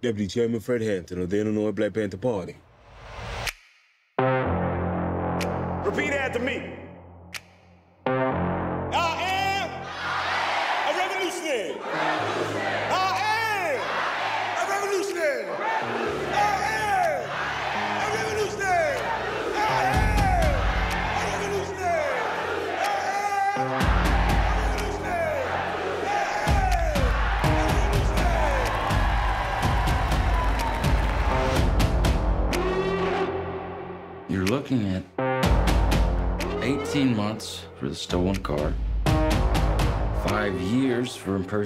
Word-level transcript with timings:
Deputy 0.00 0.28
Chairman 0.28 0.60
Fred 0.60 0.80
Hampton 0.80 1.20
of 1.20 1.28
the 1.28 1.40
Illinois 1.40 1.72
Black 1.72 1.92
Panther 1.92 2.18
Party. 2.18 2.54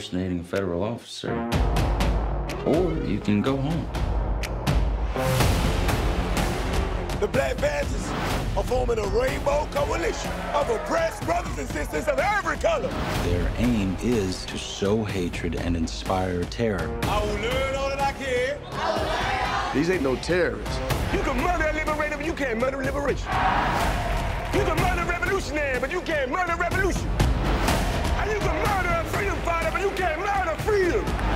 Impersonating 0.02 0.40
a 0.40 0.42
federal 0.42 0.82
officer, 0.82 1.32
or 2.66 2.92
you 3.06 3.20
can 3.20 3.40
go 3.40 3.56
home. 3.56 3.88
The 7.20 7.28
Black 7.28 7.56
Panthers 7.56 8.10
are 8.56 8.64
forming 8.64 8.98
a 8.98 9.06
rainbow 9.08 9.68
coalition 9.70 10.32
of 10.54 10.68
oppressed 10.70 11.24
brothers 11.24 11.56
and 11.56 11.68
sisters 11.68 12.08
of 12.08 12.18
every 12.18 12.56
color. 12.56 12.88
Their 13.24 13.48
aim 13.58 13.96
is 14.02 14.44
to 14.46 14.58
sow 14.58 15.04
hatred 15.04 15.54
and 15.54 15.76
inspire 15.76 16.42
terror. 16.44 16.90
I 17.04 17.24
will 17.24 17.34
learn 17.34 17.74
all 17.76 17.88
that 17.88 18.00
I 18.00 18.12
can. 18.12 19.72
These 19.72 19.90
ain't 19.90 20.02
no 20.02 20.16
terrorists. 20.16 20.78
You 21.12 21.20
can 21.20 21.36
murder 21.36 21.68
a 21.68 21.72
liberator, 21.74 22.16
but 22.16 22.26
you 22.26 22.32
can't 22.32 22.58
murder 22.58 22.80
a 22.80 22.84
liberation. 22.84 23.28
You 24.52 24.64
can 24.64 24.76
murder 24.78 25.02
a 25.02 25.06
revolutionary, 25.06 25.78
but 25.78 25.92
you 25.92 26.00
can't 26.00 26.30
murder 26.30 26.56
revolution. 26.56 27.08
Freedom 29.22 29.38
fighter, 29.44 29.70
but 29.70 29.80
you 29.80 29.90
can't 29.90 30.18
murder 30.18 30.60
freedom. 30.62 31.31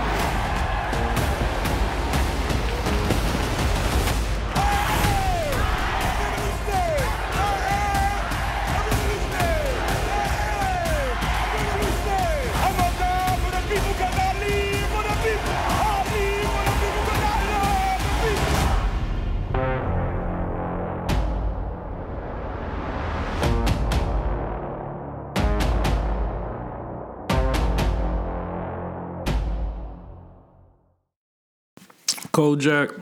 Kojak, 32.46 32.94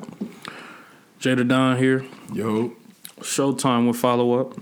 Jada 1.20 1.46
Don 1.46 1.76
here. 1.76 2.02
Yo. 2.32 2.72
Showtime 3.20 3.86
with 3.86 3.98
follow 3.98 4.40
up. 4.40 4.58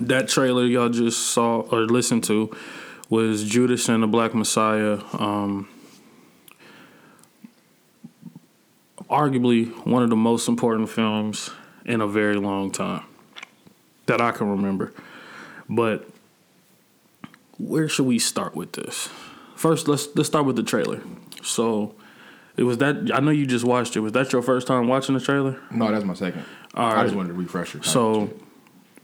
That 0.00 0.26
trailer 0.28 0.64
y'all 0.64 0.88
just 0.88 1.28
saw 1.28 1.60
or 1.60 1.82
listened 1.82 2.24
to 2.24 2.50
was 3.08 3.44
Judas 3.44 3.88
and 3.88 4.02
the 4.02 4.08
Black 4.08 4.34
Messiah. 4.34 4.98
Um, 5.12 5.68
arguably 9.08 9.68
one 9.86 10.02
of 10.02 10.10
the 10.10 10.16
most 10.16 10.48
important 10.48 10.90
films 10.90 11.50
in 11.84 12.00
a 12.00 12.08
very 12.08 12.34
long 12.34 12.72
time 12.72 13.04
that 14.06 14.20
I 14.20 14.32
can 14.32 14.50
remember. 14.50 14.92
But 15.68 16.08
where 17.58 17.88
should 17.88 18.06
we 18.06 18.18
start 18.18 18.56
with 18.56 18.72
this? 18.72 19.08
First, 19.54 19.86
let's 19.86 20.08
let's 20.16 20.28
start 20.28 20.46
with 20.46 20.56
the 20.56 20.64
trailer. 20.64 21.00
So, 21.44 21.94
was 22.62 22.78
that 22.78 23.10
I 23.12 23.20
know 23.20 23.30
you 23.30 23.46
just 23.46 23.64
watched 23.64 23.96
it. 23.96 24.00
Was 24.00 24.12
that 24.12 24.32
your 24.32 24.42
first 24.42 24.66
time 24.66 24.88
watching 24.88 25.14
the 25.14 25.20
trailer? 25.20 25.58
No, 25.70 25.90
that's 25.90 26.04
my 26.04 26.14
second. 26.14 26.44
All 26.74 26.90
I 26.90 27.02
just 27.04 27.14
wanted 27.14 27.28
to 27.28 27.34
refresh 27.34 27.74
your. 27.74 27.82
So, 27.82 28.30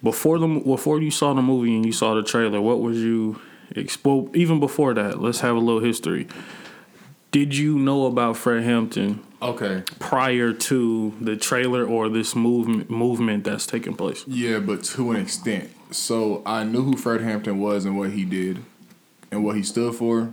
before 0.03 0.39
the 0.39 0.47
before 0.47 1.01
you 1.01 1.11
saw 1.11 1.35
the 1.35 1.43
movie 1.43 1.75
and 1.75 1.85
you 1.85 1.93
saw 1.93 2.15
the 2.15 2.23
trailer, 2.23 2.61
what 2.61 2.81
was 2.81 2.99
you 2.99 3.41
expo? 3.75 4.35
Even 4.35 4.61
before 4.61 4.95
that, 4.95 5.21
let's 5.21 5.41
have 5.41 5.57
a 5.57 5.61
little 5.61 5.83
history. 5.83 6.29
Did 7.31 7.57
you 7.57 7.79
know 7.79 8.07
about 8.07 8.37
Fred 8.37 8.63
Hampton 8.63 9.23
okay, 9.41 9.84
prior 9.99 10.53
to 10.53 11.15
the 11.19 11.34
trailer 11.37 11.84
or 11.84 12.11
this 12.11 12.34
movement 12.34 12.91
movement 12.91 13.45
that's 13.45 13.67
taking 13.67 13.95
place? 13.97 14.25
yeah, 14.27 14.59
but 14.59 14.83
to 14.84 15.11
an 15.11 15.17
extent. 15.17 15.71
So 15.91 16.43
I 16.47 16.65
knew 16.65 16.83
who 16.83 16.97
Fred 16.97 17.21
Hampton 17.21 17.59
was 17.59 17.84
and 17.84 17.99
what 17.99 18.13
he 18.13 18.25
did, 18.25 18.63
and 19.31 19.45
what 19.45 19.57
he 19.57 19.63
stood 19.63 19.95
for, 19.95 20.33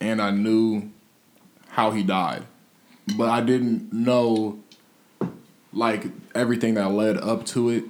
and 0.00 0.20
I 0.20 0.30
knew 0.30 0.90
how 1.76 1.90
he 1.90 2.02
died, 2.02 2.42
but 3.18 3.28
I 3.28 3.42
didn't 3.42 3.92
know 3.92 4.58
like 5.74 6.06
everything 6.34 6.72
that 6.72 6.90
led 6.90 7.18
up 7.18 7.44
to 7.48 7.68
it, 7.68 7.84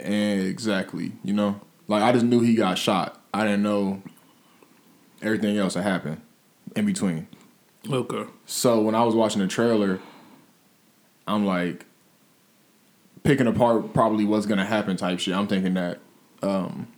and 0.00 0.40
exactly, 0.40 1.12
you 1.22 1.32
know, 1.32 1.60
like 1.86 2.02
I 2.02 2.10
just 2.10 2.24
knew 2.24 2.40
he 2.40 2.56
got 2.56 2.78
shot. 2.78 3.22
I 3.32 3.44
didn't 3.44 3.62
know 3.62 4.02
everything 5.22 5.56
else 5.56 5.74
that 5.74 5.84
happened 5.84 6.20
in 6.74 6.84
between. 6.84 7.28
Okay. 7.88 8.24
So 8.44 8.80
when 8.80 8.96
I 8.96 9.04
was 9.04 9.14
watching 9.14 9.40
the 9.40 9.46
trailer, 9.46 10.00
I'm 11.28 11.46
like 11.46 11.86
picking 13.22 13.46
apart 13.46 13.94
probably 13.94 14.24
what's 14.24 14.46
gonna 14.46 14.66
happen 14.66 14.96
type 14.96 15.20
shit. 15.20 15.36
I'm 15.36 15.46
thinking 15.46 15.74
that 15.74 16.00
um, 16.42 16.88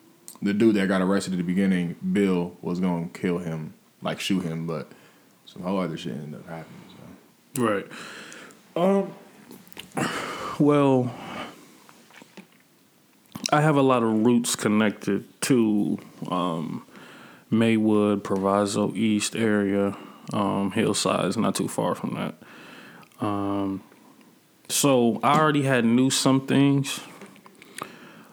the 0.41 0.55
dude 0.55 0.77
that 0.77 0.89
got 0.89 1.03
arrested 1.03 1.35
at 1.35 1.37
the 1.37 1.45
beginning, 1.45 1.97
Bill, 2.15 2.57
was 2.63 2.81
gonna 2.81 3.09
kill 3.13 3.41
him, 3.41 3.75
like 4.01 4.21
shoot 4.21 4.43
him, 4.43 4.67
but 4.67 4.91
some 5.55 5.63
whole 5.63 5.81
other 5.81 5.97
shit 5.97 6.13
ended 6.13 6.41
up 6.41 6.47
happening. 6.47 6.81
So. 7.57 7.65
Right. 7.65 7.87
Um. 8.77 9.15
Well, 10.59 11.13
I 13.53 13.61
have 13.61 13.77
a 13.77 13.83
lot 13.83 14.03
of 14.03 14.25
roots 14.25 14.55
connected 14.55 15.25
to 15.43 15.99
um, 16.29 16.87
Maywood, 17.51 18.23
Proviso 18.23 18.93
East 18.95 19.35
area, 19.35 19.97
um, 20.33 20.71
Hillside's 20.73 21.37
not 21.37 21.55
too 21.55 21.69
far 21.69 21.95
from 21.95 22.15
that. 22.15 22.35
Um, 23.25 23.83
so 24.69 25.21
I 25.23 25.39
already 25.39 25.63
had 25.63 25.85
knew 25.85 26.11
some 26.11 26.47
things 26.47 27.01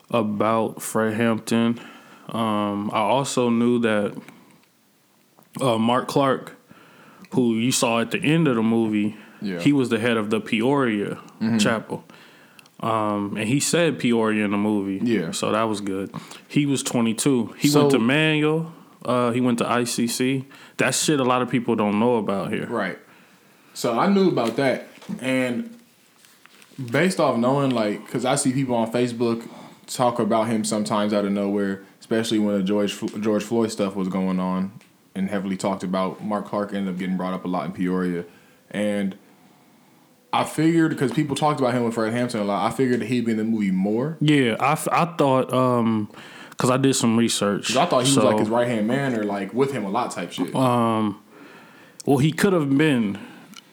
about 0.10 0.82
Fred 0.82 1.14
Hampton. 1.14 1.80
Um, 2.30 2.90
I 2.94 3.00
also 3.00 3.50
knew 3.50 3.80
that 3.80 4.20
uh, 5.60 5.78
Mark 5.78 6.08
Clark, 6.08 6.56
who 7.34 7.56
you 7.56 7.72
saw 7.72 8.00
at 8.02 8.12
the 8.12 8.20
end 8.20 8.48
of 8.48 8.56
the 8.56 8.62
movie, 8.64 9.16
Yeah. 9.42 9.60
he 9.60 9.72
was 9.74 9.90
the 9.90 10.00
head 10.00 10.18
of 10.18 10.30
the 10.30 10.40
Peoria 10.42 11.18
Chapel. 11.60 12.04
Um, 12.82 13.38
and 13.38 13.48
he 13.48 13.60
said 13.60 14.00
Peoria 14.00 14.44
in 14.46 14.52
the 14.52 14.58
movie. 14.58 15.00
Yeah. 15.04 15.32
So 15.32 15.52
that 15.52 15.64
was 15.64 15.82
good. 15.82 16.12
He 16.48 16.66
was 16.66 16.82
22. 16.84 17.54
He 17.58 17.68
So- 17.68 17.82
went 17.82 17.92
to 17.92 18.00
Manual. 18.00 18.74
Uh, 19.06 19.32
he 19.32 19.42
went 19.42 19.58
to 19.60 19.66
ICC. 19.66 20.46
That 20.78 20.94
shit 20.96 21.20
a 21.20 21.24
lot 21.24 21.42
of 21.42 21.50
people 21.50 21.76
don't 21.76 22.00
know 22.00 22.16
about 22.18 22.52
here. 22.52 22.66
Right. 22.68 22.98
So 23.74 23.98
I 23.98 24.08
knew 24.08 24.28
about 24.30 24.58
that, 24.58 24.88
and 25.22 25.70
based 26.92 27.20
off 27.20 27.38
knowing, 27.38 27.72
like, 27.72 28.06
because 28.06 28.26
I 28.26 28.36
see 28.36 28.52
people 28.52 28.76
on 28.76 28.92
Facebook 28.92 29.48
talk 29.88 30.20
about 30.20 30.48
him 30.48 30.64
sometimes 30.64 31.14
out 31.14 31.26
of 31.26 31.32
nowhere, 31.32 31.84
especially 32.00 32.40
when 32.40 32.58
the 32.58 32.64
George 32.64 33.00
George 33.22 33.44
Floyd 33.44 33.72
stuff 33.72 33.96
was 33.96 34.08
going 34.08 34.40
on, 34.40 34.72
and 35.16 35.30
heavily 35.30 35.58
talked 35.58 35.84
about. 35.84 36.24
Mark 36.24 36.46
Clark 36.46 36.74
ended 36.74 36.94
up 36.94 37.00
getting 37.00 37.18
brought 37.18 37.34
up 37.34 37.46
a 37.46 37.48
lot 37.48 37.66
in 37.66 37.72
Peoria, 37.74 38.26
and 38.70 39.16
I 40.34 40.44
figured 40.46 40.92
because 40.92 41.12
people 41.12 41.36
talked 41.36 41.60
about 41.60 41.74
him 41.74 41.84
with 41.84 41.94
Fred 41.96 42.14
Hampton 42.14 42.40
a 42.40 42.44
lot, 42.46 42.66
I 42.66 42.74
figured 42.76 43.02
that 43.02 43.08
he'd 43.08 43.26
be 43.26 43.32
in 43.32 43.38
the 43.38 43.44
movie 43.44 43.72
more. 43.72 44.18
Yeah, 44.22 44.56
I, 44.60 44.72
f- 44.74 44.88
I 44.92 45.06
thought 45.06 45.52
um, 45.54 46.10
because 46.52 46.70
I 46.70 46.78
did 46.78 46.96
some 46.96 47.18
research. 47.18 47.76
I 47.76 47.86
thought 47.86 48.06
he 48.06 48.12
So- 48.14 48.22
was 48.24 48.32
like 48.32 48.40
his 48.40 48.50
right 48.50 48.68
hand 48.68 48.88
man 48.88 49.14
or 49.16 49.24
like 49.24 49.54
with 49.54 49.72
him 49.74 49.84
a 49.84 49.90
lot 49.90 50.12
type 50.12 50.32
shit. 50.32 50.56
Um, 50.56 51.22
well, 52.06 52.18
he 52.20 52.32
could 52.32 52.54
have 52.54 52.76
been 52.78 53.20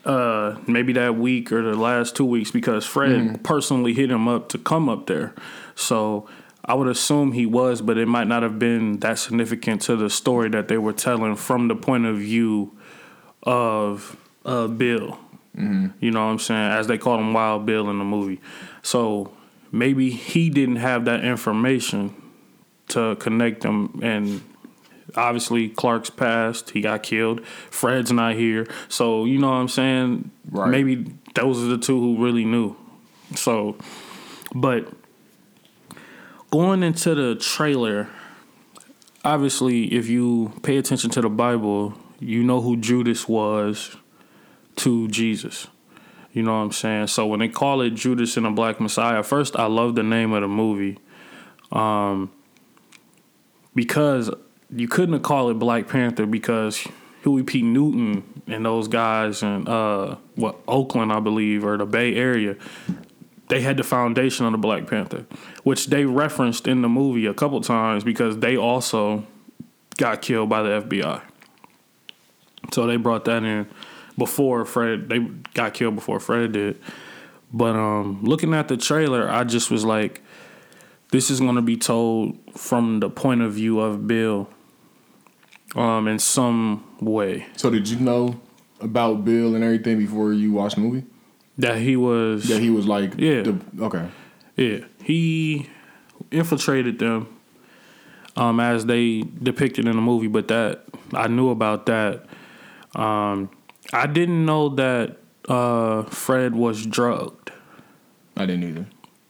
uh, 0.05 0.57
maybe 0.67 0.93
that 0.95 1.15
week 1.17 1.53
or 1.53 1.63
the 1.63 1.77
last 1.77 2.17
two 2.17 2.25
weeks 2.25 2.51
because 2.51 2.85
Fred 2.85 3.11
Mm-hmm. 3.13 3.35
personally 3.43 3.95
hit 3.95 4.11
him 4.11 4.27
up 4.27 4.49
to 4.49 4.59
come 4.59 4.89
up 4.89 5.07
there. 5.07 5.35
So 5.77 6.29
I 6.69 6.75
would 6.75 6.89
assume 6.89 7.33
he 7.33 7.47
was, 7.47 7.81
but 7.81 7.97
it 7.97 8.07
might 8.07 8.29
not 8.29 8.43
have 8.43 8.59
been 8.59 8.99
that 9.01 9.19
significant 9.19 9.83
to 9.83 9.97
the 9.97 10.11
story 10.11 10.51
that 10.51 10.69
they 10.69 10.77
were 10.79 10.93
telling 10.93 11.35
from 11.35 11.69
the 11.69 11.75
point 11.75 12.05
of 12.05 12.19
view 12.19 12.77
of 13.43 14.17
uh, 14.45 14.67
Bill. 14.69 15.19
You 16.01 16.11
know 16.13 16.25
what 16.25 16.33
I'm 16.33 16.39
saying? 16.39 16.71
As 16.71 16.87
they 16.87 16.99
call 16.99 17.19
him 17.19 17.33
Wild 17.33 17.67
Bill 17.67 17.91
in 17.91 17.99
the 17.99 18.05
movie. 18.05 18.41
So 18.83 19.33
maybe 19.73 20.11
he 20.11 20.51
didn't 20.51 20.77
have 20.77 21.07
that 21.07 21.25
information 21.25 22.15
to 22.89 23.17
connect 23.17 23.63
them 23.63 23.99
and 24.03 24.43
Obviously, 25.17 25.71
Clark's 25.71 26.11
passed. 26.11 26.71
He 26.71 26.81
got 26.81 27.03
killed. 27.03 27.45
Fred's 27.47 28.13
not 28.13 28.35
here. 28.35 28.67
So, 28.89 29.25
you 29.25 29.39
know 29.39 29.49
what 29.49 29.57
I'm 29.57 29.69
saying? 29.69 30.31
Right. 30.51 30.69
Maybe 30.69 31.13
those 31.35 31.63
are 31.63 31.67
the 31.67 31.79
two 31.79 31.99
who 31.99 32.23
really 32.23 32.45
knew. 32.45 32.77
So, 33.35 33.77
but 34.55 34.87
going 36.51 36.83
into 36.83 37.15
the 37.15 37.35
trailer, 37.35 38.09
obviously, 39.25 39.93
if 39.95 40.09
you 40.09 40.53
pay 40.63 40.77
attention 40.77 41.11
to 41.11 41.21
the 41.21 41.29
Bible, 41.29 41.95
you 42.21 42.43
know 42.43 42.61
who 42.61 42.77
Judas 42.77 43.29
was 43.29 43.97
to 44.77 45.09
Jesus. 45.09 45.69
You 46.33 46.43
know 46.43 46.53
what 46.53 46.65
I'm 46.65 46.73
saying? 46.73 47.09
So 47.09 47.27
when 47.27 47.41
they 47.41 47.49
call 47.49 47.81
it 47.81 47.91
Judas 47.91 48.37
and 48.37 48.47
the 48.47 48.51
Black 48.51 48.81
Messiah, 48.81 49.23
first 49.23 49.57
I 49.57 49.67
love 49.67 49.95
the 49.95 50.03
name 50.03 50.33
of 50.33 50.43
the 50.43 50.49
movie. 50.49 50.99
Um 51.73 52.31
because 53.75 54.31
you 54.75 54.89
couldn't 54.89 55.13
have 55.15 55.23
called 55.23 55.51
it 55.51 55.59
Black 55.59 55.89
Panther 55.89 56.27
because 56.27 56.87
Huey 57.23 57.43
P. 57.43 57.63
Newton 57.63 58.43
and 58.47 58.65
those 58.65 58.89
guys 58.89 59.43
in 59.43 59.67
uh 59.67 60.17
what 60.35 60.61
Oakland, 60.69 61.13
I 61.13 61.21
believe, 61.21 61.65
or 61.65 61.77
the 61.77 61.87
Bay 61.87 62.15
Area, 62.15 62.57
they 63.49 63.61
had 63.61 63.77
the 63.77 63.85
foundation 63.85 64.47
of 64.47 64.53
the 64.53 64.59
Black 64.59 64.87
Panther, 64.87 65.27
which 65.69 65.89
they 65.89 66.07
referenced 66.07 66.67
in 66.67 66.81
the 66.81 66.89
movie 66.89 67.27
a 67.27 67.35
couple 67.35 67.61
times 67.61 68.03
because 68.03 68.39
they 68.39 68.57
also 68.57 69.23
got 69.99 70.23
killed 70.23 70.49
by 70.49 70.63
the 70.63 70.81
FBI. 70.81 71.21
So 72.73 72.87
they 72.87 72.97
brought 72.97 73.27
that 73.27 73.43
in 73.45 73.69
before 74.17 74.65
Fred. 74.65 75.11
They 75.11 75.19
got 75.53 75.75
killed 75.75 75.95
before 75.95 76.21
Fred 76.21 76.53
did. 76.53 76.81
But 77.53 77.77
um, 77.77 78.21
looking 78.23 78.55
at 78.55 78.69
the 78.69 78.79
trailer, 78.79 79.31
I 79.31 79.45
just 79.45 79.71
was 79.71 79.85
like, 79.85 80.23
this 81.11 81.29
is 81.29 81.39
going 81.39 81.57
to 81.57 81.63
be 81.63 81.77
told 81.77 82.39
from 82.57 83.01
the 83.01 83.11
point 83.11 83.43
of 83.43 83.53
view 83.53 83.79
of 83.81 84.07
Bill, 84.07 84.49
um, 85.77 86.09
in 86.09 86.19
some 86.19 86.83
way 86.99 87.45
So 87.57 87.69
did 87.69 87.87
you 87.91 87.99
know 88.01 88.41
about 88.81 89.23
Bill 89.23 89.55
and 89.55 89.63
everything 89.63 89.99
before 89.99 90.33
you 90.33 90.53
watched 90.53 90.77
the 90.77 90.81
movie? 90.81 91.05
that 91.59 91.77
he 91.77 91.95
was. 91.95 92.49
That 92.49 92.63
he 92.63 92.71
was 92.71 92.87
like, 92.87 93.19
Yeah. 93.19 93.43
the, 93.43 93.61
okay, 93.81 94.07
Yeah, 94.59 94.81
he 95.05 95.71
infiltrated 96.33 96.99
them 96.99 97.29
um, 98.37 98.59
as 98.59 98.87
they 98.87 99.23
depicted 99.23 99.87
in 99.87 99.95
the 99.95 100.03
movie, 100.03 100.27
but 100.27 100.49
that 100.49 100.85
I 101.13 101.29
knew 101.29 101.51
about 101.51 101.87
that. 101.87 102.27
Um, 102.97 103.51
I 103.93 104.09
didn't 104.09 104.45
know 104.45 104.71
that 104.71 105.17
uh, 105.49 106.03
Fred 106.03 106.57
was 106.57 106.85
drugged. 106.85 107.53
I 108.37 108.47
didn't 108.47 108.65
either. 108.65 108.87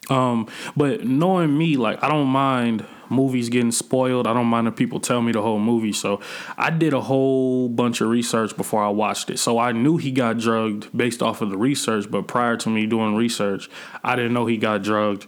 Um, 0.09 0.49
but 0.75 1.05
knowing 1.05 1.59
me, 1.59 1.77
like 1.77 2.03
I 2.03 2.09
don't 2.09 2.29
mind 2.29 2.87
movies 3.11 3.49
getting 3.49 3.73
spoiled. 3.73 4.27
I 4.27 4.33
don't 4.35 4.47
mind 4.47 4.69
if 4.69 4.77
people 4.77 5.01
tell 5.01 5.23
me 5.23 5.33
the 5.33 5.43
whole 5.43 5.59
movie. 5.59 5.93
So 5.93 6.21
I 6.57 6.71
did 6.71 6.93
a 6.93 7.01
whole 7.01 7.69
bunch 7.69 8.01
of 8.01 8.09
research 8.09 8.57
before 8.57 8.83
I 8.83 8.89
watched 8.89 9.31
it. 9.31 9.39
So 9.39 9.59
I 9.59 9.73
knew 9.73 9.97
he 9.97 10.11
got 10.11 10.39
drugged 10.39 10.97
based 10.97 11.23
off 11.23 11.41
of 11.41 11.51
the 11.51 11.57
research, 11.57 12.11
but 12.11 12.27
prior 12.29 12.57
to 12.59 12.69
me 12.69 12.87
doing 12.87 13.15
research, 13.15 13.69
I 14.05 14.17
didn't 14.17 14.33
know 14.35 14.47
he 14.47 14.57
got 14.57 14.83
drugged. 14.83 15.27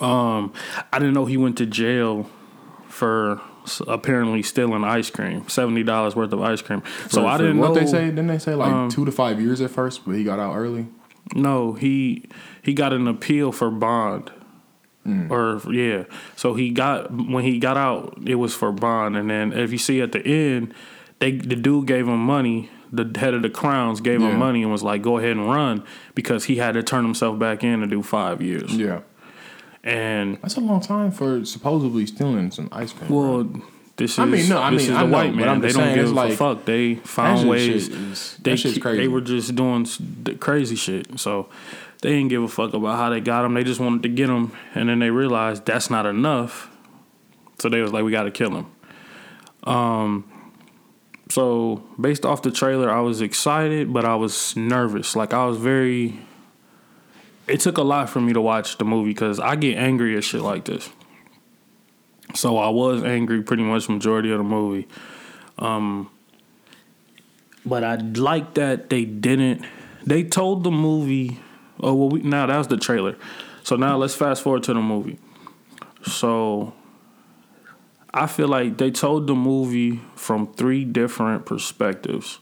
Um, 0.00 0.52
I 0.92 0.98
didn't 0.98 1.14
know 1.14 1.24
he 1.26 1.36
went 1.36 1.58
to 1.58 1.66
jail 1.66 2.28
for 2.88 3.40
apparently 3.86 4.42
stealing 4.42 4.84
ice 4.84 5.10
cream, 5.10 5.48
seventy 5.48 5.82
dollars 5.82 6.14
worth 6.16 6.32
of 6.32 6.40
ice 6.40 6.62
cream. 6.62 6.82
So 7.08 7.22
For- 7.22 7.26
I 7.26 7.36
didn't 7.38 7.58
what 7.58 7.68
know 7.68 7.74
they 7.74 7.86
say. 7.86 8.06
Didn't 8.06 8.26
they 8.26 8.38
say 8.38 8.54
like 8.54 8.72
um, 8.72 8.90
two 8.90 9.04
to 9.04 9.12
five 9.12 9.40
years 9.40 9.60
at 9.60 9.70
first, 9.70 10.04
but 10.04 10.12
he 10.12 10.24
got 10.24 10.38
out 10.38 10.54
early? 10.56 10.88
No, 11.34 11.72
he 11.72 12.24
he 12.62 12.74
got 12.74 12.92
an 12.92 13.08
appeal 13.08 13.52
for 13.52 13.70
bond. 13.70 14.30
Mm. 15.06 15.30
Or 15.30 15.72
yeah. 15.72 16.04
So 16.34 16.54
he 16.54 16.70
got 16.70 17.10
when 17.12 17.44
he 17.44 17.58
got 17.58 17.76
out, 17.76 18.18
it 18.26 18.34
was 18.36 18.54
for 18.54 18.72
bond. 18.72 19.16
And 19.16 19.30
then 19.30 19.52
if 19.52 19.70
you 19.72 19.78
see 19.78 20.00
at 20.00 20.12
the 20.12 20.20
end, 20.26 20.74
they 21.20 21.32
the 21.32 21.56
dude 21.56 21.86
gave 21.86 22.06
him 22.08 22.18
money. 22.20 22.70
The 22.92 23.10
head 23.18 23.34
of 23.34 23.42
the 23.42 23.50
crowns 23.50 24.00
gave 24.00 24.20
Yeah. 24.20 24.30
him 24.30 24.38
money 24.38 24.62
and 24.62 24.70
was 24.70 24.82
like, 24.82 25.02
"Go 25.02 25.18
ahead 25.18 25.32
and 25.36 25.48
run," 25.48 25.82
because 26.14 26.44
he 26.44 26.56
had 26.56 26.72
to 26.74 26.82
turn 26.82 27.04
himself 27.04 27.38
back 27.38 27.64
in 27.64 27.80
to 27.80 27.86
do 27.86 28.02
five 28.02 28.40
years. 28.40 28.76
Yeah, 28.76 29.00
And 29.84 30.38
that's 30.42 30.56
a 30.56 30.60
long 30.60 30.80
time 30.80 31.10
for 31.10 31.44
supposedly 31.44 32.06
stealing 32.06 32.50
some 32.50 32.68
ice 32.72 32.92
cream. 32.92 33.10
well, 33.10 33.44
bro. 33.44 33.62
this 33.96 34.12
is 34.12 34.18
I 34.18 34.24
mean, 34.24 34.48
no, 34.48 34.60
I 34.60 34.70
this 34.70 34.82
mean, 34.82 34.90
is 34.92 34.96
I 34.96 35.02
the 35.02 35.08
know, 35.08 35.12
white 35.16 35.34
man. 35.34 35.60
They 35.60 35.72
don't 35.72 35.94
give 35.94 36.04
it's 36.04 36.10
a 36.12 36.14
like- 36.14 36.32
fuck. 36.34 36.64
They 36.64 36.96
found 36.96 37.48
ways. 37.48 37.88
is- 37.88 38.36
they 38.42 38.52
that 38.52 38.56
shit's 38.58 38.78
crazy. 38.78 39.02
They 39.02 39.08
were 39.08 39.20
just 39.20 39.54
doing 39.56 39.86
the 40.22 40.34
crazy 40.34 40.76
shit. 40.76 41.18
So 41.18 41.46
they 42.02 42.10
didn't 42.10 42.28
give 42.28 42.42
a 42.42 42.48
fuck 42.48 42.74
about 42.74 42.96
how 42.96 43.10
they 43.10 43.20
got 43.20 43.44
him. 43.44 43.54
They 43.54 43.64
just 43.64 43.80
wanted 43.80 44.02
to 44.02 44.08
get 44.08 44.28
him, 44.28 44.52
and 44.74 44.88
then 44.88 44.98
they 44.98 45.10
realized 45.10 45.64
that's 45.64 45.90
not 45.90 46.06
enough. 46.06 46.70
So 47.58 47.68
they 47.68 47.80
was 47.80 47.92
like, 47.92 48.04
we 48.04 48.10
got 48.10 48.24
to 48.24 48.30
kill 48.30 48.54
him. 48.56 48.66
Um. 49.64 50.32
So 51.28 51.82
based 52.00 52.24
off 52.24 52.42
the 52.42 52.52
trailer, 52.52 52.88
I 52.90 53.00
was 53.00 53.20
excited, 53.20 53.92
but 53.92 54.04
I 54.04 54.14
was 54.14 54.54
nervous. 54.56 55.16
Like 55.16 55.34
I 55.34 55.44
was 55.46 55.58
very. 55.58 56.20
It 57.48 57.60
took 57.60 57.78
a 57.78 57.82
lot 57.82 58.10
for 58.10 58.20
me 58.20 58.32
to 58.32 58.40
watch 58.40 58.78
the 58.78 58.84
movie 58.84 59.10
because 59.10 59.38
I 59.38 59.56
get 59.56 59.76
angry 59.76 60.16
at 60.16 60.24
shit 60.24 60.40
like 60.40 60.64
this. 60.64 60.88
So 62.34 62.58
I 62.58 62.68
was 62.68 63.02
angry 63.04 63.42
pretty 63.42 63.62
much 63.62 63.88
majority 63.88 64.30
of 64.32 64.38
the 64.38 64.44
movie. 64.44 64.88
Um, 65.58 66.10
but 67.64 67.82
I 67.82 67.96
like 67.96 68.54
that 68.54 68.90
they 68.90 69.04
didn't. 69.04 69.64
They 70.04 70.22
told 70.22 70.64
the 70.64 70.70
movie. 70.70 71.40
Oh 71.80 71.94
well, 71.94 72.08
we, 72.08 72.20
now 72.20 72.46
that 72.46 72.56
was 72.56 72.68
the 72.68 72.76
trailer. 72.76 73.16
So 73.62 73.76
now 73.76 73.96
let's 73.96 74.14
fast 74.14 74.42
forward 74.42 74.62
to 74.64 74.74
the 74.74 74.80
movie. 74.80 75.18
So 76.04 76.72
I 78.14 78.26
feel 78.26 78.48
like 78.48 78.78
they 78.78 78.90
told 78.90 79.26
the 79.26 79.34
movie 79.34 80.00
from 80.14 80.52
three 80.54 80.84
different 80.84 81.44
perspectives. 81.46 82.38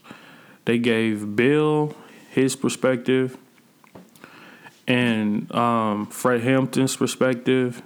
They 0.65 0.77
gave 0.77 1.35
Bill 1.35 1.95
his 2.29 2.55
perspective, 2.55 3.37
and 4.87 5.51
um, 5.53 6.07
Fred 6.07 6.41
Hampton's 6.41 6.95
perspective, 6.95 7.81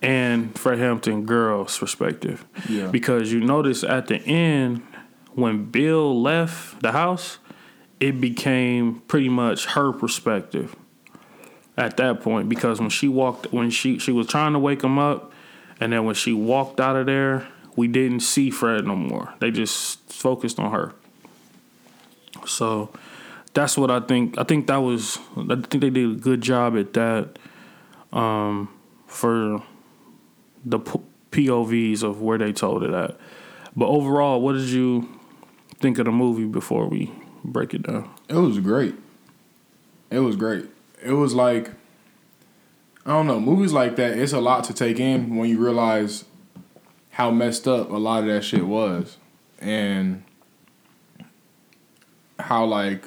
and 0.00 0.56
Fred 0.58 0.78
Hampton 0.78 1.24
girl's 1.24 1.76
perspective. 1.76 2.44
Yeah. 2.68 2.88
Because 2.88 3.32
you 3.32 3.40
notice 3.40 3.82
at 3.82 4.06
the 4.06 4.18
end 4.18 4.82
when 5.32 5.66
Bill 5.66 6.20
left 6.20 6.82
the 6.82 6.92
house, 6.92 7.38
it 8.00 8.20
became 8.20 9.00
pretty 9.08 9.28
much 9.28 9.66
her 9.66 9.92
perspective 9.92 10.74
at 11.76 11.96
that 11.96 12.20
point 12.20 12.48
because 12.48 12.80
when 12.80 12.90
she 12.90 13.08
walked 13.08 13.52
when 13.52 13.70
she 13.70 13.98
she 13.98 14.12
was 14.12 14.26
trying 14.26 14.52
to 14.52 14.58
wake 14.58 14.82
him 14.82 14.98
up 14.98 15.32
and 15.80 15.92
then 15.92 16.04
when 16.04 16.14
she 16.14 16.32
walked 16.32 16.80
out 16.80 16.96
of 16.96 17.06
there 17.06 17.46
we 17.76 17.86
didn't 17.86 18.20
see 18.20 18.50
Fred 18.50 18.84
no 18.84 18.96
more. 18.96 19.32
They 19.38 19.52
just 19.52 20.00
focused 20.10 20.58
on 20.58 20.72
her. 20.72 20.92
So 22.44 22.90
that's 23.54 23.78
what 23.78 23.88
I 23.88 24.00
think 24.00 24.36
I 24.36 24.42
think 24.42 24.66
that 24.66 24.78
was 24.78 25.18
I 25.36 25.54
think 25.54 25.80
they 25.80 25.90
did 25.90 26.10
a 26.10 26.14
good 26.14 26.40
job 26.40 26.76
at 26.76 26.92
that 26.94 27.38
um 28.12 28.68
for 29.06 29.62
the 30.64 30.80
POVs 31.30 32.02
of 32.02 32.20
where 32.20 32.38
they 32.38 32.52
told 32.52 32.82
it 32.82 32.90
at. 32.90 33.16
But 33.76 33.86
overall 33.86 34.40
what 34.40 34.54
did 34.54 34.68
you 34.68 35.08
think 35.78 35.98
of 35.98 36.06
the 36.06 36.10
movie 36.10 36.46
before 36.46 36.88
we 36.88 37.12
break 37.44 37.74
it 37.74 37.82
down 37.82 38.10
It 38.28 38.34
was 38.34 38.58
great. 38.58 38.94
It 40.10 40.20
was 40.20 40.36
great. 40.36 40.66
It 41.02 41.12
was 41.12 41.34
like 41.34 41.70
I 43.06 43.12
don't 43.12 43.26
know, 43.26 43.40
movies 43.40 43.72
like 43.72 43.96
that, 43.96 44.18
it's 44.18 44.34
a 44.34 44.40
lot 44.40 44.64
to 44.64 44.74
take 44.74 45.00
in 45.00 45.36
when 45.36 45.48
you 45.48 45.58
realize 45.58 46.26
how 47.10 47.30
messed 47.30 47.66
up 47.66 47.90
a 47.90 47.96
lot 47.96 48.20
of 48.20 48.26
that 48.26 48.44
shit 48.44 48.66
was. 48.66 49.16
And 49.60 50.24
how 52.38 52.66
like 52.66 53.06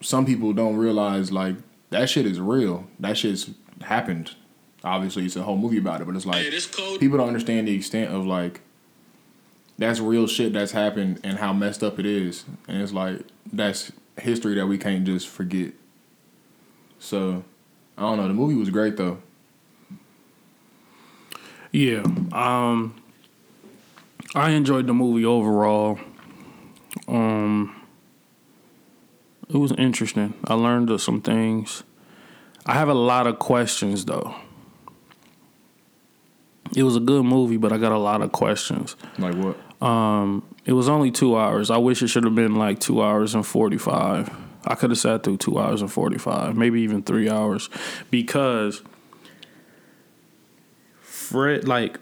some 0.00 0.24
people 0.24 0.54
don't 0.54 0.76
realize 0.76 1.30
like 1.30 1.56
that 1.90 2.08
shit 2.08 2.24
is 2.24 2.40
real. 2.40 2.86
That 2.98 3.18
shit's 3.18 3.50
happened. 3.82 4.34
Obviously 4.82 5.26
it's 5.26 5.36
a 5.36 5.42
whole 5.42 5.58
movie 5.58 5.78
about 5.78 6.00
it, 6.00 6.06
but 6.06 6.16
it's 6.16 6.26
like 6.26 6.50
people 6.98 7.18
don't 7.18 7.28
understand 7.28 7.68
the 7.68 7.74
extent 7.74 8.12
of 8.12 8.26
like 8.26 8.62
that's 9.80 9.98
real 9.98 10.26
shit 10.26 10.52
that's 10.52 10.72
happened 10.72 11.18
and 11.24 11.38
how 11.38 11.54
messed 11.54 11.82
up 11.82 11.98
it 11.98 12.04
is. 12.04 12.44
And 12.68 12.82
it's 12.82 12.92
like 12.92 13.22
that's 13.50 13.90
history 14.20 14.54
that 14.56 14.66
we 14.66 14.76
can't 14.76 15.04
just 15.04 15.26
forget. 15.26 15.72
So 16.98 17.42
I 17.96 18.02
don't 18.02 18.18
know. 18.18 18.28
The 18.28 18.34
movie 18.34 18.54
was 18.54 18.68
great 18.68 18.98
though. 18.98 19.18
Yeah. 21.72 22.02
Um 22.30 22.94
I 24.34 24.50
enjoyed 24.50 24.86
the 24.86 24.92
movie 24.92 25.24
overall. 25.24 25.98
Um 27.08 27.74
it 29.48 29.56
was 29.56 29.72
interesting. 29.72 30.34
I 30.44 30.54
learned 30.54 31.00
some 31.00 31.22
things. 31.22 31.84
I 32.66 32.74
have 32.74 32.90
a 32.90 32.94
lot 32.94 33.26
of 33.26 33.38
questions 33.38 34.04
though. 34.04 34.34
It 36.76 36.82
was 36.82 36.96
a 36.96 37.00
good 37.00 37.24
movie, 37.24 37.56
but 37.56 37.72
I 37.72 37.78
got 37.78 37.92
a 37.92 37.98
lot 37.98 38.22
of 38.22 38.32
questions. 38.32 38.96
Like 39.18 39.34
what? 39.34 39.56
Um 39.86 40.44
it 40.66 40.72
was 40.72 40.88
only 40.88 41.10
2 41.10 41.36
hours. 41.36 41.70
I 41.70 41.78
wish 41.78 42.02
it 42.02 42.08
should 42.08 42.24
have 42.24 42.34
been 42.34 42.56
like 42.56 42.80
2 42.80 43.02
hours 43.02 43.34
and 43.34 43.46
45. 43.46 44.30
I 44.66 44.74
could 44.74 44.90
have 44.90 44.98
sat 44.98 45.22
through 45.22 45.38
2 45.38 45.58
hours 45.58 45.80
and 45.80 45.90
45, 45.90 46.56
maybe 46.56 46.82
even 46.82 47.02
3 47.02 47.30
hours 47.30 47.70
because 48.10 48.82
Fred 51.00 51.66
like 51.66 51.98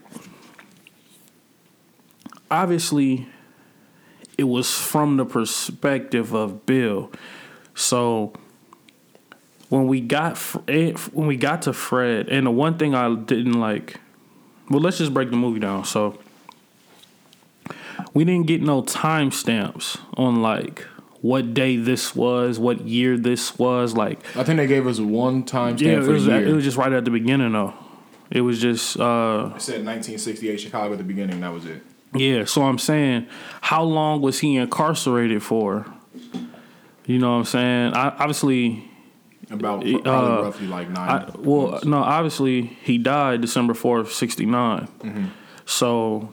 obviously 2.50 3.28
it 4.36 4.44
was 4.44 4.72
from 4.72 5.16
the 5.16 5.24
perspective 5.24 6.32
of 6.32 6.64
Bill. 6.64 7.10
So 7.74 8.32
when 9.68 9.86
we 9.86 10.00
got 10.00 10.38
when 10.38 11.26
we 11.26 11.36
got 11.36 11.62
to 11.62 11.72
Fred, 11.72 12.28
and 12.28 12.46
the 12.46 12.50
one 12.50 12.78
thing 12.78 12.94
I 12.94 13.14
didn't 13.14 13.60
like, 13.60 14.00
well, 14.70 14.80
let's 14.80 14.98
just 14.98 15.12
break 15.14 15.30
the 15.30 15.36
movie 15.36 15.60
down. 15.60 15.84
So 15.84 16.18
we 18.14 18.24
didn't 18.24 18.46
get 18.46 18.62
no 18.62 18.82
timestamps 18.82 19.98
on 20.16 20.42
like 20.42 20.86
what 21.20 21.52
day 21.54 21.76
this 21.76 22.14
was, 22.14 22.58
what 22.58 22.82
year 22.82 23.16
this 23.16 23.58
was, 23.58 23.94
like 23.94 24.20
I 24.36 24.44
think 24.44 24.58
they 24.58 24.66
gave 24.66 24.86
us 24.86 25.00
one 25.00 25.44
time 25.44 25.76
stamp 25.76 25.90
yeah, 25.92 25.98
it 26.02 26.04
for 26.04 26.12
was 26.12 26.26
year. 26.26 26.46
it 26.46 26.52
was 26.52 26.64
just 26.64 26.76
right 26.76 26.92
at 26.92 27.04
the 27.04 27.10
beginning 27.10 27.52
though. 27.52 27.74
It 28.30 28.42
was 28.42 28.60
just 28.60 28.98
uh 28.98 29.52
It 29.56 29.62
said 29.62 29.84
1968 29.84 30.60
Chicago 30.60 30.92
at 30.92 30.98
the 30.98 31.04
beginning. 31.04 31.40
That 31.40 31.52
was 31.52 31.64
it. 31.66 31.82
yeah. 32.14 32.44
So 32.44 32.62
I'm 32.62 32.78
saying, 32.78 33.26
how 33.62 33.82
long 33.82 34.20
was 34.20 34.38
he 34.40 34.56
incarcerated 34.56 35.42
for? 35.42 35.86
You 37.06 37.18
know 37.18 37.30
what 37.32 37.38
I'm 37.38 37.44
saying? 37.46 37.94
I, 37.94 38.10
obviously, 38.10 38.87
About 39.50 39.86
Uh, 39.86 40.42
roughly 40.44 40.66
like 40.66 40.90
nine. 40.90 41.08
I, 41.08 41.30
well, 41.38 41.70
months. 41.70 41.86
no, 41.86 41.98
obviously 41.98 42.62
he 42.82 42.98
died 42.98 43.40
December 43.40 43.74
fourth, 43.74 44.12
sixty 44.12 44.46
So 45.64 46.30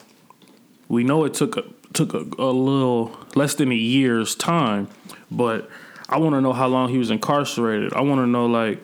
we 0.89 1.03
know 1.03 1.23
it 1.23 1.33
took 1.33 1.57
a, 1.57 1.63
took 1.93 2.13
a, 2.13 2.25
a 2.37 2.51
little 2.51 3.17
less 3.35 3.55
than 3.55 3.71
a 3.71 3.75
year's 3.75 4.35
time, 4.35 4.89
but 5.31 5.69
I 6.09 6.17
want 6.17 6.35
to 6.35 6.41
know 6.41 6.53
how 6.53 6.67
long 6.67 6.89
he 6.89 6.97
was 6.97 7.09
incarcerated. 7.09 7.93
I 7.93 8.01
want 8.01 8.19
to 8.19 8.27
know 8.27 8.45
like 8.45 8.83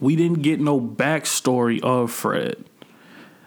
we 0.00 0.14
didn't 0.14 0.42
get 0.42 0.60
no 0.60 0.80
backstory 0.80 1.80
of 1.82 2.10
Fred, 2.12 2.62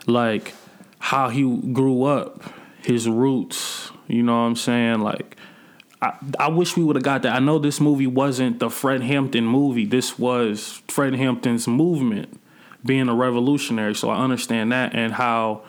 like 0.07 0.53
how 0.97 1.29
he 1.29 1.43
grew 1.71 2.03
up, 2.03 2.41
his 2.81 3.07
roots. 3.07 3.91
You 4.07 4.23
know 4.23 4.33
what 4.33 4.47
I'm 4.47 4.55
saying? 4.55 5.01
Like 5.01 5.37
I, 6.01 6.17
I 6.39 6.47
wish 6.47 6.77
we 6.77 6.83
would 6.83 6.95
have 6.95 7.03
got 7.03 7.23
that. 7.23 7.35
I 7.35 7.39
know 7.39 7.59
this 7.59 7.81
movie 7.81 8.07
wasn't 8.07 8.59
the 8.59 8.69
Fred 8.69 9.01
Hampton 9.01 9.45
movie. 9.45 9.85
This 9.85 10.17
was 10.17 10.81
Fred 10.87 11.15
Hampton's 11.15 11.67
movement 11.67 12.39
being 12.85 13.09
a 13.09 13.15
revolutionary. 13.15 13.95
So 13.95 14.09
I 14.09 14.23
understand 14.23 14.71
that 14.71 14.95
and 14.95 15.13
how 15.13 15.63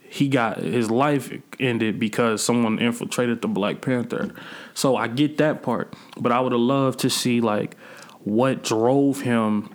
he 0.00 0.26
got 0.26 0.58
his 0.58 0.90
life 0.90 1.32
ended 1.60 2.00
because 2.00 2.42
someone 2.42 2.80
infiltrated 2.80 3.42
the 3.42 3.48
Black 3.48 3.80
Panther. 3.80 4.34
So 4.74 4.96
I 4.96 5.06
get 5.06 5.38
that 5.38 5.62
part. 5.62 5.94
But 6.16 6.32
I 6.32 6.40
would 6.40 6.52
have 6.52 6.60
loved 6.60 6.98
to 7.00 7.10
see 7.10 7.40
like 7.40 7.76
what 8.24 8.64
drove 8.64 9.20
him 9.20 9.72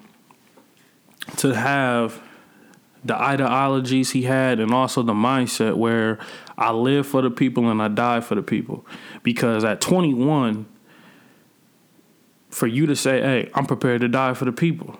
to 1.37 1.55
have 1.55 2.21
the 3.05 3.15
ideologies 3.15 4.11
he 4.11 4.23
had 4.23 4.59
and 4.59 4.73
also 4.73 5.03
the 5.03 5.13
mindset 5.13 5.77
where 5.77 6.19
I 6.57 6.71
live 6.71 7.05
for 7.07 7.21
the 7.21 7.29
people 7.29 7.69
and 7.69 7.81
I 7.81 7.87
die 7.87 8.19
for 8.19 8.35
the 8.35 8.41
people. 8.41 8.85
Because 9.25 9.63
at 9.65 9.81
21, 9.81 10.65
for 12.49 12.67
you 12.67 12.85
to 12.85 12.95
say, 12.95 13.19
hey, 13.21 13.49
I'm 13.53 13.65
prepared 13.65 14.01
to 14.01 14.07
die 14.07 14.33
for 14.35 14.45
the 14.45 14.51
people, 14.53 14.97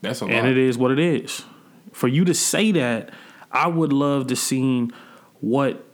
That's 0.00 0.20
a 0.22 0.24
lot. 0.24 0.32
and 0.32 0.46
it 0.48 0.56
is 0.56 0.78
what 0.78 0.90
it 0.92 0.98
is. 0.98 1.44
For 1.92 2.08
you 2.08 2.24
to 2.24 2.32
say 2.34 2.70
that, 2.72 3.10
I 3.50 3.66
would 3.66 3.92
love 3.92 4.28
to 4.28 4.36
see 4.36 4.88
what 5.40 5.84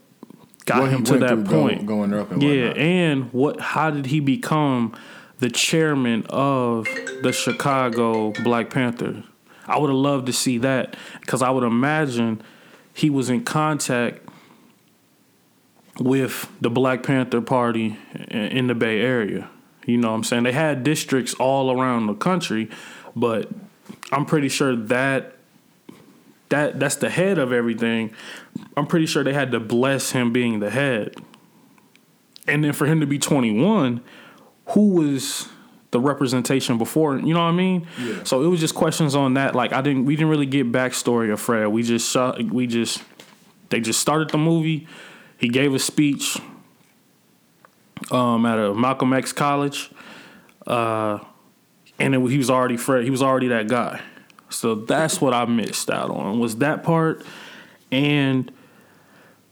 got 0.67 0.83
What 0.83 0.90
him 0.93 1.05
to 1.05 1.19
that 1.19 1.45
point. 1.47 1.87
going 1.87 2.12
up 2.14 2.31
and 2.31 2.43
yeah, 2.43 2.67
whatnot. 2.69 2.76
and 2.78 3.33
what? 3.33 3.61
How 3.61 3.90
did 3.90 4.07
he 4.07 4.21
become 4.21 4.95
the 5.38 5.49
chairman 5.49 6.25
of 6.28 6.87
the 7.23 7.33
Chicago 7.33 8.33
Black 8.45 8.71
Panther? 8.71 9.25
I 9.67 9.78
would 9.78 9.88
have 9.90 9.97
loved 9.99 10.26
to 10.26 10.33
see 10.33 10.59
that 10.59 10.97
because 11.21 11.43
I 11.43 11.50
would 11.50 11.64
imagine 11.64 12.43
he 12.95 13.09
was 13.11 13.31
in 13.31 13.43
contact 13.45 14.28
with 16.00 16.50
the 16.61 16.71
Black 16.71 17.02
Panther 17.02 17.40
Party 17.40 17.97
in 18.31 18.67
the 18.67 18.75
Bay 18.75 19.00
Area. 19.00 19.49
You 19.87 19.97
know 19.97 20.11
what 20.11 20.17
I'm 20.17 20.25
saying? 20.25 20.43
They 20.43 20.52
had 20.52 20.85
districts 20.85 21.35
all 21.35 21.71
around 21.71 22.07
the 22.07 22.14
country, 22.14 22.69
but 23.17 23.49
I'm 24.12 24.26
pretty 24.26 24.49
sure 24.49 24.76
that 24.76 25.35
that 26.50 26.81
that's 26.81 26.97
the 26.97 27.11
head 27.11 27.38
of 27.38 27.52
everything. 27.52 28.12
I'm 28.76 28.87
pretty 28.87 29.07
sure 29.07 29.23
they 29.23 29.35
had 29.35 29.52
to 29.52 29.61
bless 29.61 30.12
him 30.12 30.33
being 30.33 30.61
the 30.61 30.71
head. 30.71 31.14
And 32.47 32.64
then 32.64 32.73
for 32.73 32.87
him 32.87 33.00
to 33.00 33.07
be 33.07 33.19
21, 33.19 34.00
who 34.69 34.88
was 34.90 35.49
the 35.90 36.00
representation 36.00 36.78
before? 36.78 37.19
You 37.19 37.35
know 37.35 37.40
what 37.40 37.47
I 37.47 37.52
mean? 37.52 37.87
Yeah. 37.99 38.25
So 38.25 38.43
it 38.43 38.47
was 38.47 38.61
just 38.61 38.75
questions 38.75 39.14
on 39.14 39.35
that. 39.35 39.55
Like 39.55 39.73
I 39.73 39.81
didn't, 39.81 40.05
we 40.07 40.17
didn't 40.17 40.31
really 40.31 40.47
get 40.47 40.71
backstory 40.73 41.33
of 41.33 41.40
Fred. 41.40 41.69
We 41.69 41.83
just 41.83 42.11
shot, 42.11 42.43
we 42.43 42.67
just, 42.67 43.02
they 43.69 43.81
just 43.81 44.00
started 44.00 44.31
the 44.31 44.38
movie. 44.38 44.87
He 45.38 45.49
gave 45.49 45.73
a 45.73 45.78
speech 45.78 46.38
um, 48.11 48.45
at 48.45 48.59
a 48.59 48.75
Malcolm 48.75 49.12
X 49.12 49.33
college, 49.33 49.90
uh, 50.66 51.21
and 51.99 52.14
it, 52.14 52.30
he 52.30 52.38
was 52.38 52.50
already 52.50 52.76
Fred. 52.76 53.04
He 53.04 53.11
was 53.11 53.23
already 53.23 53.49
that 53.49 53.68
guy. 53.68 54.00
So 54.50 54.75
that's 54.75 55.21
what 55.21 55.33
I 55.33 55.45
missed 55.45 55.90
out 55.90 56.11
on 56.11 56.40
was 56.40 56.57
that 56.57 56.83
part, 56.83 57.25
and 57.92 58.50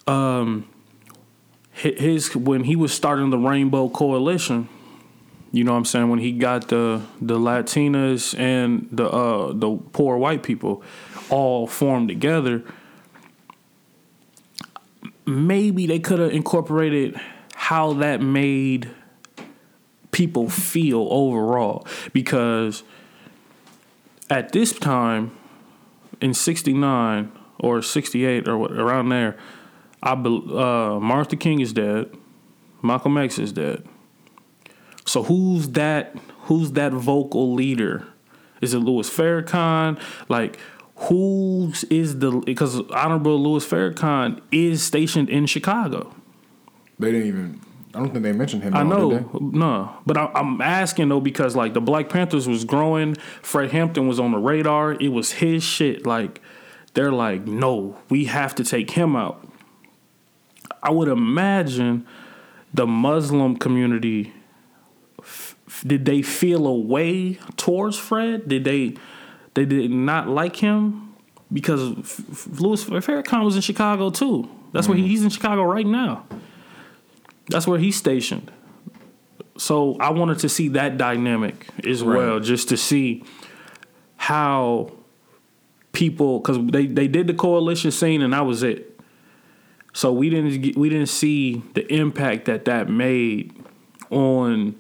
um, 0.07 0.69
his 1.71 2.35
when 2.35 2.65
he 2.65 2.77
was 2.77 2.93
starting 2.93 3.31
the 3.31 3.39
Rainbow 3.39 3.89
Coalition. 3.89 4.69
You 5.53 5.65
know 5.65 5.73
what 5.73 5.79
I'm 5.79 5.85
saying? 5.85 6.11
When 6.11 6.19
he 6.19 6.33
got 6.33 6.69
the 6.69 7.03
the 7.21 7.39
Latinas 7.39 8.39
and 8.39 8.89
the 8.91 9.09
uh, 9.09 9.53
the 9.53 9.77
poor 9.93 10.17
white 10.17 10.43
people 10.43 10.83
all 11.31 11.67
formed 11.67 12.09
together, 12.09 12.63
maybe 15.27 15.87
they 15.87 15.99
could 15.99 16.19
have 16.19 16.33
incorporated 16.33 17.21
how 17.55 17.93
that 17.95 18.21
made 18.21 18.91
people 20.13 20.49
feel 20.49 21.09
overall. 21.11 21.87
Because 22.13 22.83
at 24.31 24.53
this 24.53 24.73
time 24.73 25.37
in 26.21 26.33
69 26.33 27.33
or 27.59 27.83
68 27.83 28.49
or 28.49 28.67
around 28.73 29.09
there 29.09 29.37
I 30.03 30.15
bel 30.15 30.59
uh, 30.59 31.01
Martin 31.01 31.39
King 31.39 31.61
is 31.61 31.73
dead. 31.73 32.11
Malcolm 32.83 33.17
X 33.19 33.39
is 33.39 33.53
dead. 33.53 33.87
So 35.05 35.23
who's 35.25 35.71
that 35.71 36.17
who's 36.43 36.73
that 36.73 36.93
vocal 36.93 37.55
leader? 37.55 38.07
Is 38.61 38.73
it 38.73 38.79
Louis 38.79 39.09
Farrakhan? 39.11 40.01
Like 40.29 40.59
who's 40.97 41.83
the 41.83 42.43
because 42.45 42.81
honorable 42.91 43.39
Louis 43.43 43.65
Farrakhan 43.67 44.41
is 44.51 44.83
stationed 44.83 45.29
in 45.29 45.47
Chicago 45.47 46.15
They 46.99 47.13
didn't 47.13 47.29
even. 47.29 47.61
I 47.95 48.01
don't 48.01 48.11
think 48.11 48.25
they 48.25 48.33
mentioned 48.33 48.63
him. 48.63 48.75
I 48.75 48.81
all, 48.81 48.85
know, 48.85 49.39
no, 49.41 49.97
but 50.05 50.19
I, 50.19 50.31
I'm 50.35 50.61
asking 50.61 51.09
though 51.09 51.21
because 51.21 51.57
like 51.57 51.73
the 51.73 51.81
Black 51.81 52.11
Panthers 52.11 52.47
was 52.47 52.65
growing, 52.65 53.15
Fred 53.43 53.71
Hampton 53.71 54.07
was 54.07 54.21
on 54.21 54.33
the 54.33 54.39
radar. 54.39 54.93
It 54.93 55.09
was 55.09 55.33
his 55.33 55.63
shit. 55.63 56.05
Like 56.07 56.43
they're 56.95 57.13
like, 57.13 57.47
no, 57.47 57.97
we 58.11 58.27
have 58.27 58.55
to 58.57 58.65
take 58.65 58.91
him 58.91 59.17
out. 59.17 59.47
I 60.83 60.91
would 60.91 61.09
imagine 61.09 62.07
the 62.75 62.87
Muslim 62.87 63.57
community. 63.57 64.33
f- 65.19 65.57
Did 65.87 66.05
they 66.05 66.21
feel 66.23 66.67
a 66.67 66.75
way 66.75 67.35
towards 67.57 67.99
Fred? 67.99 68.49
Did 68.49 68.65
they? 68.65 68.97
They 69.57 69.65
did 69.65 69.91
not 69.91 70.29
like 70.29 70.55
him 70.57 71.15
because 71.51 71.99
F- 71.99 72.47
Louis 72.61 72.85
Farrakhan 72.85 73.43
was 73.43 73.57
in 73.57 73.63
Chicago 73.63 74.11
too. 74.11 74.51
That's 74.73 74.87
where 74.87 74.99
he, 74.99 75.03
mm-hmm. 75.03 75.11
he's 75.11 75.25
in 75.25 75.31
Chicago 75.31 75.63
right 75.63 75.87
now. 75.87 76.27
That's 77.49 77.67
where 77.67 77.79
he's 77.79 77.97
stationed. 77.97 78.51
So 79.57 79.97
I 79.99 80.11
wanted 80.11 80.41
to 80.41 80.51
see 80.51 80.69
that 80.69 80.99
dynamic 80.99 81.69
as 81.87 82.05
well, 82.05 82.39
just 82.39 82.69
to 82.69 82.77
see 82.77 83.25
how 84.17 84.93
people, 85.93 86.41
because 86.41 86.59
they, 86.67 86.85
they 86.85 87.09
did 87.09 87.27
the 87.27 87.33
coalition 87.33 87.91
scene 87.91 88.21
and 88.21 88.35
that 88.35 88.45
was 88.45 88.63
it. 88.63 89.01
So 89.95 90.13
we 90.13 90.29
didn't 90.29 90.61
get, 90.61 90.77
we 90.77 90.91
didn't 90.91 91.09
see 91.09 91.63
the 91.73 91.91
impact 91.91 92.45
that 92.45 92.67
that 92.67 92.91
made 92.91 93.55
on 94.11 94.77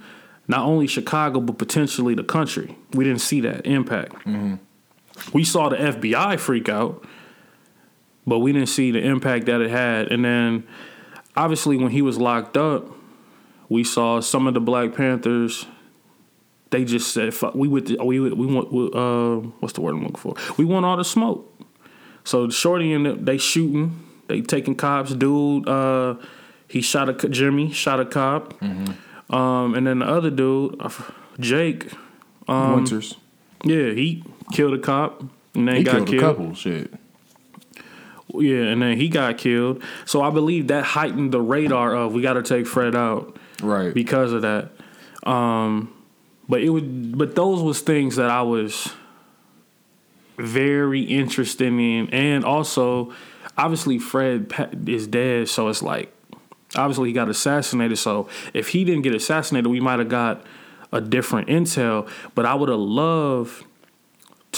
not 0.49 0.61
only 0.61 0.87
Chicago 0.87 1.41
but 1.41 1.57
potentially 1.57 2.15
the 2.15 2.25
country. 2.25 2.77
We 2.93 3.05
didn't 3.05 3.23
see 3.23 3.41
that 3.41 3.65
impact. 3.65 4.13
Mm-hmm. 4.27 4.57
We 5.33 5.45
saw 5.45 5.69
the 5.69 5.77
FBI 5.77 6.39
freak 6.39 6.69
out, 6.69 7.05
but 8.27 8.41
we 8.41 8.53
didn't 8.53 8.69
see 8.69 8.91
the 8.91 9.01
impact 9.01 9.47
that 9.47 9.61
it 9.61 9.71
had. 9.71 10.11
And 10.13 10.25
then 10.25 10.65
obviously 11.37 11.77
when 11.77 11.91
he 11.91 12.03
was 12.03 12.19
locked 12.19 12.57
up, 12.57 12.87
we 13.69 13.83
saw 13.85 14.21
some 14.21 14.47
of 14.47 14.55
the 14.55 14.61
Black 14.61 14.95
Panthers. 14.95 15.67
They 16.71 16.85
just 16.85 17.13
said, 17.13 17.33
"Fuck, 17.35 17.55
we 17.55 17.69
would, 17.69 17.97
we 18.03 18.21
would, 18.21 18.35
we 18.35 18.47
want, 18.47 18.73
we- 18.73 18.91
uh, 18.93 19.37
what's 19.61 19.73
the 19.75 19.81
word 19.81 19.95
I'm 19.95 20.03
looking 20.03 20.17
for? 20.17 20.35
We 20.57 20.65
want 20.65 20.85
all 20.85 20.97
the 20.97 21.05
smoke." 21.05 21.53
So 22.25 22.47
the 22.49 22.53
Shorty 22.53 22.93
and 22.93 23.07
them, 23.07 23.25
they 23.25 23.39
shooting, 23.39 24.01
they 24.27 24.41
taking 24.41 24.75
cops. 24.75 25.15
Dude, 25.15 25.69
uh, 25.69 26.17
he 26.69 26.81
shot 26.81 27.09
a 27.09 27.29
Jimmy, 27.29 27.71
shot 27.73 28.01
a 28.01 28.05
cop, 28.05 28.61
um, 29.31 29.75
and 29.75 29.87
then 29.87 30.01
the 30.01 30.07
other 30.07 30.31
dude, 30.31 30.77
uh, 30.81 30.91
Jake, 31.39 31.93
um, 32.49 32.75
Winters. 32.75 33.15
yeah, 33.65 33.91
he 33.93 34.25
killed 34.53 34.75
a 34.75 34.79
cop 34.79 35.23
and 35.55 35.69
then 35.69 35.77
He 35.77 35.83
got 35.85 35.93
killed, 35.95 36.09
killed. 36.09 36.23
a 36.23 36.27
couple. 36.27 36.55
Shit. 36.55 36.93
Yeah, 38.35 38.65
and 38.65 38.83
then 38.83 38.97
he 38.97 39.09
got 39.09 39.39
killed. 39.39 39.83
So 40.05 40.21
I 40.23 40.31
believe 40.31 40.69
that 40.69 40.85
heightened 40.85 41.33
the 41.33 41.41
radar 41.41 41.95
of 41.95 42.13
we 42.13 42.23
got 42.23 42.35
to 42.35 42.43
take 42.43 42.67
Fred 42.67 42.95
out 42.95 43.37
Right. 43.63 43.95
because 43.95 44.33
of 44.33 44.43
that. 44.43 44.71
Um, 45.23 45.93
but 46.49 46.61
it 46.61 46.69
would, 46.71 47.17
but 47.17 47.35
those 47.35 47.63
was 47.63 47.81
things 47.81 48.17
that 48.17 48.31
I 48.31 48.43
was 48.43 48.93
very 50.37 51.03
interested 51.03 51.69
in, 51.69 52.09
and 52.11 52.45
also, 52.45 53.13
obviously, 53.57 53.99
Fred 53.99 54.53
is 54.87 55.07
dead, 55.07 55.49
so 55.49 55.69
it's 55.69 55.83
like, 55.83 56.13
obviously, 56.75 57.09
he 57.09 57.13
got 57.15 57.29
assassinated. 57.29 57.97
So 57.99 58.29
if 58.53 58.69
he 58.69 58.85
didn't 58.85 59.03
get 59.03 59.15
assassinated, 59.15 59.71
we 59.71 59.81
might 59.81 59.99
have 59.99 60.09
got 60.11 60.43
a 60.93 61.01
different 61.01 61.49
intel. 61.49 62.09
But 62.35 62.45
I 62.47 62.55
would 62.55 62.69
have 62.69 62.79
loved 62.79 63.65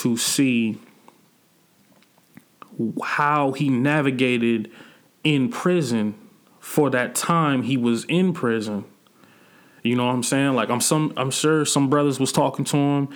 to 0.02 0.16
see 0.16 0.78
how 3.02 3.52
he 3.52 3.68
navigated 3.68 4.70
in 5.24 5.48
prison 5.48 6.14
for 6.60 6.90
that 6.90 7.14
time 7.14 7.62
he 7.62 7.76
was 7.76 8.04
in 8.04 8.32
prison. 8.32 8.84
You 9.82 9.96
know 9.96 10.06
what 10.06 10.14
I'm 10.14 10.22
saying? 10.22 10.54
Like 10.54 10.70
I'm 10.70 10.80
some 10.80 11.12
I'm 11.16 11.30
sure 11.30 11.64
some 11.64 11.88
brothers 11.88 12.20
was 12.20 12.32
talking 12.32 12.64
to 12.66 12.76
him. 12.76 13.08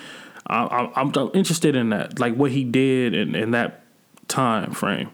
I, 0.46 0.90
I'm 0.96 1.12
interested 1.34 1.76
in 1.76 1.90
that, 1.90 2.18
like 2.18 2.34
what 2.34 2.50
he 2.50 2.64
did 2.64 3.14
in, 3.14 3.34
in 3.34 3.52
that 3.52 3.84
time 4.26 4.72
frame. 4.72 5.10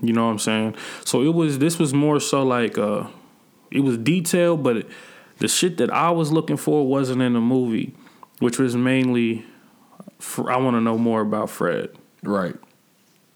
You 0.00 0.12
know 0.12 0.26
what 0.26 0.32
I'm 0.32 0.38
saying? 0.38 0.76
So 1.04 1.22
it 1.22 1.34
was 1.34 1.58
this 1.58 1.78
was 1.78 1.92
more 1.92 2.20
so 2.20 2.44
like 2.44 2.78
uh, 2.78 3.08
it 3.70 3.80
was 3.80 3.98
detailed, 3.98 4.62
but 4.62 4.78
it, 4.78 4.88
the 5.38 5.48
shit 5.48 5.78
that 5.78 5.90
I 5.90 6.10
was 6.10 6.30
looking 6.30 6.56
for 6.56 6.86
wasn't 6.86 7.22
in 7.22 7.32
the 7.32 7.40
movie, 7.40 7.94
which 8.38 8.58
was 8.58 8.76
mainly 8.76 9.44
I 10.20 10.56
want 10.56 10.76
to 10.76 10.80
know 10.80 10.98
more 10.98 11.20
about 11.20 11.50
Fred. 11.50 11.90
Right. 12.22 12.54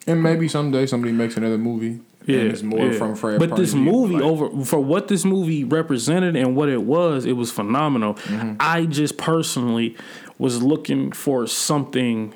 And 0.07 0.23
maybe 0.23 0.49
someday 0.49 0.87
somebody 0.87 1.13
makes 1.13 1.37
another 1.37 1.59
movie. 1.59 2.01
Yeah, 2.27 2.41
and 2.41 2.53
it's 2.53 2.63
more 2.63 2.87
yeah. 2.87 2.99
from 2.99 3.17
Fred. 3.17 3.39
But 3.39 3.57
this 3.57 3.75
movie 3.75 4.15
like- 4.15 4.23
over 4.23 4.65
for 4.65 4.81
what 4.81 5.09
this 5.09 5.25
movie 5.25 5.65
represented 5.65 6.37
and 6.37 6.55
what 6.55 6.69
it 6.69 6.83
was, 6.83 7.25
it 7.25 7.33
was 7.33 7.51
phenomenal. 7.51 8.15
Mm-hmm. 8.15 8.57
I 8.61 8.87
just 8.87 9.17
personally 9.17 9.97
was 10.39 10.63
looking 10.63 11.13
for 11.13 11.47
something. 11.47 12.35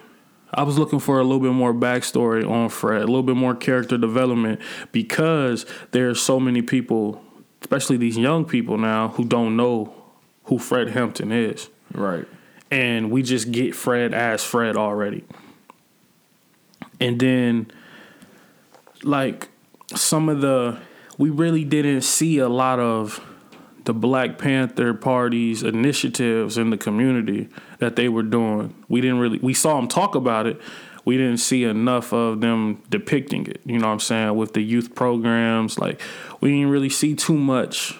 I 0.54 0.62
was 0.62 0.78
looking 0.78 0.98
for 0.98 1.18
a 1.18 1.22
little 1.22 1.40
bit 1.40 1.52
more 1.52 1.74
backstory 1.74 2.48
on 2.48 2.68
Fred, 2.68 3.02
a 3.02 3.06
little 3.06 3.22
bit 3.22 3.36
more 3.36 3.54
character 3.54 3.98
development 3.98 4.60
because 4.92 5.66
there 5.90 6.08
are 6.08 6.14
so 6.14 6.40
many 6.40 6.62
people, 6.62 7.22
especially 7.60 7.96
these 7.96 8.16
young 8.16 8.44
people 8.44 8.78
now, 8.78 9.08
who 9.08 9.24
don't 9.24 9.56
know 9.56 9.92
who 10.44 10.58
Fred 10.58 10.90
Hampton 10.90 11.32
is 11.32 11.68
Right. 11.92 12.26
And 12.70 13.11
we 13.11 13.23
just 13.23 13.52
get 13.52 13.75
Fred 13.75 14.14
as 14.14 14.42
Fred 14.42 14.76
already. 14.76 15.25
And 17.00 17.20
then, 17.20 17.70
like, 19.02 19.49
some 19.94 20.28
of 20.28 20.40
the, 20.40 20.78
we 21.18 21.30
really 21.30 21.64
didn't 21.64 22.02
see 22.02 22.38
a 22.38 22.49
lot 22.49 22.80
of 22.80 23.20
the 23.85 23.94
Black 23.94 24.37
Panther 24.38 24.94
Party's 24.94 25.62
initiatives 25.62 26.58
in 26.58 26.70
the 26.70 26.76
community 26.76 27.49
that 27.78 27.96
they 27.96 28.08
were 28.08 28.23
doing. 28.23 28.75
We 28.88 29.00
didn't 29.00 29.18
really, 29.18 29.38
we 29.38 29.54
saw 29.54 29.76
them 29.76 29.87
talk 29.87 30.14
about 30.14 30.46
it. 30.46 30.61
We 31.04 31.16
didn't 31.16 31.38
see 31.38 31.62
enough 31.62 32.12
of 32.12 32.40
them 32.40 32.82
depicting 32.90 33.46
it. 33.46 33.61
You 33.64 33.78
know 33.78 33.87
what 33.87 33.92
I'm 33.92 34.00
saying? 34.00 34.35
With 34.35 34.54
the 34.54 34.61
youth 34.61 34.96
programs, 34.96 35.78
like, 35.78 36.00
we 36.40 36.50
didn't 36.50 36.70
really 36.70 36.88
see 36.88 37.14
too 37.14 37.38
much 37.38 37.96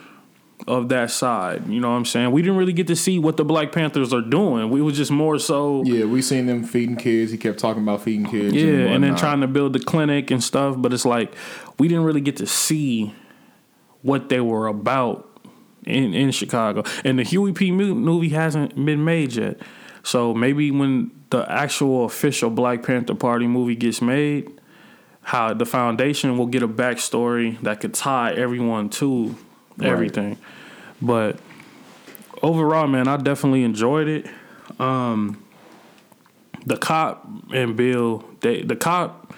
of 0.67 0.89
that 0.89 1.11
side. 1.11 1.69
You 1.69 1.81
know 1.81 1.91
what 1.91 1.97
I'm 1.97 2.05
saying? 2.05 2.33
We 2.33 2.43
didn't 2.43 2.57
really 2.57 2.73
get 2.73 2.89
to 2.89 2.97
see 2.97 3.19
what 3.19 3.37
the 3.37 3.45
Black 3.45 3.71
Panthers 3.73 4.13
are 4.13 4.21
doing. 4.21 4.69
We 4.69 4.83
was 4.83 4.97
just 4.97 5.11
more 5.11 5.39
so 5.39 5.83
Yeah, 5.85 6.07
we 6.07 6.23
seen 6.23 6.47
them 6.47 6.65
feeding 6.65 6.97
kids. 6.97 7.31
He 7.31 7.39
kept 7.39 7.59
talking 7.59 7.83
about 7.83 8.03
feeding 8.03 8.27
kids. 8.27 8.55
yeah, 8.55 8.65
and, 8.65 8.95
and 8.97 9.05
then 9.05 9.17
trying 9.17 9.41
to 9.43 9.47
build 9.47 9.73
the 9.75 9.79
clinic 9.79 10.31
and 10.31 10.43
stuff, 10.43 10.75
but 10.79 10.93
it's 10.93 11.05
like 11.05 11.35
we 11.79 11.87
didn't 11.89 12.05
really 12.05 12.21
get 12.21 12.37
to 12.39 12.47
see 12.47 13.15
what 14.03 14.29
they 14.29 14.41
were 14.41 14.67
about 14.67 15.29
in 15.85 16.15
in 16.15 16.31
Chicago. 16.33 16.83
And 17.05 17.19
the 17.19 17.23
Huey 17.23 17.53
P. 17.53 17.71
Movie 17.71 18.31
hasn't 18.31 18.75
been 18.85 19.05
made 19.05 19.35
yet. 19.35 19.59
So 20.03 20.35
maybe 20.35 20.71
when 20.71 21.11
the 21.31 21.49
actual 21.51 22.05
official 22.05 22.51
Black 22.51 22.85
Panther 22.85 23.15
Party 23.15 23.47
movie 23.47 23.75
gets 23.77 24.01
made, 24.01 24.51
how 25.23 25.53
the 25.55 25.67
foundation 25.67 26.39
will 26.39 26.47
get 26.47 26.63
a 26.63 26.69
backstory 26.69 27.61
that 27.63 27.81
could 27.81 27.95
tie 27.95 28.33
everyone 28.33 28.89
to 28.91 29.35
everything. 29.83 30.39
But 31.01 31.39
overall, 32.43 32.87
man, 32.87 33.09
I 33.09 33.17
definitely 33.17 33.65
enjoyed 33.65 34.09
it. 34.09 34.27
Um, 34.81 35.45
the 36.65 36.77
cop 36.77 37.27
and 37.53 37.77
Bill, 37.77 38.25
they 38.41 38.63
the 38.63 38.77
cop 38.77 39.35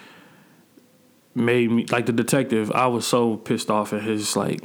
made 1.34 1.70
me 1.70 1.86
like 1.86 2.06
the 2.06 2.12
detective. 2.12 2.70
I 2.72 2.86
was 2.86 3.06
so 3.06 3.36
pissed 3.36 3.70
off 3.70 3.92
at 3.92 4.02
his 4.02 4.36
like, 4.36 4.62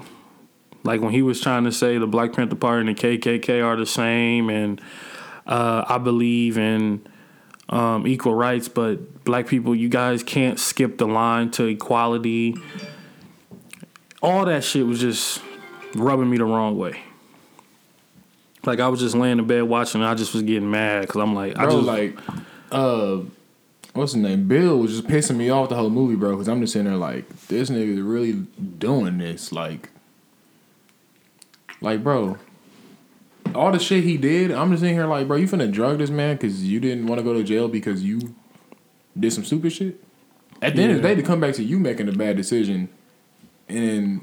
like 0.84 1.02
when 1.02 1.12
he 1.12 1.22
was 1.22 1.42
trying 1.42 1.66
to 1.66 1.72
say 1.72 1.98
the 1.98 2.08
Black 2.08 2.34
Panther 2.34 2.56
Party 2.56 2.88
and 2.88 2.98
the 2.98 3.02
KKK 3.02 3.64
are 3.64 3.76
the 3.76 3.86
same, 3.86 4.50
and 4.50 4.82
uh, 5.46 5.84
I 5.88 5.98
believe 5.98 6.58
in 6.58 7.06
um, 7.70 8.08
equal 8.08 8.36
rights, 8.36 8.68
but 8.68 9.24
black 9.24 9.48
people, 9.48 9.76
you 9.76 9.90
guys 9.90 10.24
can't 10.24 10.60
skip 10.60 10.98
the 10.98 11.08
line 11.08 11.52
to 11.52 11.66
equality. 11.66 12.56
All 14.22 14.46
that 14.46 14.64
shit 14.64 14.86
was 14.86 15.00
just 15.00 15.42
rubbing 15.96 16.30
me 16.30 16.38
the 16.38 16.46
wrong 16.46 16.78
way. 16.78 17.02
Like 18.66 18.80
I 18.80 18.88
was 18.88 19.00
just 19.00 19.16
laying 19.16 19.40
in 19.40 19.48
bed 19.48 19.64
watching, 19.64 20.02
and 20.02 20.10
I 20.10 20.16
just 20.16 20.34
was 20.34 20.44
getting 20.44 20.70
mad 20.72 21.02
because 21.02 21.22
I'm 21.22 21.36
like, 21.36 21.58
I 21.58 21.66
bro, 21.66 21.72
just 21.76 21.86
like, 21.86 22.18
uh, 22.72 23.20
what's 23.94 24.14
his 24.14 24.22
name? 24.22 24.48
Bill 24.48 24.78
was 24.80 24.92
just 24.92 25.08
pissing 25.08 25.36
me 25.36 25.50
off 25.50 25.70
the 25.70 25.76
whole 25.76 25.90
movie, 25.90 26.16
bro. 26.16 26.32
Because 26.32 26.48
I'm 26.48 26.62
just 26.62 26.74
sitting 26.74 26.88
there 26.88 26.98
like, 26.98 27.28
this 27.48 27.70
nigga 27.70 27.98
is 27.98 28.02
really 28.02 28.34
doing 28.78 29.18
this, 29.18 29.52
like, 29.52 29.90
like, 31.82 32.04
bro. 32.04 32.38
All 33.54 33.72
the 33.72 33.80
shit 33.80 34.04
he 34.04 34.18
did, 34.18 34.52
I'm 34.52 34.72
just 34.72 34.84
in 34.84 34.94
here 34.94 35.06
like, 35.06 35.28
bro, 35.28 35.38
you 35.38 35.48
finna 35.48 35.72
drug 35.72 36.00
this 36.00 36.10
man 36.10 36.38
because 36.38 36.64
you 36.64 36.80
didn't 36.80 37.06
want 37.06 37.20
to 37.20 37.24
go 37.24 37.34
to 37.34 37.44
jail 37.44 37.68
because 37.68 38.02
you 38.04 38.34
did 39.20 39.32
some 39.34 39.44
stupid 39.44 39.74
shit. 39.74 40.02
At 40.62 40.76
the 40.76 40.82
end 40.82 40.94
of 40.94 41.02
the 41.02 41.08
day, 41.08 41.14
to 41.16 41.22
come 41.22 41.42
back 41.42 41.54
to 41.56 41.64
you 41.64 41.78
making 41.78 42.08
a 42.08 42.14
bad 42.14 42.38
decision 42.38 42.88
and 43.68 44.22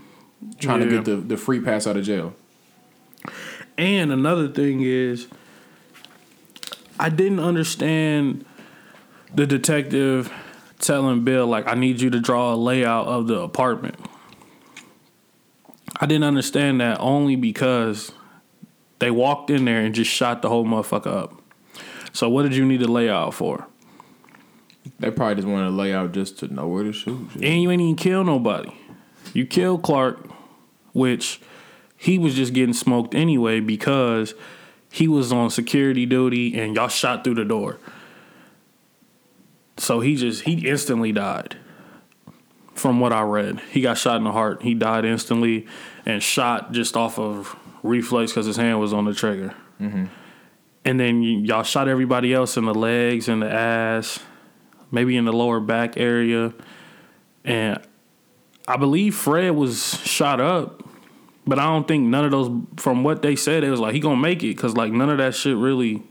trying 0.58 0.80
to 0.80 0.88
get 0.88 1.04
the, 1.04 1.16
the 1.16 1.36
free 1.36 1.60
pass 1.60 1.86
out 1.86 1.96
of 1.96 2.04
jail. 2.04 2.34
And 3.76 4.12
another 4.12 4.48
thing 4.48 4.82
is, 4.82 5.26
I 6.98 7.08
didn't 7.08 7.40
understand 7.40 8.44
the 9.34 9.46
detective 9.46 10.32
telling 10.78 11.24
Bill, 11.24 11.46
like, 11.46 11.66
I 11.66 11.74
need 11.74 12.00
you 12.00 12.10
to 12.10 12.20
draw 12.20 12.54
a 12.54 12.56
layout 12.56 13.06
of 13.06 13.26
the 13.26 13.38
apartment. 13.40 13.96
I 16.00 16.06
didn't 16.06 16.24
understand 16.24 16.80
that 16.80 16.98
only 17.00 17.36
because 17.36 18.12
they 18.98 19.10
walked 19.10 19.50
in 19.50 19.64
there 19.64 19.80
and 19.80 19.94
just 19.94 20.10
shot 20.10 20.42
the 20.42 20.48
whole 20.48 20.64
motherfucker 20.64 21.06
up. 21.06 21.42
So, 22.12 22.28
what 22.28 22.42
did 22.42 22.56
you 22.56 22.64
need 22.64 22.82
a 22.82 22.88
layout 22.88 23.34
for? 23.34 23.66
They 24.98 25.10
probably 25.10 25.36
just 25.36 25.48
wanted 25.48 25.68
a 25.68 25.70
layout 25.70 26.12
just 26.12 26.38
to 26.40 26.48
know 26.48 26.66
where 26.66 26.84
to 26.84 26.92
shoot. 26.92 27.30
shit. 27.32 27.44
And 27.44 27.62
you 27.62 27.70
ain't 27.70 27.82
even 27.82 27.96
kill 27.96 28.24
nobody. 28.24 28.72
You 29.32 29.46
killed 29.46 29.82
Clark, 29.82 30.29
which 30.92 31.40
he 31.96 32.18
was 32.18 32.34
just 32.34 32.52
getting 32.52 32.72
smoked 32.72 33.14
anyway 33.14 33.60
because 33.60 34.34
he 34.90 35.06
was 35.06 35.32
on 35.32 35.50
security 35.50 36.06
duty 36.06 36.58
and 36.58 36.74
y'all 36.74 36.88
shot 36.88 37.24
through 37.24 37.34
the 37.34 37.44
door. 37.44 37.78
So 39.76 40.00
he 40.00 40.16
just 40.16 40.42
he 40.42 40.68
instantly 40.68 41.12
died. 41.12 41.56
From 42.74 43.00
what 43.00 43.12
I 43.12 43.22
read, 43.22 43.60
he 43.70 43.82
got 43.82 43.98
shot 43.98 44.16
in 44.16 44.24
the 44.24 44.32
heart. 44.32 44.62
He 44.62 44.72
died 44.72 45.04
instantly 45.04 45.66
and 46.06 46.22
shot 46.22 46.72
just 46.72 46.96
off 46.96 47.18
of 47.18 47.54
reflex 47.82 48.32
because 48.32 48.46
his 48.46 48.56
hand 48.56 48.80
was 48.80 48.92
on 48.92 49.04
the 49.04 49.14
trigger. 49.14 49.54
Mm-hmm. 49.80 50.06
And 50.86 51.00
then 51.00 51.20
y- 51.20 51.26
y'all 51.44 51.62
shot 51.62 51.88
everybody 51.88 52.32
else 52.32 52.56
in 52.56 52.64
the 52.64 52.74
legs 52.74 53.28
and 53.28 53.42
the 53.42 53.50
ass, 53.52 54.20
maybe 54.90 55.16
in 55.16 55.26
the 55.26 55.32
lower 55.32 55.60
back 55.60 55.98
area. 55.98 56.54
And 57.44 57.80
I 58.70 58.76
believe 58.76 59.14
Fred 59.16 59.50
was 59.50 59.98
shot 60.04 60.40
up, 60.40 60.84
but 61.46 61.58
I 61.58 61.64
don't 61.64 61.88
think 61.88 62.04
none 62.04 62.24
of 62.24 62.30
those. 62.30 62.50
From 62.76 63.02
what 63.02 63.20
they 63.22 63.34
said, 63.34 63.64
it 63.64 63.70
was 63.70 63.80
like 63.80 63.94
he 63.94 64.00
gonna 64.00 64.16
make 64.20 64.44
it 64.44 64.54
because 64.56 64.76
like 64.76 64.92
none 64.92 65.10
of 65.10 65.18
that 65.18 65.34
shit 65.34 65.56
really 65.56 66.02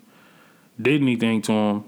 did 0.81 1.01
anything 1.01 1.41
to 1.43 1.51
him. 1.53 1.83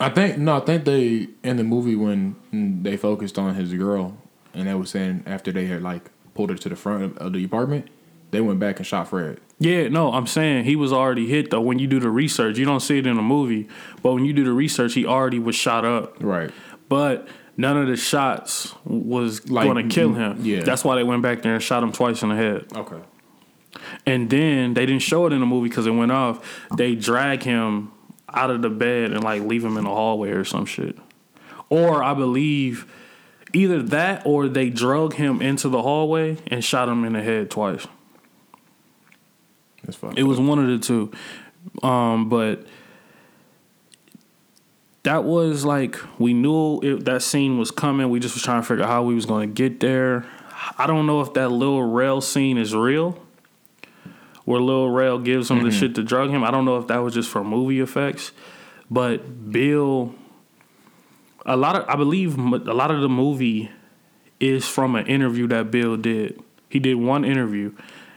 I 0.00 0.10
think 0.10 0.38
no, 0.38 0.56
I 0.56 0.60
think 0.60 0.84
they 0.84 1.28
in 1.42 1.56
the 1.56 1.64
movie 1.64 1.96
when 1.96 2.36
they 2.82 2.96
focused 2.96 3.38
on 3.38 3.54
his 3.54 3.72
girl, 3.74 4.16
and 4.52 4.68
they 4.68 4.74
was 4.74 4.90
saying 4.90 5.24
after 5.26 5.50
they 5.50 5.66
had 5.66 5.82
like 5.82 6.10
pulled 6.34 6.50
her 6.50 6.56
to 6.56 6.68
the 6.68 6.76
front 6.76 7.02
of- 7.04 7.16
of 7.18 7.32
the 7.32 7.44
apartment, 7.44 7.88
they 8.30 8.40
went 8.40 8.58
back 8.60 8.78
and 8.78 8.86
shot 8.86 9.08
Fred. 9.08 9.40
Yeah, 9.58 9.88
no, 9.88 10.12
I'm 10.12 10.26
saying 10.26 10.64
he 10.64 10.74
was 10.76 10.92
already 10.92 11.26
hit 11.28 11.50
though. 11.50 11.60
When 11.60 11.78
you 11.78 11.86
do 11.86 11.98
the 12.00 12.10
research, 12.10 12.58
you 12.58 12.64
don't 12.64 12.80
see 12.80 12.98
it 12.98 13.06
in 13.06 13.16
the 13.16 13.22
movie, 13.22 13.68
but 14.02 14.14
when 14.14 14.24
you 14.24 14.32
do 14.32 14.44
the 14.44 14.52
research, 14.52 14.94
he 14.94 15.04
already 15.06 15.38
was 15.40 15.56
shot 15.56 15.84
up. 15.84 16.16
Right. 16.20 16.50
But 16.88 17.26
none 17.56 17.76
of 17.76 17.86
the 17.88 17.96
shots 17.96 18.74
was 18.84 19.48
Like, 19.50 19.66
going 19.66 19.88
to 19.88 19.94
kill 19.94 20.12
him. 20.14 20.38
yeah. 20.42 20.62
that's 20.62 20.84
why 20.84 20.96
they 20.96 21.04
went 21.04 21.22
back 21.22 21.42
there 21.42 21.54
and 21.54 21.62
shot 21.62 21.82
him 21.82 21.92
twice 21.92 22.22
in 22.22 22.28
the 22.30 22.36
head. 22.36 22.66
Okay. 22.74 23.00
And 24.06 24.30
then 24.30 24.74
they 24.74 24.86
didn't 24.86 25.02
show 25.02 25.26
it 25.26 25.32
in 25.32 25.40
the 25.40 25.46
movie 25.46 25.68
because 25.68 25.86
it 25.86 25.90
went 25.92 26.12
off. 26.12 26.66
They 26.76 26.94
drag 26.94 27.42
him 27.42 27.90
out 28.32 28.50
of 28.50 28.62
the 28.62 28.70
bed 28.70 29.12
and 29.12 29.22
like 29.24 29.42
leave 29.42 29.64
him 29.64 29.76
in 29.76 29.84
the 29.84 29.90
hallway 29.90 30.30
or 30.30 30.44
some 30.44 30.66
shit. 30.66 30.96
Or 31.68 32.02
I 32.02 32.14
believe 32.14 32.86
Either 33.56 33.80
that 33.84 34.26
or 34.26 34.48
they 34.48 34.68
drug 34.68 35.14
him 35.14 35.40
into 35.40 35.68
the 35.68 35.80
hallway 35.80 36.36
and 36.48 36.64
shot 36.64 36.88
him 36.88 37.04
in 37.04 37.12
the 37.12 37.22
head 37.22 37.52
twice. 37.52 37.86
That's 39.84 39.96
fine. 39.96 40.14
It 40.16 40.24
was 40.24 40.40
one 40.40 40.58
of 40.58 40.66
the 40.66 40.78
two. 40.84 41.12
Um, 41.86 42.28
but 42.28 42.66
that 45.04 45.24
was 45.24 45.64
like 45.64 45.96
we 46.18 46.34
knew 46.34 46.80
it, 46.80 47.04
that 47.04 47.22
scene 47.22 47.58
was 47.58 47.70
coming. 47.70 48.10
We 48.10 48.20
just 48.20 48.34
was 48.34 48.42
trying 48.42 48.62
to 48.62 48.66
figure 48.66 48.84
out 48.84 48.90
how 48.90 49.02
we 49.04 49.14
was 49.14 49.26
going 49.26 49.48
to 49.48 49.54
get 49.54 49.80
there. 49.80 50.26
I 50.78 50.86
don't 50.86 51.06
know 51.06 51.20
if 51.20 51.34
that 51.34 51.50
little 51.50 51.82
rail 51.82 52.20
scene 52.20 52.58
is 52.58 52.74
real, 52.74 53.18
where 54.44 54.60
Lil 54.60 54.88
Rail 54.88 55.18
gives 55.18 55.50
him 55.50 55.62
the 55.62 55.70
shit 55.70 55.94
to 55.96 56.02
drug 56.02 56.30
him. 56.30 56.42
I 56.42 56.50
don't 56.50 56.64
know 56.64 56.78
if 56.78 56.86
that 56.88 56.98
was 56.98 57.14
just 57.14 57.28
for 57.30 57.44
movie 57.44 57.80
effects, 57.80 58.32
but 58.90 59.50
Bill, 59.52 60.14
a 61.44 61.56
lot 61.56 61.76
of 61.76 61.88
I 61.88 61.96
believe 61.96 62.38
a 62.38 62.74
lot 62.74 62.90
of 62.90 63.00
the 63.02 63.08
movie 63.08 63.70
is 64.40 64.66
from 64.66 64.96
an 64.96 65.06
interview 65.06 65.46
that 65.48 65.70
Bill 65.70 65.96
did. 65.96 66.42
He 66.70 66.78
did 66.78 66.94
one 66.94 67.24
interview, 67.24 67.72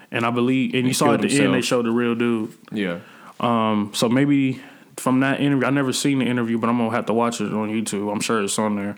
and 0.09 0.25
I 0.25 0.31
believe, 0.31 0.73
and 0.73 0.87
you 0.87 0.93
saw 0.93 1.13
at 1.13 1.21
the 1.21 1.39
end 1.41 1.53
they 1.53 1.61
showed 1.61 1.85
the 1.85 1.91
real 1.91 2.15
dude. 2.15 2.53
yeah. 2.71 2.99
Um, 3.39 3.91
so 3.93 4.09
maybe 4.09 4.61
from 4.97 5.21
that 5.21 5.39
interview, 5.39 5.65
I 5.65 5.69
never 5.69 5.93
seen 5.93 6.19
the 6.19 6.25
interview, 6.25 6.57
but 6.57 6.69
I'm 6.69 6.77
gonna 6.77 6.91
have 6.91 7.05
to 7.05 7.13
watch 7.13 7.39
it 7.39 7.53
on 7.53 7.69
YouTube. 7.69 8.11
I'm 8.11 8.19
sure 8.19 8.43
it's 8.43 8.59
on 8.59 8.75
there. 8.75 8.97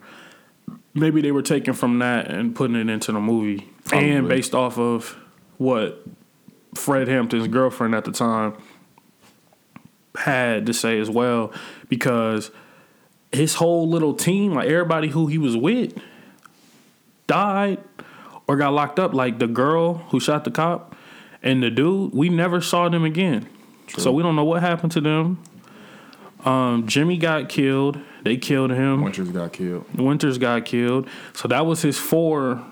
Maybe 0.94 1.22
they 1.22 1.32
were 1.32 1.42
taken 1.42 1.74
from 1.74 2.00
that 2.00 2.32
and 2.32 2.56
putting 2.56 2.76
it 2.76 2.90
into 2.90 3.12
the 3.12 3.20
movie, 3.20 3.70
and 3.92 4.28
based 4.28 4.56
off 4.56 4.78
of 4.78 5.18
what 5.58 6.04
Fred 6.74 7.08
Hampton's 7.08 7.48
girlfriend 7.48 7.96
at 7.96 8.06
the 8.06 8.12
time 8.12 8.54
had 10.16 10.66
to 10.66 10.74
say 10.74 11.00
as 11.00 11.10
well, 11.10 11.54
because 11.88 12.52
his 13.32 13.56
whole 13.56 13.88
little 13.88 14.14
team, 14.14 14.54
like 14.54 14.68
everybody 14.68 15.10
who 15.10 15.28
he 15.28 15.38
was 15.38 15.56
with, 15.56 15.94
died 17.28 17.78
or 18.48 18.58
got 18.58 18.74
locked 18.74 19.00
up. 19.00 19.14
Like 19.14 19.38
the 19.38 19.48
girl 19.48 19.96
who 20.10 20.20
shot 20.20 20.44
the 20.44 20.52
cop 20.52 20.96
and 21.44 21.62
the 21.62 21.70
dude, 21.70 22.14
we 22.14 22.30
never 22.30 22.60
saw 22.60 22.90
them 22.90 23.06
again. 23.06 23.48
So 23.98 24.12
we 24.12 24.24
don't 24.24 24.36
know 24.36 24.44
what 24.44 24.62
happened 24.62 24.92
to 24.94 25.02
them. 25.02 25.42
Um, 26.46 26.88
Jimmy 26.88 27.18
got 27.18 27.50
killed. 27.50 28.00
They 28.24 28.38
killed 28.38 28.72
him. 28.72 29.02
Winters 29.02 29.30
got 29.30 29.54
killed. 29.54 29.86
Winters 29.96 30.38
got 30.38 30.66
killed. 30.66 31.08
So 31.34 31.48
that 31.48 31.66
was 31.66 31.82
his 31.82 31.98
four. 31.98 32.64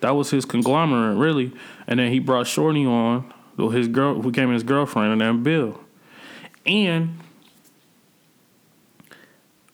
That 0.00 0.10
was 0.10 0.30
his 0.30 0.44
conglomerate, 0.44 1.16
really. 1.16 1.52
And 1.86 1.98
then 1.98 2.12
he 2.12 2.18
brought 2.18 2.46
Shorty 2.46 2.84
on, 2.84 3.32
his 3.56 3.88
girl, 3.88 4.14
who 4.20 4.30
became 4.30 4.52
his 4.52 4.62
girlfriend, 4.62 5.12
and 5.12 5.20
then 5.20 5.42
Bill. 5.42 5.80
And 6.66 7.18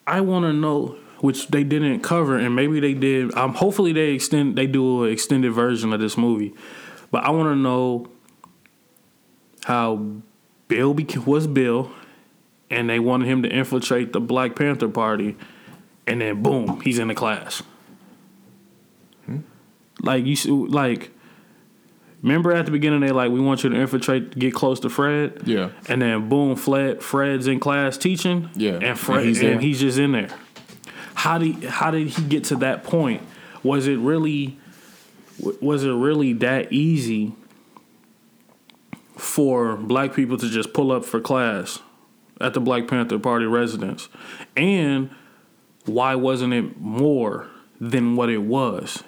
I 0.07 0.21
want 0.21 0.45
to 0.45 0.53
know, 0.53 0.97
which 1.19 1.47
they 1.47 1.63
didn't 1.63 1.99
cover, 2.01 2.37
and 2.37 2.55
maybe 2.55 2.79
they 2.79 2.93
did. 2.93 3.33
Um, 3.35 3.53
hopefully 3.53 3.93
they 3.93 4.11
extend, 4.11 4.57
they 4.57 4.67
do 4.67 5.03
an 5.03 5.11
extended 5.11 5.51
version 5.51 5.93
of 5.93 5.99
this 5.99 6.17
movie. 6.17 6.53
But 7.11 7.23
I 7.23 7.31
want 7.31 7.49
to 7.49 7.55
know 7.55 8.07
how 9.65 9.97
Bill 10.67 10.95
beca- 10.95 11.25
was 11.25 11.47
Bill, 11.47 11.91
and 12.71 12.89
they 12.89 12.97
wanted 12.99 13.27
him 13.27 13.43
to 13.43 13.49
infiltrate 13.49 14.13
the 14.13 14.19
Black 14.21 14.55
Panther 14.55 14.87
Party, 14.89 15.35
and 16.07 16.21
then 16.21 16.41
boom, 16.41 16.81
he's 16.81 16.97
in 16.97 17.09
the 17.09 17.13
class. 17.15 17.61
Hmm? 19.25 19.39
Like 20.01 20.25
you, 20.25 20.67
like, 20.67 21.11
remember 22.23 22.53
at 22.53 22.65
the 22.65 22.71
beginning 22.71 23.01
they 23.01 23.11
like 23.11 23.29
we 23.31 23.39
want 23.41 23.63
you 23.63 23.69
to 23.69 23.75
infiltrate, 23.79 24.37
get 24.39 24.53
close 24.53 24.79
to 24.79 24.89
Fred, 24.89 25.41
Yeah. 25.45 25.69
and 25.87 26.01
then 26.01 26.29
boom, 26.29 26.55
Fred, 26.55 27.03
Fred's 27.03 27.45
in 27.47 27.59
class 27.59 27.97
teaching, 27.97 28.49
Yeah. 28.55 28.79
and 28.81 28.97
Fred, 28.97 29.19
And 29.19 29.27
he's 29.27 29.43
and 29.43 29.61
he's 29.61 29.79
just 29.81 29.99
in 29.99 30.13
there. 30.13 30.29
How 31.13 31.37
did 31.37 31.63
how 31.65 31.91
did 31.91 32.07
he 32.07 32.23
get 32.23 32.45
to 32.45 32.55
that 32.57 32.83
point? 32.83 33.21
Was 33.63 33.85
it 33.87 33.99
really 33.99 34.57
was 35.59 35.83
it 35.83 35.91
really 35.91 36.33
that 36.33 36.71
easy 36.71 37.33
for 39.17 39.75
black 39.75 40.13
people 40.15 40.37
to 40.37 40.49
just 40.49 40.73
pull 40.73 40.91
up 40.91 41.03
for 41.05 41.19
class 41.19 41.79
at 42.41 42.53
the 42.53 42.59
Black 42.59 42.87
Panther 42.87 43.19
Party 43.19 43.45
residence? 43.45 44.09
And 44.57 45.09
why 45.85 46.15
wasn't 46.15 46.53
it 46.53 46.79
more 46.79 47.47
than 47.79 48.15
what 48.15 48.29
it 48.29 48.39
was? 48.39 49.03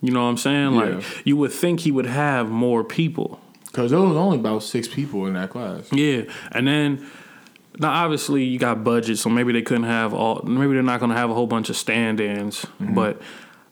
You 0.00 0.10
know 0.12 0.24
what 0.24 0.30
I'm 0.30 0.36
saying? 0.36 0.72
Like 0.72 1.04
you 1.24 1.36
would 1.36 1.52
think 1.52 1.80
he 1.80 1.90
would 1.90 2.06
have 2.06 2.50
more 2.50 2.84
people. 2.84 3.40
Because 3.66 3.90
there 3.90 4.00
was 4.00 4.16
only 4.16 4.38
about 4.38 4.62
six 4.62 4.86
people 4.86 5.26
in 5.26 5.34
that 5.34 5.50
class. 5.50 5.90
Yeah, 5.92 6.22
and 6.52 6.68
then 6.68 7.06
now 7.78 7.90
obviously 7.90 8.44
you 8.44 8.58
got 8.58 8.84
budget, 8.84 9.18
so 9.18 9.30
maybe 9.30 9.52
they 9.52 9.62
couldn't 9.62 9.84
have 9.84 10.12
all. 10.12 10.42
Maybe 10.42 10.74
they're 10.74 10.82
not 10.82 11.00
going 11.00 11.10
to 11.10 11.16
have 11.16 11.30
a 11.30 11.34
whole 11.34 11.46
bunch 11.46 11.70
of 11.70 11.76
stand-ins, 11.76 12.60
mm-hmm. 12.60 12.94
but 12.94 13.20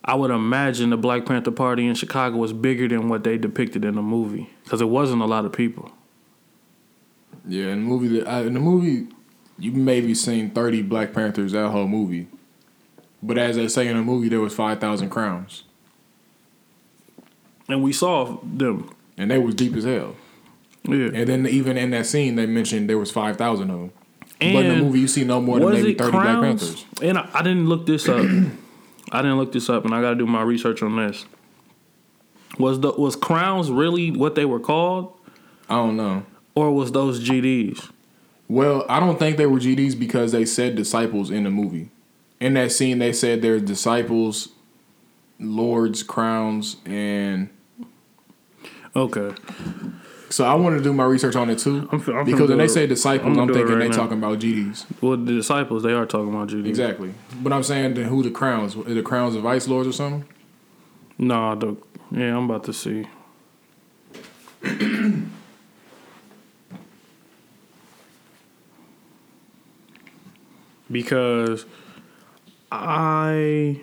I 0.04 0.14
would 0.14 0.30
imagine 0.30 0.90
the 0.90 0.96
Black 0.96 1.26
Panther 1.26 1.52
Party 1.52 1.86
in 1.86 1.94
Chicago 1.94 2.36
was 2.36 2.52
bigger 2.52 2.88
than 2.88 3.08
what 3.08 3.22
they 3.22 3.38
depicted 3.38 3.84
in 3.84 3.94
the 3.94 4.02
movie 4.02 4.50
because 4.64 4.80
it 4.80 4.88
wasn't 4.88 5.22
a 5.22 5.26
lot 5.26 5.44
of 5.44 5.52
people. 5.52 5.92
Yeah, 7.46 7.66
in 7.68 7.80
the 7.82 7.88
movie, 7.88 8.24
I, 8.24 8.40
uh, 8.40 8.42
in 8.44 8.54
the 8.54 8.60
movie, 8.60 9.08
you 9.58 9.72
maybe 9.72 10.14
seen 10.14 10.50
thirty 10.50 10.82
Black 10.82 11.12
Panthers 11.12 11.52
that 11.52 11.70
whole 11.70 11.88
movie, 11.88 12.28
but 13.22 13.36
as 13.38 13.56
they 13.56 13.68
say 13.68 13.88
in 13.88 13.96
the 13.96 14.02
movie, 14.02 14.28
there 14.28 14.40
was 14.40 14.54
five 14.54 14.78
thousand 14.80 15.10
crowns, 15.10 15.64
And 17.68 17.82
we 17.82 17.92
saw 17.92 18.38
them. 18.42 18.90
and 19.16 19.30
they 19.30 19.38
was 19.38 19.54
deep 19.54 19.74
as 19.74 19.84
hell. 19.84 20.16
Yeah, 20.84 21.10
And 21.14 21.28
then 21.28 21.46
even 21.46 21.76
in 21.78 21.90
that 21.90 22.06
scene, 22.06 22.34
they 22.36 22.46
mentioned 22.46 22.88
there 22.88 22.98
was 22.98 23.10
five 23.10 23.36
thousand 23.36 23.70
of 23.70 23.78
them. 23.80 23.92
but 24.40 24.64
in 24.64 24.68
the 24.78 24.84
movie, 24.84 25.00
you 25.00 25.08
see 25.08 25.24
no 25.24 25.40
more 25.40 25.58
than 25.60 25.70
maybe 25.72 25.94
thirty 25.94 26.10
Black 26.12 26.40
Panthers. 26.40 26.84
And 27.00 27.18
I, 27.18 27.28
I 27.34 27.42
didn't 27.42 27.68
look 27.68 27.86
this 27.86 28.08
up. 28.08 28.24
I 29.12 29.20
didn't 29.20 29.36
look 29.36 29.52
this 29.52 29.68
up, 29.68 29.84
and 29.84 29.94
I 29.94 30.00
got 30.00 30.10
to 30.10 30.16
do 30.16 30.26
my 30.26 30.42
research 30.42 30.82
on 30.82 30.96
this. 30.96 31.26
Was 32.58 32.80
the 32.80 32.92
was 32.92 33.16
crowns 33.16 33.70
really 33.70 34.10
what 34.10 34.34
they 34.34 34.44
were 34.44 34.60
called, 34.60 35.12
I 35.68 35.76
don't 35.76 35.96
know. 35.96 36.24
Or 36.54 36.70
was 36.72 36.92
those 36.92 37.20
GDs? 37.26 37.90
Well, 38.48 38.84
I 38.88 39.00
don't 39.00 39.18
think 39.18 39.36
they 39.38 39.46
were 39.46 39.58
GDs 39.58 39.98
because 39.98 40.32
they 40.32 40.44
said 40.44 40.76
disciples 40.76 41.30
in 41.30 41.44
the 41.44 41.50
movie. 41.50 41.90
In 42.40 42.54
that 42.54 42.72
scene, 42.72 42.98
they 42.98 43.12
said 43.12 43.40
they're 43.40 43.60
disciples, 43.60 44.48
lords, 45.38 46.02
crowns, 46.02 46.76
and 46.84 47.48
Okay. 48.94 49.34
so 50.28 50.44
I 50.44 50.54
wanted 50.54 50.78
to 50.78 50.82
do 50.82 50.92
my 50.92 51.04
research 51.04 51.34
on 51.36 51.48
it 51.48 51.58
too. 51.60 51.88
I'm 51.90 52.00
I'm 52.10 52.24
because 52.26 52.48
when 52.50 52.58
they 52.58 52.68
say 52.68 52.82
I'm 52.82 52.88
disciples, 52.90 53.38
I'm, 53.38 53.46
thinking 53.48 53.68
right 53.74 53.78
they 53.78 53.88
now. 53.88 53.96
talking 53.96 54.18
about 54.18 54.38
GDs. 54.40 54.84
Well, 55.00 55.16
the 55.16 55.32
disciples, 55.32 55.82
they 55.82 55.92
are 55.92 56.04
talking 56.04 56.28
about 56.28 56.48
GDs 56.48 56.66
Exactly. 56.66 57.14
But 57.42 57.52
I'm 57.54 57.62
saying 57.62 57.94
then 57.94 58.04
who 58.08 58.22
the 58.22 58.30
crowns? 58.30 58.76
Are 58.76 58.82
the 58.82 59.02
crowns 59.02 59.34
of 59.34 59.42
vice 59.44 59.66
lords 59.68 59.88
or 59.88 59.92
something? 59.92 60.28
No, 61.16 61.54
the 61.54 61.76
yeah, 62.10 62.36
I'm 62.36 62.44
about 62.50 62.64
to 62.64 62.72
see. 62.74 63.06
Because 70.92 71.64
I 72.70 73.80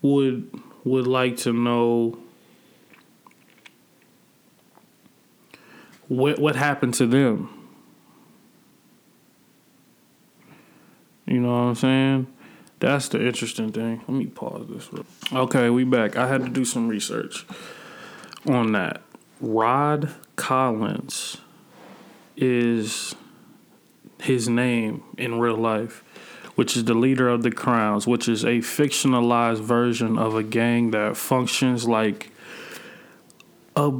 would 0.00 0.50
would 0.84 1.06
like 1.06 1.36
to 1.38 1.52
know 1.52 2.18
what 6.08 6.38
what 6.38 6.56
happened 6.56 6.94
to 6.94 7.06
them. 7.06 7.48
You 11.26 11.40
know 11.40 11.48
what 11.52 11.58
I'm 11.68 11.74
saying? 11.76 12.26
That's 12.80 13.08
the 13.08 13.24
interesting 13.24 13.70
thing. 13.72 13.98
Let 14.08 14.16
me 14.16 14.26
pause 14.26 14.66
this. 14.68 14.92
real- 14.92 15.04
Okay, 15.44 15.68
we 15.70 15.84
back. 15.84 16.16
I 16.16 16.26
had 16.26 16.42
to 16.44 16.48
do 16.48 16.64
some 16.64 16.88
research 16.88 17.44
on 18.48 18.72
that. 18.72 19.02
Rod 19.40 20.12
Collins 20.36 21.36
is 22.36 23.14
his 24.22 24.48
name 24.48 25.02
in 25.16 25.38
real 25.38 25.56
life, 25.56 26.04
which 26.54 26.76
is 26.76 26.84
the 26.84 26.94
leader 26.94 27.28
of 27.28 27.42
the 27.42 27.50
Crowns, 27.50 28.06
which 28.06 28.28
is 28.28 28.44
a 28.44 28.58
fictionalized 28.58 29.60
version 29.60 30.18
of 30.18 30.34
a 30.34 30.42
gang 30.42 30.90
that 30.90 31.16
functions 31.16 31.88
like 31.88 32.30
a 33.76 33.92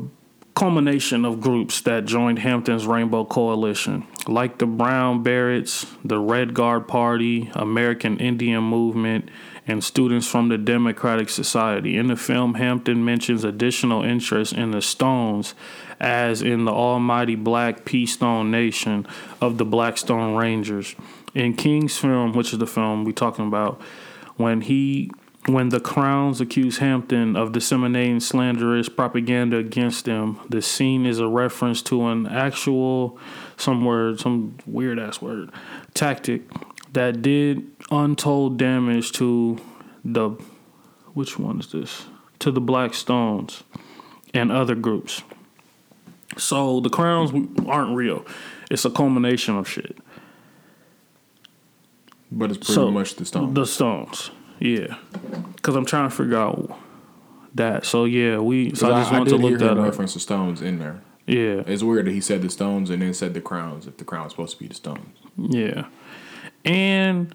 culmination 0.61 1.25
of 1.25 1.41
groups 1.41 1.81
that 1.81 2.05
joined 2.05 2.39
Hampton's 2.39 2.87
Rainbow 2.87 3.25
Coalition, 3.25 4.07
like 4.29 4.59
the 4.59 4.67
Brown 4.67 5.23
Berets, 5.23 5.87
the 6.05 6.19
Red 6.19 6.53
Guard 6.53 6.87
Party, 6.87 7.51
American 7.55 8.19
Indian 8.19 8.63
Movement, 8.63 9.31
and 9.67 9.83
students 9.83 10.27
from 10.27 10.51
the 10.51 10.59
Democratic 10.59 11.31
Society. 11.31 11.97
In 11.97 12.09
the 12.09 12.17
film, 12.17 12.57
Hampton 12.57 13.03
mentions 13.03 13.43
additional 13.43 14.03
interest 14.03 14.53
in 14.53 14.71
the 14.73 14.83
Stones, 14.83 15.55
as 15.99 16.43
in 16.43 16.67
the 16.67 16.73
almighty 16.73 17.37
Black 17.37 17.87
P. 17.87 18.05
Stone 18.05 18.51
Nation 18.51 19.07
of 19.41 19.57
the 19.57 19.65
Blackstone 19.65 20.37
Rangers. 20.37 20.95
In 21.35 21.55
King's 21.55 21.97
film, 21.97 22.35
which 22.35 22.53
is 22.53 22.59
the 22.59 22.67
film 22.67 23.07
we're 23.07 23.13
talking 23.13 23.47
about, 23.47 23.81
when 24.37 24.61
he 24.61 25.11
when 25.47 25.71
the 25.71 25.81
Crowns 25.81 26.41
accuse 26.41 26.79
Hampton 26.79 27.35
of 27.35 27.53
disseminating 27.53 28.21
slanderous 28.21 28.89
propaganda 28.89 29.57
against 29.57 30.05
them, 30.05 30.39
the 30.49 30.61
scene 30.61 31.07
is 31.07 31.19
a 31.19 31.27
reference 31.27 31.83
to 31.83 32.07
an 32.07 32.27
actual, 32.27 33.19
some 33.57 33.85
word, 33.85 34.21
some 34.21 34.59
weird 34.67 34.99
ass 34.99 35.23
word, 35.23 35.51
tactic 35.95 36.43
that 36.93 37.23
did 37.23 37.67
untold 37.91 38.59
damage 38.59 39.13
to 39.13 39.59
the 40.05 40.31
which 41.15 41.39
one 41.39 41.61
is 41.61 41.73
this? 41.73 42.05
To 42.41 42.51
the 42.51 42.61
Black 42.61 42.95
Stones 42.95 43.65
and 44.33 44.53
other 44.53 44.75
groups. 44.75 45.23
So 46.37 46.81
the 46.81 46.91
crowns 46.91 47.33
aren't 47.67 47.97
real. 47.97 48.25
It's 48.71 48.85
a 48.85 48.91
culmination 48.91 49.57
of 49.57 49.69
shit. 49.69 49.99
But 52.31 52.51
it's 52.51 52.59
pretty 52.59 52.75
so 52.75 52.91
much 52.91 53.17
the 53.17 53.25
Stones. 53.25 53.55
The 53.55 53.67
Stones, 53.67 54.31
yeah. 54.61 54.97
Because 55.57 55.75
I'm 55.77 55.85
trying 55.87 56.09
to 56.09 56.15
figure 56.15 56.37
out 56.39 56.79
that. 57.55 57.85
So 57.85 58.05
yeah, 58.05 58.39
we. 58.39 58.75
So 58.75 58.93
I 58.93 59.01
just 59.01 59.13
wanted 59.13 59.31
did 59.31 59.37
to 59.41 59.43
look 59.47 59.59
that 59.59 59.77
up. 59.79 59.85
reference 59.85 60.15
the 60.15 60.21
Stones 60.21 60.63
in 60.63 60.79
there. 60.79 61.01
Yeah, 61.27 61.63
It's 61.67 61.83
weird 61.85 62.07
that 62.07 62.11
he 62.13 62.21
said 62.21 62.43
the 62.43 62.51
Stones 62.51 62.91
and 62.91 63.01
then 63.03 63.15
said 63.15 63.35
the 63.35 63.41
Crowns. 63.41 63.87
If 63.87 63.99
the 63.99 64.05
Crown's 64.05 64.33
supposed 64.33 64.55
to 64.57 64.59
be 64.59 64.67
the 64.69 64.75
Stones, 64.75 65.17
yeah. 65.37 65.85
And 66.65 67.33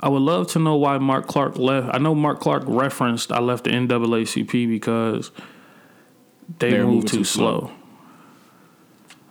I 0.00 0.08
would 0.08 0.22
love 0.22 0.48
to 0.48 0.58
know 0.58 0.74
why 0.76 0.98
Mark 0.98 1.26
Clark 1.28 1.56
left. 1.56 1.94
I 1.94 1.98
know 1.98 2.14
Mark 2.16 2.40
Clark 2.40 2.64
referenced 2.66 3.30
I 3.30 3.38
left 3.38 3.64
the 3.64 3.70
NAACP 3.70 4.68
because 4.68 5.30
they 6.58 6.70
They're 6.70 6.86
moved 6.86 7.08
too 7.08 7.18
too 7.18 7.24
slow. 7.24 7.58
slow. 7.60 7.70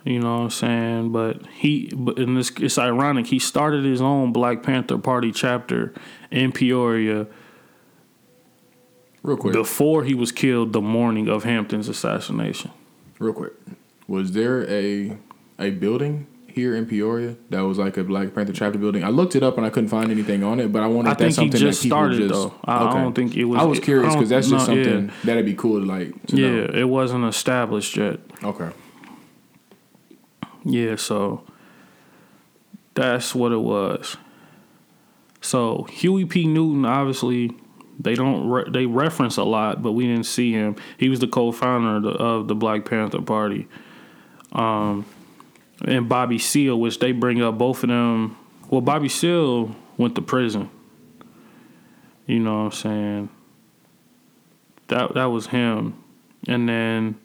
You 0.07 0.19
know 0.19 0.35
what 0.37 0.43
I'm 0.43 0.49
saying? 0.51 1.11
But 1.11 1.45
he, 1.47 1.91
but 1.93 2.17
in 2.17 2.35
this, 2.35 2.49
it's 2.61 2.77
ironic. 2.77 3.27
He 3.27 3.39
started 3.39 3.83
his 3.83 3.99
own 4.01 4.31
Black 4.31 4.63
Panther 4.63 4.97
Party 4.97 5.33
chapter 5.33 5.93
in 6.31 6.53
Peoria 6.53 7.27
real 9.21 9.35
quick, 9.37 9.53
before 9.53 10.05
he 10.05 10.13
was 10.13 10.31
killed 10.31 10.71
the 10.71 10.79
morning 10.81 11.27
of 11.27 11.43
Hampton's 11.43 11.89
assassination. 11.89 12.71
real 13.19 13.33
quick. 13.33 13.51
Was 14.07 14.31
there 14.31 14.65
a 14.69 15.17
a 15.59 15.71
building 15.71 16.27
here 16.47 16.73
in 16.73 16.85
Peoria 16.85 17.35
that 17.49 17.59
was 17.61 17.77
like 17.77 17.97
a 17.97 18.03
Black 18.05 18.33
Panther 18.33 18.53
chapter 18.53 18.79
building? 18.79 19.03
I 19.03 19.09
looked 19.09 19.35
it 19.35 19.43
up 19.43 19.57
and 19.57 19.65
I 19.65 19.69
couldn't 19.69 19.89
find 19.89 20.09
anything 20.09 20.41
on 20.41 20.61
it, 20.61 20.71
but 20.71 20.83
I 20.83 20.87
wonder 20.87 21.09
I 21.09 21.13
if 21.13 21.17
that's 21.17 21.35
think 21.35 21.51
he 21.53 21.57
something 21.59 21.67
just 21.67 21.81
that 21.81 21.83
people 21.83 21.97
started, 21.97 22.17
just. 22.29 22.33
though. 22.33 22.53
I- 22.63 22.85
I 22.87 22.93
don't 23.03 23.13
think 23.13 23.35
it 23.35 23.43
was- 23.43 23.59
I 23.59 23.65
was 23.65 23.79
curious 23.81 24.13
because 24.13 24.29
that's 24.29 24.47
just 24.49 24.69
no, 24.69 24.73
yeah. 24.75 24.83
something 24.85 25.11
that'd 25.25 25.45
be 25.45 25.53
cool 25.55 25.81
to 25.81 25.85
like. 25.85 26.25
To 26.27 26.37
Yeah, 26.37 26.47
know. 26.67 26.71
it 26.73 26.87
wasn't 26.87 27.25
established 27.25 27.97
yet. 27.97 28.21
Okay. 28.41 28.69
Yeah, 30.67 30.97
so 30.97 31.43
that's 32.93 33.33
what 33.33 33.53
it 33.53 33.61
was. 33.61 34.17
So 35.39 35.83
Huey 35.83 36.25
P. 36.25 36.45
Newton, 36.45 36.83
obviously, 36.83 37.51
they 37.97 38.15
don't 38.15 38.49
re- 38.49 38.69
they 38.69 38.85
reference 38.85 39.37
a 39.37 39.45
lot, 39.45 39.81
but 39.81 39.93
we 39.93 40.05
didn't 40.05 40.25
see 40.25 40.51
him. 40.51 40.75
He 40.97 41.07
was 41.07 41.19
the 41.19 41.27
co-founder 41.27 41.95
of 41.95 42.03
the, 42.03 42.09
of 42.09 42.47
the 42.49 42.55
Black 42.55 42.83
Panther 42.83 43.21
Party, 43.21 43.69
um, 44.51 45.05
and 45.85 46.09
Bobby 46.09 46.37
Seale, 46.37 46.77
which 46.77 46.99
they 46.99 47.13
bring 47.13 47.41
up 47.41 47.57
both 47.57 47.83
of 47.83 47.89
them. 47.89 48.37
Well, 48.69 48.81
Bobby 48.81 49.07
Seale 49.07 49.73
went 49.95 50.15
to 50.15 50.21
prison. 50.21 50.69
You 52.25 52.39
know 52.39 52.65
what 52.65 52.65
I'm 52.65 52.71
saying? 52.73 53.29
That 54.89 55.13
that 55.13 55.25
was 55.25 55.47
him, 55.47 56.03
and 56.45 56.67
then 56.67 57.19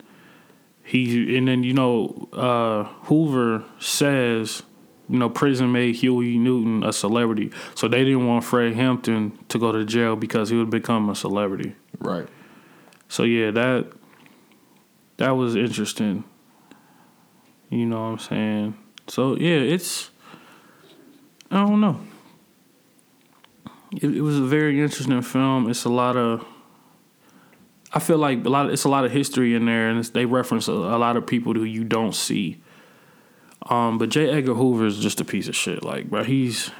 he 0.92 1.38
and 1.38 1.48
then 1.48 1.62
you 1.62 1.72
know 1.72 2.28
uh, 2.34 2.84
Hoover 3.06 3.64
says 3.80 4.62
you 5.08 5.18
know 5.18 5.30
prison 5.30 5.72
made 5.72 5.94
Huey 5.94 6.36
Newton 6.36 6.84
a 6.84 6.92
celebrity, 6.92 7.50
so 7.74 7.88
they 7.88 8.04
didn't 8.04 8.26
want 8.26 8.44
Fred 8.44 8.74
Hampton 8.74 9.38
to 9.48 9.58
go 9.58 9.72
to 9.72 9.86
jail 9.86 10.16
because 10.16 10.50
he 10.50 10.56
would 10.56 10.68
become 10.68 11.08
a 11.08 11.14
celebrity. 11.14 11.74
Right. 11.98 12.28
So 13.08 13.22
yeah, 13.22 13.50
that 13.52 13.90
that 15.16 15.30
was 15.30 15.56
interesting. 15.56 16.24
You 17.70 17.86
know 17.86 18.02
what 18.02 18.08
I'm 18.08 18.18
saying? 18.18 18.78
So 19.08 19.34
yeah, 19.38 19.60
it's 19.60 20.10
I 21.50 21.64
don't 21.64 21.80
know. 21.80 22.00
It, 23.92 24.14
it 24.16 24.20
was 24.20 24.38
a 24.38 24.44
very 24.44 24.78
interesting 24.78 25.22
film. 25.22 25.70
It's 25.70 25.84
a 25.84 25.90
lot 25.90 26.18
of 26.18 26.46
I 27.94 27.98
feel 27.98 28.18
like 28.18 28.44
a 28.44 28.48
lot. 28.48 28.66
Of, 28.66 28.72
it's 28.72 28.84
a 28.84 28.88
lot 28.88 29.04
of 29.04 29.12
history 29.12 29.54
in 29.54 29.66
there, 29.66 29.88
and 29.88 30.02
they 30.04 30.24
reference 30.24 30.68
a, 30.68 30.72
a 30.72 30.98
lot 30.98 31.16
of 31.16 31.26
people 31.26 31.54
who 31.54 31.64
you 31.64 31.84
don't 31.84 32.14
see. 32.14 32.60
Um, 33.68 33.98
but 33.98 34.08
J. 34.08 34.30
Edgar 34.30 34.54
Hoover 34.54 34.86
is 34.86 34.98
just 34.98 35.20
a 35.20 35.24
piece 35.24 35.46
of 35.46 35.54
shit. 35.54 35.82
Like, 35.82 36.10
bro, 36.10 36.24
he's 36.24 36.70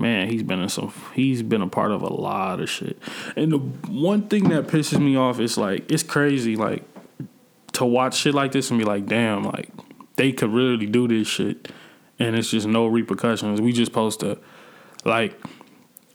man, 0.00 0.30
he's 0.30 0.42
been 0.42 0.60
in 0.60 0.68
some. 0.68 0.92
He's 1.14 1.42
been 1.42 1.62
a 1.62 1.68
part 1.68 1.92
of 1.92 2.02
a 2.02 2.12
lot 2.12 2.60
of 2.60 2.70
shit. 2.70 2.98
And 3.36 3.52
the 3.52 3.58
one 3.58 4.28
thing 4.28 4.48
that 4.48 4.66
pisses 4.66 4.98
me 4.98 5.16
off 5.16 5.38
is 5.38 5.58
like 5.58 5.90
it's 5.90 6.02
crazy. 6.02 6.56
Like 6.56 6.84
to 7.72 7.84
watch 7.84 8.16
shit 8.16 8.34
like 8.34 8.52
this 8.52 8.70
and 8.70 8.78
be 8.78 8.84
like, 8.84 9.06
damn, 9.06 9.44
like 9.44 9.68
they 10.16 10.32
could 10.32 10.52
really 10.52 10.86
do 10.86 11.06
this 11.06 11.28
shit, 11.28 11.70
and 12.18 12.36
it's 12.36 12.50
just 12.50 12.66
no 12.66 12.86
repercussions. 12.86 13.60
We 13.60 13.72
just 13.72 13.90
supposed 13.90 14.20
to 14.20 14.38
like 15.04 15.40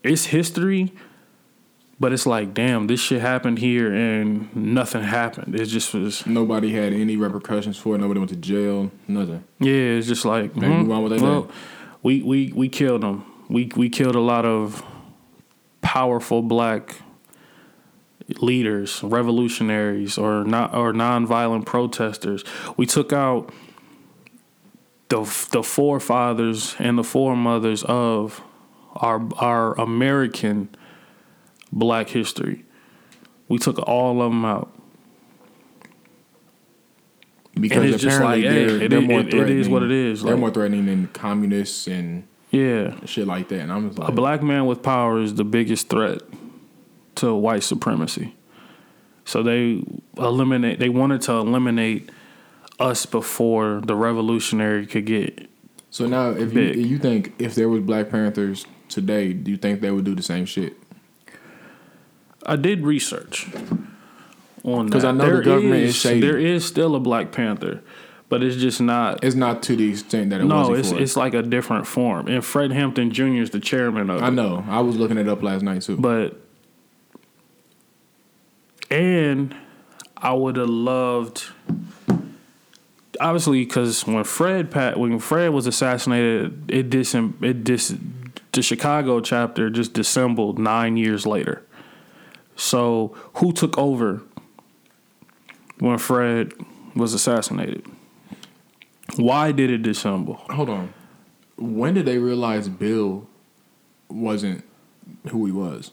it's 0.03 0.25
history. 0.25 0.93
But 1.97 2.11
it's 2.11 2.25
like, 2.25 2.53
damn, 2.53 2.87
this 2.87 2.99
shit 2.99 3.21
happened 3.21 3.59
here 3.59 3.93
and 3.93 4.53
nothing 4.53 5.01
happened. 5.03 5.55
It 5.55 5.65
just 5.67 5.93
was, 5.93 6.25
Nobody 6.25 6.73
had 6.73 6.91
any 6.91 7.15
repercussions 7.15 7.77
for 7.77 7.95
it. 7.95 7.99
Nobody 7.99 8.19
went 8.19 8.31
to 8.31 8.35
jail. 8.35 8.91
Nothing. 9.07 9.45
yeah, 9.59 9.71
it's 9.71 10.07
just 10.07 10.25
like, 10.25 10.53
They 10.55 10.67
hmm, 10.67 10.87
move 10.87 11.03
with 11.03 11.19
their 11.19 11.21
well, 11.21 11.49
we 12.03 12.21
we 12.21 12.51
we 12.53 12.69
killed 12.69 13.01
them. 13.01 13.25
We 13.49 13.71
we 13.75 13.89
killed 13.89 14.15
a 14.15 14.19
lot 14.19 14.45
of 14.45 14.83
powerful 15.81 16.41
black 16.41 16.97
leaders, 18.41 19.01
revolutionaries, 19.03 20.17
or 20.17 20.43
not 20.43 20.75
or 20.75 20.93
nonviolent 20.93 21.65
protesters. 21.65 22.43
We 22.75 22.85
took 22.85 23.13
out 23.13 23.51
the 25.09 25.21
the 25.51 25.63
forefathers 25.63 26.75
and 26.79 26.97
the 26.97 27.03
foremothers 27.03 27.83
of 27.83 28.41
our 28.95 29.27
our 29.37 29.79
American 29.79 30.75
black 31.75 32.09
history. 32.09 32.65
We 33.47 33.59
took 33.59 33.77
all 33.87 34.21
of 34.21 34.31
them 34.31 34.43
out. 34.45 34.71
Because 37.59 37.85
it's 37.91 38.03
just 38.03 38.17
apparently 38.17 38.43
like, 38.49 38.53
they're, 38.55 38.81
it 38.83 38.89
they're 38.89 38.99
is- 39.01 39.07
more 39.07 39.19
it- 39.21 39.33
it 39.33 39.49
is 39.49 39.69
what 39.69 39.79
threatening. 39.79 39.97
it 40.07 40.11
is, 40.11 40.21
They're 40.23 40.31
like- 40.33 40.39
more 40.39 40.51
threatening 40.51 40.85
than 40.87 41.07
communists 41.13 41.87
and 41.87 42.23
Yeah. 42.51 42.95
shit 43.05 43.27
like 43.27 43.47
that. 43.49 43.61
And 43.61 43.71
I'm 43.71 43.87
just 43.87 43.99
like, 43.99 44.09
A 44.09 44.11
black 44.11 44.43
man 44.43 44.65
with 44.65 44.81
power 44.83 45.21
is 45.21 45.35
the 45.35 45.45
biggest 45.45 45.87
threat 45.89 46.21
to 47.15 47.33
white 47.33 47.63
supremacy. 47.63 48.35
So 49.23 49.41
they 49.41 49.83
eliminate 50.17 50.79
they 50.79 50.89
wanted 50.89 51.21
to 51.21 51.31
eliminate 51.33 52.09
us 52.79 53.05
before 53.05 53.81
the 53.85 53.95
revolutionary 53.95 54.85
could 54.85 55.05
get 55.05 55.47
so 55.89 56.05
now 56.07 56.29
if 56.31 56.39
you, 56.53 56.73
big. 56.73 56.75
you 56.75 56.97
think 56.99 57.33
if 57.39 57.55
there 57.55 57.69
was 57.69 57.81
Black 57.81 58.09
Panthers 58.09 58.65
today, 58.89 59.31
do 59.33 59.49
you 59.49 59.55
think 59.57 59.79
they 59.79 59.89
would 59.91 60.03
do 60.03 60.13
the 60.13 60.21
same 60.21 60.45
shit? 60.45 60.75
I 62.45 62.55
did 62.55 62.81
research 62.85 63.47
on. 64.63 64.85
Because 64.85 65.03
I 65.05 65.11
know 65.11 65.37
the 65.37 65.43
government 65.43 65.83
is 65.83 65.95
shady. 65.95 66.21
There 66.21 66.37
is 66.37 66.65
still 66.65 66.95
a 66.95 66.99
Black 66.99 67.31
Panther, 67.31 67.81
but 68.29 68.43
it's 68.43 68.55
just 68.55 68.81
not 68.81 69.23
It's 69.23 69.35
not 69.35 69.63
to 69.63 69.75
the 69.75 69.89
extent 69.89 70.29
that 70.31 70.41
it 70.41 70.43
was 70.43 70.49
No, 70.49 70.61
before. 70.75 70.77
it's 70.77 70.91
it's 70.91 71.15
like 71.15 71.33
a 71.33 71.41
different 71.41 71.87
form. 71.87 72.27
And 72.27 72.43
Fred 72.43 72.71
Hampton 72.71 73.11
Jr. 73.11 73.23
is 73.41 73.49
the 73.51 73.59
chairman 73.59 74.09
of 74.09 74.21
it. 74.21 74.23
I 74.23 74.29
know. 74.29 74.63
I 74.67 74.81
was 74.81 74.95
looking 74.97 75.17
it 75.17 75.27
up 75.27 75.41
last 75.43 75.61
night 75.63 75.81
too. 75.81 75.97
But 75.97 76.39
and 78.91 79.55
I 80.17 80.33
would 80.33 80.57
have 80.57 80.69
loved 80.69 81.45
obviously 83.19 83.63
because 83.65 84.05
when 84.05 84.23
Fred 84.23 84.71
Pat 84.71 84.99
when 84.99 85.19
Fred 85.19 85.49
was 85.49 85.67
assassinated, 85.67 86.69
it 86.71 86.89
dis 86.89 87.15
it 87.15 87.63
dis 87.63 87.95
the 88.51 88.61
Chicago 88.61 89.19
chapter 89.19 89.69
just 89.69 89.93
dissembled 89.93 90.57
nine 90.59 90.97
years 90.97 91.25
later. 91.25 91.64
So 92.55 93.15
who 93.35 93.51
took 93.51 93.77
over 93.77 94.21
when 95.79 95.97
Fred 95.97 96.53
was 96.95 97.13
assassinated? 97.13 97.85
Why 99.17 99.51
did 99.51 99.69
it 99.69 99.81
dissemble? 99.81 100.35
Hold 100.49 100.69
on. 100.69 100.93
When 101.57 101.93
did 101.93 102.05
they 102.05 102.17
realize 102.17 102.67
Bill 102.67 103.27
wasn't 104.09 104.63
who 105.29 105.45
he 105.45 105.51
was? 105.51 105.91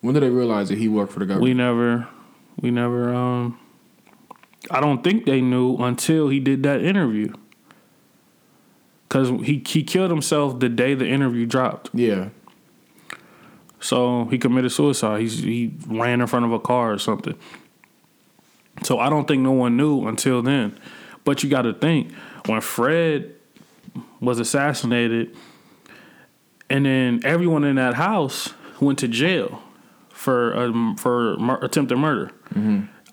When 0.00 0.14
did 0.14 0.22
they 0.22 0.30
realize 0.30 0.68
that 0.68 0.78
he 0.78 0.88
worked 0.88 1.12
for 1.12 1.18
the 1.18 1.26
government? 1.26 1.44
We 1.44 1.54
never, 1.54 2.08
we 2.60 2.70
never. 2.70 3.12
Um, 3.12 3.58
I 4.70 4.80
don't 4.80 5.02
think 5.02 5.26
they 5.26 5.40
knew 5.40 5.76
until 5.76 6.28
he 6.28 6.40
did 6.40 6.62
that 6.62 6.82
interview. 6.82 7.32
Cause 9.08 9.30
he 9.42 9.62
he 9.66 9.82
killed 9.82 10.10
himself 10.10 10.60
the 10.60 10.68
day 10.68 10.94
the 10.94 11.06
interview 11.08 11.46
dropped. 11.46 11.90
yeah. 11.94 12.28
So 13.80 14.24
he 14.26 14.38
committed 14.38 14.72
suicide. 14.72 15.20
He's, 15.20 15.38
he 15.38 15.72
ran 15.86 16.20
in 16.20 16.26
front 16.26 16.44
of 16.44 16.52
a 16.52 16.58
car 16.58 16.92
or 16.92 16.98
something. 16.98 17.34
So 18.82 18.98
I 18.98 19.08
don't 19.08 19.26
think 19.28 19.42
no 19.42 19.52
one 19.52 19.76
knew 19.76 20.06
until 20.06 20.42
then. 20.42 20.78
But 21.24 21.42
you 21.42 21.50
got 21.50 21.62
to 21.62 21.72
think 21.74 22.12
when 22.46 22.60
Fred 22.60 23.34
was 24.20 24.38
assassinated, 24.40 25.36
and 26.70 26.86
then 26.86 27.20
everyone 27.24 27.64
in 27.64 27.76
that 27.76 27.94
house 27.94 28.52
went 28.80 28.98
to 29.00 29.08
jail 29.08 29.62
for 30.10 30.56
um, 30.56 30.96
for 30.96 31.36
mur- 31.38 31.58
attempted 31.62 31.96
murder. 31.96 32.30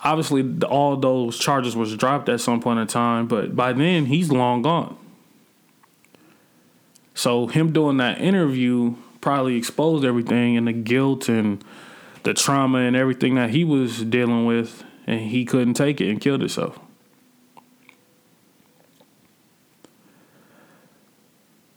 Obviously, 0.03 0.45
all 0.67 0.97
those 0.97 1.37
charges 1.39 1.75
was 1.75 1.95
dropped 1.95 2.29
at 2.29 2.39
some 2.41 2.59
point 2.61 2.79
in 2.79 2.85
time, 2.87 3.27
but 3.27 3.55
by 3.55 3.73
then 3.73 4.05
he's 4.05 4.31
long 4.31 4.61
gone. 4.61 4.97
So 7.13 7.47
him 7.47 7.71
doing 7.71 7.97
that 7.97 8.19
interview 8.21 8.95
probably 9.25 9.55
exposed 9.57 10.05
everything 10.05 10.55
and 10.55 10.67
the 10.67 10.71
guilt 10.71 11.27
and 11.27 11.63
the 12.21 12.31
trauma 12.31 12.77
and 12.77 12.95
everything 12.95 13.33
that 13.33 13.49
he 13.49 13.63
was 13.63 14.03
dealing 14.03 14.45
with, 14.45 14.83
and 15.07 15.19
he 15.19 15.43
couldn't 15.43 15.73
take 15.73 15.99
it 15.99 16.11
and 16.11 16.21
killed 16.21 16.41
himself. 16.41 16.77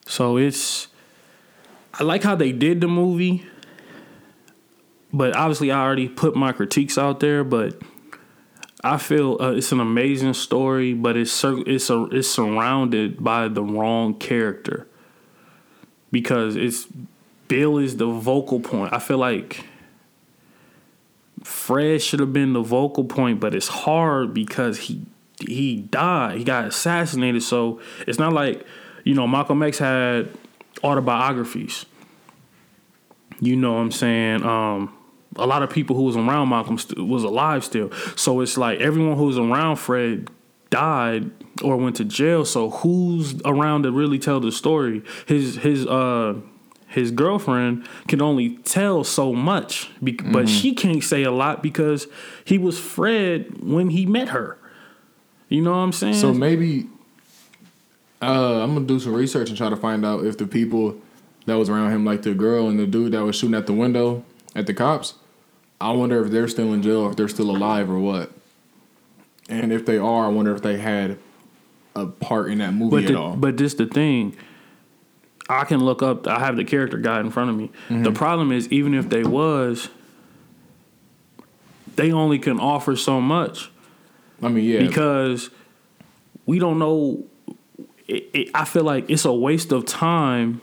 So 0.04 0.36
it's 0.36 0.88
I 1.94 2.02
like 2.04 2.22
how 2.22 2.34
they 2.34 2.52
did 2.52 2.82
the 2.82 2.86
movie, 2.86 3.46
but 5.10 5.34
obviously 5.34 5.70
I 5.70 5.80
already 5.80 6.06
put 6.06 6.36
my 6.36 6.52
critiques 6.52 6.98
out 6.98 7.20
there. 7.20 7.44
But 7.44 7.80
I 8.84 8.98
feel 8.98 9.38
uh, 9.40 9.52
it's 9.52 9.72
an 9.72 9.80
amazing 9.80 10.34
story, 10.34 10.92
but 10.92 11.16
it's 11.16 11.42
it's 11.42 11.88
a, 11.88 12.04
it's 12.12 12.28
surrounded 12.28 13.24
by 13.24 13.48
the 13.48 13.62
wrong 13.62 14.18
character 14.18 14.86
because 16.12 16.54
it's 16.54 16.86
Bill 17.48 17.78
is 17.78 17.96
the 17.96 18.06
vocal 18.06 18.60
point. 18.60 18.92
I 18.92 18.98
feel 18.98 19.18
like 19.18 19.64
Fred 21.42 22.02
should 22.02 22.20
have 22.20 22.32
been 22.32 22.52
the 22.52 22.62
vocal 22.62 23.04
point, 23.04 23.40
but 23.40 23.54
it's 23.54 23.68
hard 23.68 24.34
because 24.34 24.78
he 24.78 25.02
he 25.40 25.76
died. 25.76 26.38
He 26.38 26.44
got 26.44 26.66
assassinated. 26.66 27.42
So 27.42 27.80
it's 28.06 28.18
not 28.18 28.32
like 28.32 28.64
you 29.04 29.14
know 29.14 29.26
Malcolm 29.26 29.62
X 29.62 29.78
had 29.78 30.30
autobiographies. 30.82 31.86
You 33.40 33.56
know 33.56 33.74
what 33.74 33.80
I'm 33.80 33.92
saying? 33.92 34.42
Um, 34.44 34.94
a 35.36 35.46
lot 35.46 35.62
of 35.62 35.70
people 35.70 35.94
who 35.94 36.02
was 36.02 36.16
around 36.16 36.48
Malcolm 36.48 36.76
st- 36.76 37.06
was 37.06 37.22
alive 37.22 37.64
still. 37.64 37.92
So 38.16 38.40
it's 38.40 38.58
like 38.58 38.80
everyone 38.80 39.16
who 39.16 39.26
was 39.26 39.38
around 39.38 39.76
Fred 39.76 40.28
died 40.70 41.30
or 41.62 41.76
went 41.76 41.96
to 41.96 42.04
jail. 42.04 42.44
So 42.44 42.70
who's 42.70 43.40
around 43.44 43.84
to 43.84 43.92
really 43.92 44.18
tell 44.18 44.40
the 44.40 44.52
story? 44.52 45.02
His 45.26 45.56
his 45.56 45.86
uh 45.86 46.34
his 46.88 47.10
girlfriend 47.10 47.86
can 48.08 48.20
only 48.22 48.56
tell 48.58 49.04
so 49.04 49.32
much, 49.32 49.90
be- 50.02 50.12
Mm-hmm. 50.14 50.32
but 50.32 50.48
she 50.48 50.74
can't 50.74 51.02
say 51.04 51.22
a 51.22 51.30
lot 51.30 51.62
because 51.62 52.06
he 52.44 52.58
was 52.58 52.78
Fred 52.78 53.62
when 53.62 53.90
he 53.90 54.06
met 54.06 54.28
her. 54.30 54.58
You 55.48 55.62
know 55.62 55.70
what 55.72 55.78
I'm 55.78 55.92
saying? 55.92 56.14
So 56.14 56.32
maybe 56.34 56.86
uh, 58.20 58.62
I'm 58.62 58.74
gonna 58.74 58.86
do 58.86 58.98
some 58.98 59.14
research 59.14 59.48
and 59.48 59.56
try 59.56 59.68
to 59.70 59.76
find 59.76 60.04
out 60.04 60.24
if 60.24 60.38
the 60.38 60.46
people 60.46 60.96
that 61.46 61.54
was 61.54 61.68
around 61.68 61.92
him, 61.92 62.04
like 62.04 62.22
the 62.22 62.34
girl 62.34 62.68
and 62.68 62.78
the 62.78 62.86
dude 62.86 63.12
that 63.12 63.22
was 63.24 63.36
shooting 63.36 63.54
at 63.54 63.66
the 63.66 63.72
window 63.72 64.24
at 64.54 64.66
the 64.66 64.74
cops, 64.74 65.14
I 65.80 65.92
wonder 65.92 66.24
if 66.24 66.30
they're 66.30 66.48
still 66.48 66.72
in 66.72 66.82
jail, 66.82 67.00
or 67.02 67.10
if 67.10 67.16
they're 67.16 67.28
still 67.28 67.50
alive, 67.50 67.88
or 67.90 67.98
what. 67.98 68.32
And 69.48 69.72
if 69.72 69.86
they 69.86 69.96
are, 69.96 70.26
I 70.26 70.28
wonder 70.28 70.54
if 70.54 70.60
they 70.62 70.76
had 70.78 71.18
a 71.94 72.06
part 72.06 72.50
in 72.50 72.58
that 72.58 72.74
movie 72.74 72.90
But 72.96 73.04
at 73.04 73.08
the, 73.08 73.18
all. 73.18 73.36
but 73.36 73.56
this 73.56 73.74
the 73.74 73.86
thing. 73.86 74.36
I 75.48 75.64
can 75.64 75.80
look 75.80 76.02
up. 76.02 76.26
I 76.26 76.40
have 76.40 76.56
the 76.56 76.64
character 76.64 76.98
guide 76.98 77.24
in 77.24 77.30
front 77.30 77.50
of 77.50 77.56
me. 77.56 77.70
Mm-hmm. 77.88 78.02
The 78.02 78.12
problem 78.12 78.52
is, 78.52 78.68
even 78.68 78.94
if 78.94 79.08
they 79.08 79.24
was, 79.24 79.88
they 81.96 82.12
only 82.12 82.38
can 82.38 82.60
offer 82.60 82.96
so 82.96 83.20
much 83.20 83.70
I 84.42 84.48
mean, 84.48 84.64
yeah, 84.64 84.80
because 84.80 85.50
we 86.46 86.58
don't 86.58 86.78
know. 86.78 87.24
It, 88.06 88.30
it, 88.32 88.50
I 88.54 88.64
feel 88.64 88.84
like 88.84 89.10
it's 89.10 89.24
a 89.24 89.32
waste 89.32 89.72
of 89.72 89.84
time 89.84 90.60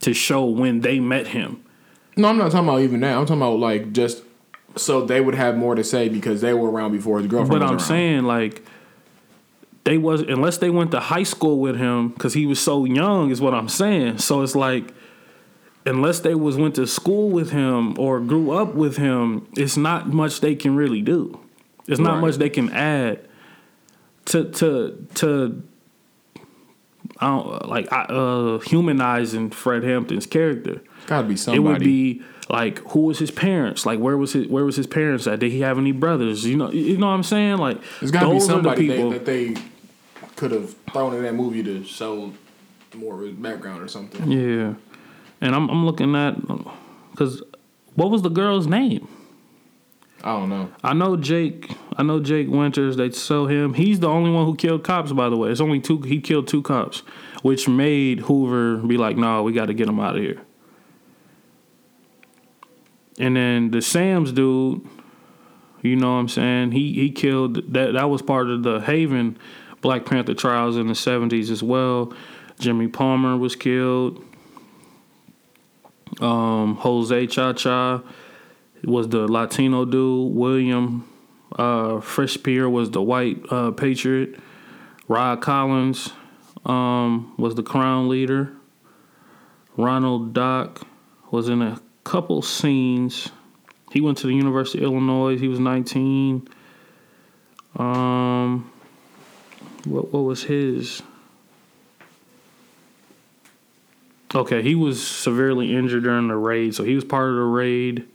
to 0.00 0.12
show 0.14 0.44
when 0.44 0.80
they 0.80 1.00
met 1.00 1.28
him. 1.28 1.64
no, 2.16 2.28
I'm 2.28 2.38
not 2.38 2.52
talking 2.52 2.68
about 2.68 2.80
even 2.82 3.00
that. 3.00 3.16
I'm 3.16 3.26
talking 3.26 3.42
about 3.42 3.58
like 3.58 3.92
just 3.92 4.22
so 4.76 5.04
they 5.04 5.20
would 5.20 5.34
have 5.34 5.56
more 5.56 5.74
to 5.74 5.82
say 5.82 6.08
because 6.08 6.40
they 6.40 6.52
were 6.52 6.70
around 6.70 6.92
before 6.92 7.18
his 7.18 7.26
girlfriend. 7.26 7.60
But 7.60 7.62
I'm 7.62 7.76
around. 7.76 7.80
saying 7.80 8.24
like 8.24 8.64
they 9.88 9.96
was 9.96 10.20
unless 10.20 10.58
they 10.58 10.68
went 10.68 10.90
to 10.90 11.00
high 11.00 11.22
school 11.22 11.58
with 11.60 11.76
him 11.78 12.08
because 12.08 12.34
he 12.34 12.44
was 12.44 12.60
so 12.60 12.84
young 12.84 13.30
is 13.30 13.40
what 13.40 13.54
I'm 13.54 13.70
saying. 13.70 14.18
So 14.18 14.42
it's 14.42 14.54
like 14.54 14.92
unless 15.86 16.20
they 16.20 16.34
was 16.34 16.58
went 16.58 16.74
to 16.74 16.86
school 16.86 17.30
with 17.30 17.52
him 17.52 17.98
or 17.98 18.20
grew 18.20 18.50
up 18.50 18.74
with 18.74 18.98
him, 18.98 19.48
it's 19.56 19.78
not 19.78 20.08
much 20.08 20.40
they 20.42 20.54
can 20.54 20.76
really 20.76 21.00
do. 21.00 21.40
It's 21.86 21.98
not 21.98 22.16
Right. 22.16 22.20
much 22.20 22.34
they 22.36 22.50
can 22.50 22.68
add 22.68 23.20
to 24.26 24.44
to 24.60 25.06
to 25.14 25.62
I 27.18 27.26
don't 27.28 27.66
like 27.66 27.88
uh 27.90 28.58
humanizing 28.58 29.48
Fred 29.48 29.84
Hampton's 29.84 30.26
character. 30.26 30.82
gotta 31.06 31.26
be 31.26 31.36
somebody. 31.36 31.56
It 31.56 31.66
would 31.66 31.80
be 31.82 32.22
like 32.50 32.78
who 32.90 33.00
was 33.08 33.18
his 33.18 33.30
parents? 33.30 33.86
Like 33.86 33.98
where 34.00 34.18
was 34.18 34.34
his 34.34 34.48
where 34.48 34.66
was 34.66 34.76
his 34.76 34.86
parents 34.86 35.26
at? 35.26 35.38
Did 35.38 35.50
he 35.52 35.60
have 35.60 35.78
any 35.78 35.92
brothers? 35.92 36.44
You 36.44 36.58
know 36.58 36.70
you 36.70 36.98
know 36.98 37.06
what 37.06 37.14
I'm 37.14 37.22
saying? 37.22 37.56
Like 37.56 37.78
There's 38.00 38.10
got 38.10 38.24
to 38.24 38.26
be 38.26 38.36
are 38.36 38.40
the 38.40 38.44
somebody 38.44 38.88
people. 38.88 39.10
that, 39.12 39.24
that 39.24 39.32
they 39.32 39.56
could 40.38 40.52
have 40.52 40.74
thrown 40.92 41.14
in 41.14 41.22
that 41.24 41.34
movie 41.34 41.64
to 41.64 41.84
show 41.84 42.32
more 42.94 43.14
of 43.14 43.20
his 43.20 43.32
background 43.32 43.82
or 43.82 43.88
something. 43.88 44.30
yeah, 44.30 44.74
and 45.40 45.54
I'm 45.54 45.68
I'm 45.68 45.84
looking 45.84 46.14
at 46.14 46.40
because 47.10 47.42
what 47.96 48.10
was 48.10 48.22
the 48.22 48.30
girl's 48.30 48.66
name? 48.66 49.06
I 50.22 50.32
don't 50.38 50.48
know. 50.48 50.72
I 50.82 50.94
know 50.94 51.16
Jake. 51.16 51.70
I 51.96 52.02
know 52.04 52.20
Jake 52.20 52.48
Winters. 52.48 52.96
They 52.96 53.10
sell 53.10 53.46
him. 53.46 53.74
He's 53.74 54.00
the 54.00 54.08
only 54.08 54.30
one 54.30 54.46
who 54.46 54.54
killed 54.54 54.84
cops. 54.84 55.12
By 55.12 55.28
the 55.28 55.36
way, 55.36 55.50
it's 55.50 55.60
only 55.60 55.80
two. 55.80 56.00
He 56.02 56.20
killed 56.20 56.46
two 56.46 56.62
cops, 56.62 57.00
which 57.42 57.68
made 57.68 58.20
Hoover 58.20 58.76
be 58.78 58.96
like, 58.96 59.16
"No, 59.16 59.42
we 59.42 59.52
got 59.52 59.66
to 59.66 59.74
get 59.74 59.88
him 59.88 59.98
out 59.98 60.16
of 60.16 60.22
here." 60.22 60.40
And 63.18 63.34
then 63.36 63.72
the 63.72 63.82
Sam's 63.82 64.30
dude, 64.30 64.86
you 65.82 65.96
know 65.96 66.12
what 66.14 66.20
I'm 66.20 66.28
saying? 66.28 66.72
He 66.72 66.92
he 66.92 67.10
killed 67.10 67.72
that. 67.72 67.94
That 67.94 68.08
was 68.08 68.22
part 68.22 68.48
of 68.48 68.62
the 68.62 68.80
Haven 68.80 69.36
Black 69.80 70.04
Panther 70.04 70.34
trials 70.34 70.76
in 70.76 70.86
the 70.86 70.94
'70s 70.94 71.50
as 71.50 71.62
well. 71.62 72.12
Jimmy 72.58 72.88
Palmer 72.88 73.36
was 73.36 73.54
killed. 73.54 74.24
Um, 76.20 76.76
Jose 76.76 77.26
Cha 77.28 77.52
Cha 77.52 78.02
was 78.84 79.08
the 79.08 79.28
Latino 79.28 79.84
dude. 79.84 80.34
William 80.34 81.08
uh, 81.56 82.00
was 82.00 82.90
the 82.90 83.02
white 83.02 83.40
uh, 83.50 83.70
patriot. 83.72 84.36
Rod 85.06 85.40
Collins 85.40 86.12
um, 86.66 87.34
was 87.38 87.54
the 87.54 87.62
crown 87.62 88.08
leader. 88.08 88.52
Ronald 89.76 90.34
Dock 90.34 90.86
was 91.30 91.48
in 91.48 91.62
a 91.62 91.80
couple 92.04 92.42
scenes. 92.42 93.30
He 93.92 94.00
went 94.00 94.18
to 94.18 94.26
the 94.26 94.34
University 94.34 94.78
of 94.78 94.84
Illinois. 94.84 95.38
He 95.38 95.48
was 95.48 95.60
19. 95.60 96.48
Um, 97.76 98.70
what 99.84 100.12
what 100.12 100.20
was 100.20 100.44
his? 100.44 101.02
Okay, 104.34 104.62
he 104.62 104.74
was 104.74 105.04
severely 105.06 105.74
injured 105.74 106.02
during 106.02 106.28
the 106.28 106.36
raid, 106.36 106.74
so 106.74 106.84
he 106.84 106.94
was 106.94 107.04
part 107.04 107.30
of 107.30 107.36
the 107.36 107.42
raid. 107.42 108.06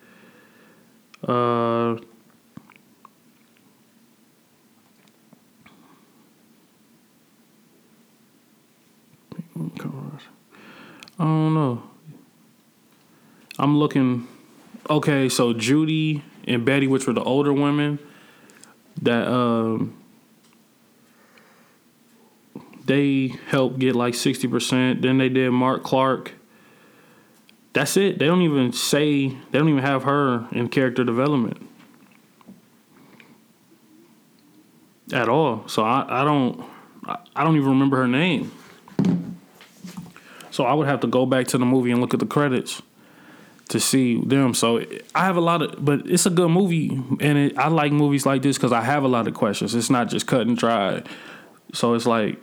Uh, 1.28 1.98
I 11.20 11.26
don't 11.26 11.54
know. 11.54 11.84
I'm 13.58 13.78
looking. 13.78 14.28
Okay, 14.90 15.30
so 15.30 15.54
Judy 15.54 16.24
and 16.48 16.66
Betty, 16.66 16.88
which 16.88 17.08
were 17.08 17.14
the 17.14 17.24
older 17.24 17.54
women, 17.54 18.00
that 19.02 19.28
um, 19.28 19.96
they 22.86 23.36
helped 23.48 23.80
get 23.80 23.96
like 23.96 24.16
sixty 24.16 24.48
percent. 24.48 25.02
Then 25.02 25.18
they 25.18 25.30
did 25.30 25.52
Mark 25.52 25.84
Clark. 25.84 26.34
That's 27.74 27.98
it. 27.98 28.20
They 28.20 28.26
don't 28.26 28.42
even 28.42 28.72
say. 28.74 29.30
They 29.30 29.58
don't 29.60 29.70
even 29.70 29.82
have 29.82 30.04
her 30.04 30.48
in 30.52 30.70
character 30.70 31.04
development 31.04 31.70
at 35.12 35.28
all. 35.30 35.68
So 35.68 35.84
I, 35.84 36.22
I 36.22 36.24
don't. 36.24 36.64
I, 37.06 37.18
I 37.36 37.44
don't 37.44 37.56
even 37.56 37.70
remember 37.70 37.98
her 37.98 38.08
name. 38.08 38.52
So 40.52 40.66
I 40.66 40.74
would 40.74 40.88
have 40.88 41.00
to 41.00 41.08
go 41.08 41.26
back 41.26 41.48
to 41.48 41.58
the 41.58 41.66
movie 41.66 41.90
and 41.90 42.00
look 42.00 42.14
at 42.14 42.20
the 42.20 42.28
credits 42.28 42.84
to 43.70 43.80
see 43.80 44.22
them. 44.22 44.54
So 44.54 44.86
I 45.16 45.26
have 45.26 45.36
a 45.36 45.42
lot 45.42 45.64
of, 45.64 45.84
but 45.84 46.02
it's 46.06 46.28
a 46.28 46.30
good 46.30 46.50
movie, 46.50 46.90
and 47.20 47.38
it, 47.38 47.58
I 47.58 47.70
like 47.70 47.92
movies 47.92 48.26
like 48.26 48.44
this 48.44 48.58
because 48.58 48.72
I 48.72 48.82
have 48.82 49.04
a 49.04 49.08
lot 49.08 49.28
of 49.28 49.34
questions. 49.34 49.74
It's 49.74 49.90
not 49.90 50.10
just 50.10 50.28
cut 50.28 50.46
and 50.46 50.56
dry. 50.56 51.02
So 51.74 51.96
it's 51.96 52.06
like 52.06 52.40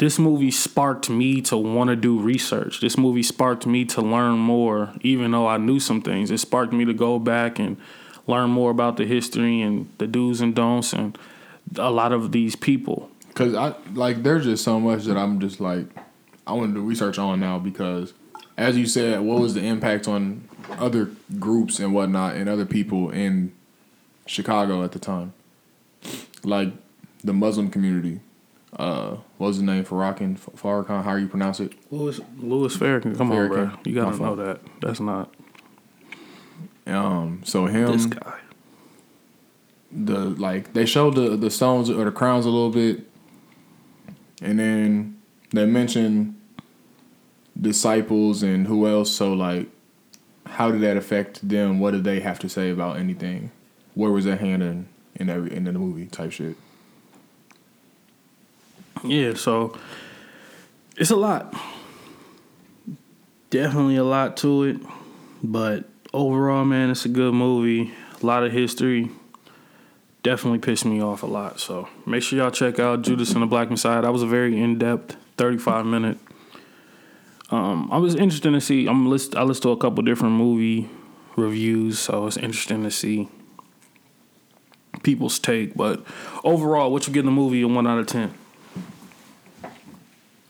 this 0.00 0.18
movie 0.18 0.50
sparked 0.50 1.10
me 1.10 1.42
to 1.42 1.58
want 1.58 1.90
to 1.90 1.94
do 1.94 2.18
research. 2.18 2.80
This 2.80 2.96
movie 2.96 3.22
sparked 3.22 3.66
me 3.66 3.84
to 3.84 4.00
learn 4.00 4.38
more, 4.38 4.94
even 5.02 5.30
though 5.30 5.46
I 5.46 5.58
knew 5.58 5.78
some 5.78 6.00
things. 6.00 6.30
It 6.30 6.38
sparked 6.38 6.72
me 6.72 6.86
to 6.86 6.94
go 6.94 7.18
back 7.18 7.58
and 7.58 7.76
learn 8.26 8.48
more 8.48 8.70
about 8.70 8.96
the 8.96 9.04
history 9.04 9.60
and 9.60 9.92
the 9.98 10.06
do's 10.06 10.40
and 10.40 10.54
don'ts 10.54 10.94
and 10.94 11.18
a 11.76 11.90
lot 11.90 12.12
of 12.12 12.32
these 12.32 12.56
people. 12.56 13.10
Cause 13.34 13.54
I 13.54 13.74
like 13.92 14.22
there's 14.22 14.44
just 14.44 14.64
so 14.64 14.80
much 14.80 15.04
that 15.04 15.18
I'm 15.18 15.38
just 15.38 15.60
like 15.60 15.84
I 16.46 16.54
want 16.54 16.72
to 16.72 16.80
do 16.80 16.82
research 16.82 17.18
on 17.18 17.38
now 17.38 17.58
because 17.58 18.14
as 18.56 18.78
you 18.78 18.86
said, 18.86 19.20
what 19.20 19.38
was 19.38 19.52
the 19.52 19.62
impact 19.62 20.08
on 20.08 20.48
other 20.78 21.10
groups 21.38 21.78
and 21.78 21.92
whatnot 21.92 22.36
and 22.36 22.48
other 22.48 22.64
people 22.64 23.10
in 23.10 23.52
Chicago 24.24 24.82
at 24.82 24.92
the 24.92 24.98
time? 24.98 25.34
Like 26.42 26.72
the 27.22 27.34
Muslim 27.34 27.70
community. 27.70 28.20
Uh, 28.76 29.16
what 29.38 29.48
was 29.48 29.56
his 29.56 29.62
name? 29.64 29.84
Farrakhan, 29.84 30.38
Farrakhan. 30.38 31.02
How 31.02 31.14
you 31.16 31.26
pronounce 31.28 31.60
it? 31.60 31.72
Louis 31.90 32.20
Louis 32.38 32.76
Farrakhan. 32.76 33.16
Come 33.16 33.32
on, 33.32 33.48
bro. 33.48 33.70
You 33.84 33.94
gotta 33.94 34.16
know 34.16 34.36
that. 34.36 34.60
That's 34.80 35.00
not 35.00 35.34
Um, 36.86 37.42
so 37.44 37.66
him, 37.66 37.92
this 37.92 38.06
guy. 38.06 38.38
the 39.92 40.18
like 40.20 40.72
they 40.72 40.86
showed 40.86 41.14
the 41.16 41.36
the 41.36 41.50
stones 41.50 41.90
or 41.90 42.04
the 42.04 42.12
crowns 42.12 42.46
a 42.46 42.50
little 42.50 42.70
bit, 42.70 43.06
and 44.40 44.58
then 44.58 45.20
they 45.52 45.66
mentioned 45.66 46.36
disciples 47.60 48.42
and 48.42 48.66
who 48.66 48.86
else. 48.86 49.10
So 49.10 49.32
like, 49.32 49.68
how 50.46 50.70
did 50.70 50.80
that 50.82 50.96
affect 50.96 51.46
them? 51.46 51.80
What 51.80 51.90
did 51.90 52.04
they 52.04 52.20
have 52.20 52.38
to 52.40 52.48
say 52.48 52.70
about 52.70 52.98
anything? 52.98 53.50
Where 53.94 54.10
was 54.10 54.24
that 54.26 54.40
hand 54.40 54.62
in 54.62 54.88
in 55.16 55.28
every 55.28 55.54
in 55.54 55.64
the 55.64 55.72
movie 55.72 56.06
type 56.06 56.32
shit? 56.32 56.56
Yeah, 59.04 59.34
so 59.34 59.78
it's 60.96 61.10
a 61.10 61.16
lot. 61.16 61.54
Definitely 63.50 63.96
a 63.96 64.04
lot 64.04 64.36
to 64.38 64.64
it. 64.64 64.76
But 65.42 65.88
overall, 66.12 66.64
man, 66.64 66.90
it's 66.90 67.04
a 67.04 67.08
good 67.08 67.34
movie. 67.34 67.92
A 68.22 68.26
lot 68.26 68.44
of 68.44 68.52
history. 68.52 69.10
Definitely 70.22 70.58
pissed 70.58 70.84
me 70.84 71.00
off 71.00 71.22
a 71.22 71.26
lot. 71.26 71.60
So 71.60 71.88
make 72.06 72.22
sure 72.22 72.38
y'all 72.38 72.50
check 72.50 72.78
out 72.78 73.02
Judas 73.02 73.32
and 73.32 73.42
the 73.42 73.46
Black 73.46 73.70
Messiah. 73.70 74.02
That 74.02 74.12
was 74.12 74.22
a 74.22 74.26
very 74.26 74.60
in 74.60 74.78
depth, 74.78 75.16
35 75.38 75.86
minute. 75.86 76.18
Um, 77.50 77.88
I 77.90 77.96
was 77.96 78.14
interested 78.14 78.52
to 78.52 78.60
see. 78.60 78.86
I'm 78.86 79.08
list. 79.08 79.34
I 79.34 79.42
listened 79.42 79.62
to 79.62 79.70
a 79.70 79.76
couple 79.76 80.02
different 80.04 80.34
movie 80.34 80.88
reviews, 81.36 81.98
so 81.98 82.26
it's 82.26 82.36
interesting 82.36 82.84
to 82.84 82.90
see 82.90 83.28
people's 85.02 85.38
take. 85.38 85.74
But 85.74 86.04
overall, 86.44 86.92
what 86.92 87.06
you 87.06 87.12
get 87.12 87.20
in 87.20 87.26
the 87.26 87.32
movie 87.32 87.62
a 87.62 87.68
one 87.68 87.86
out 87.86 87.98
of 87.98 88.06
ten? 88.06 88.34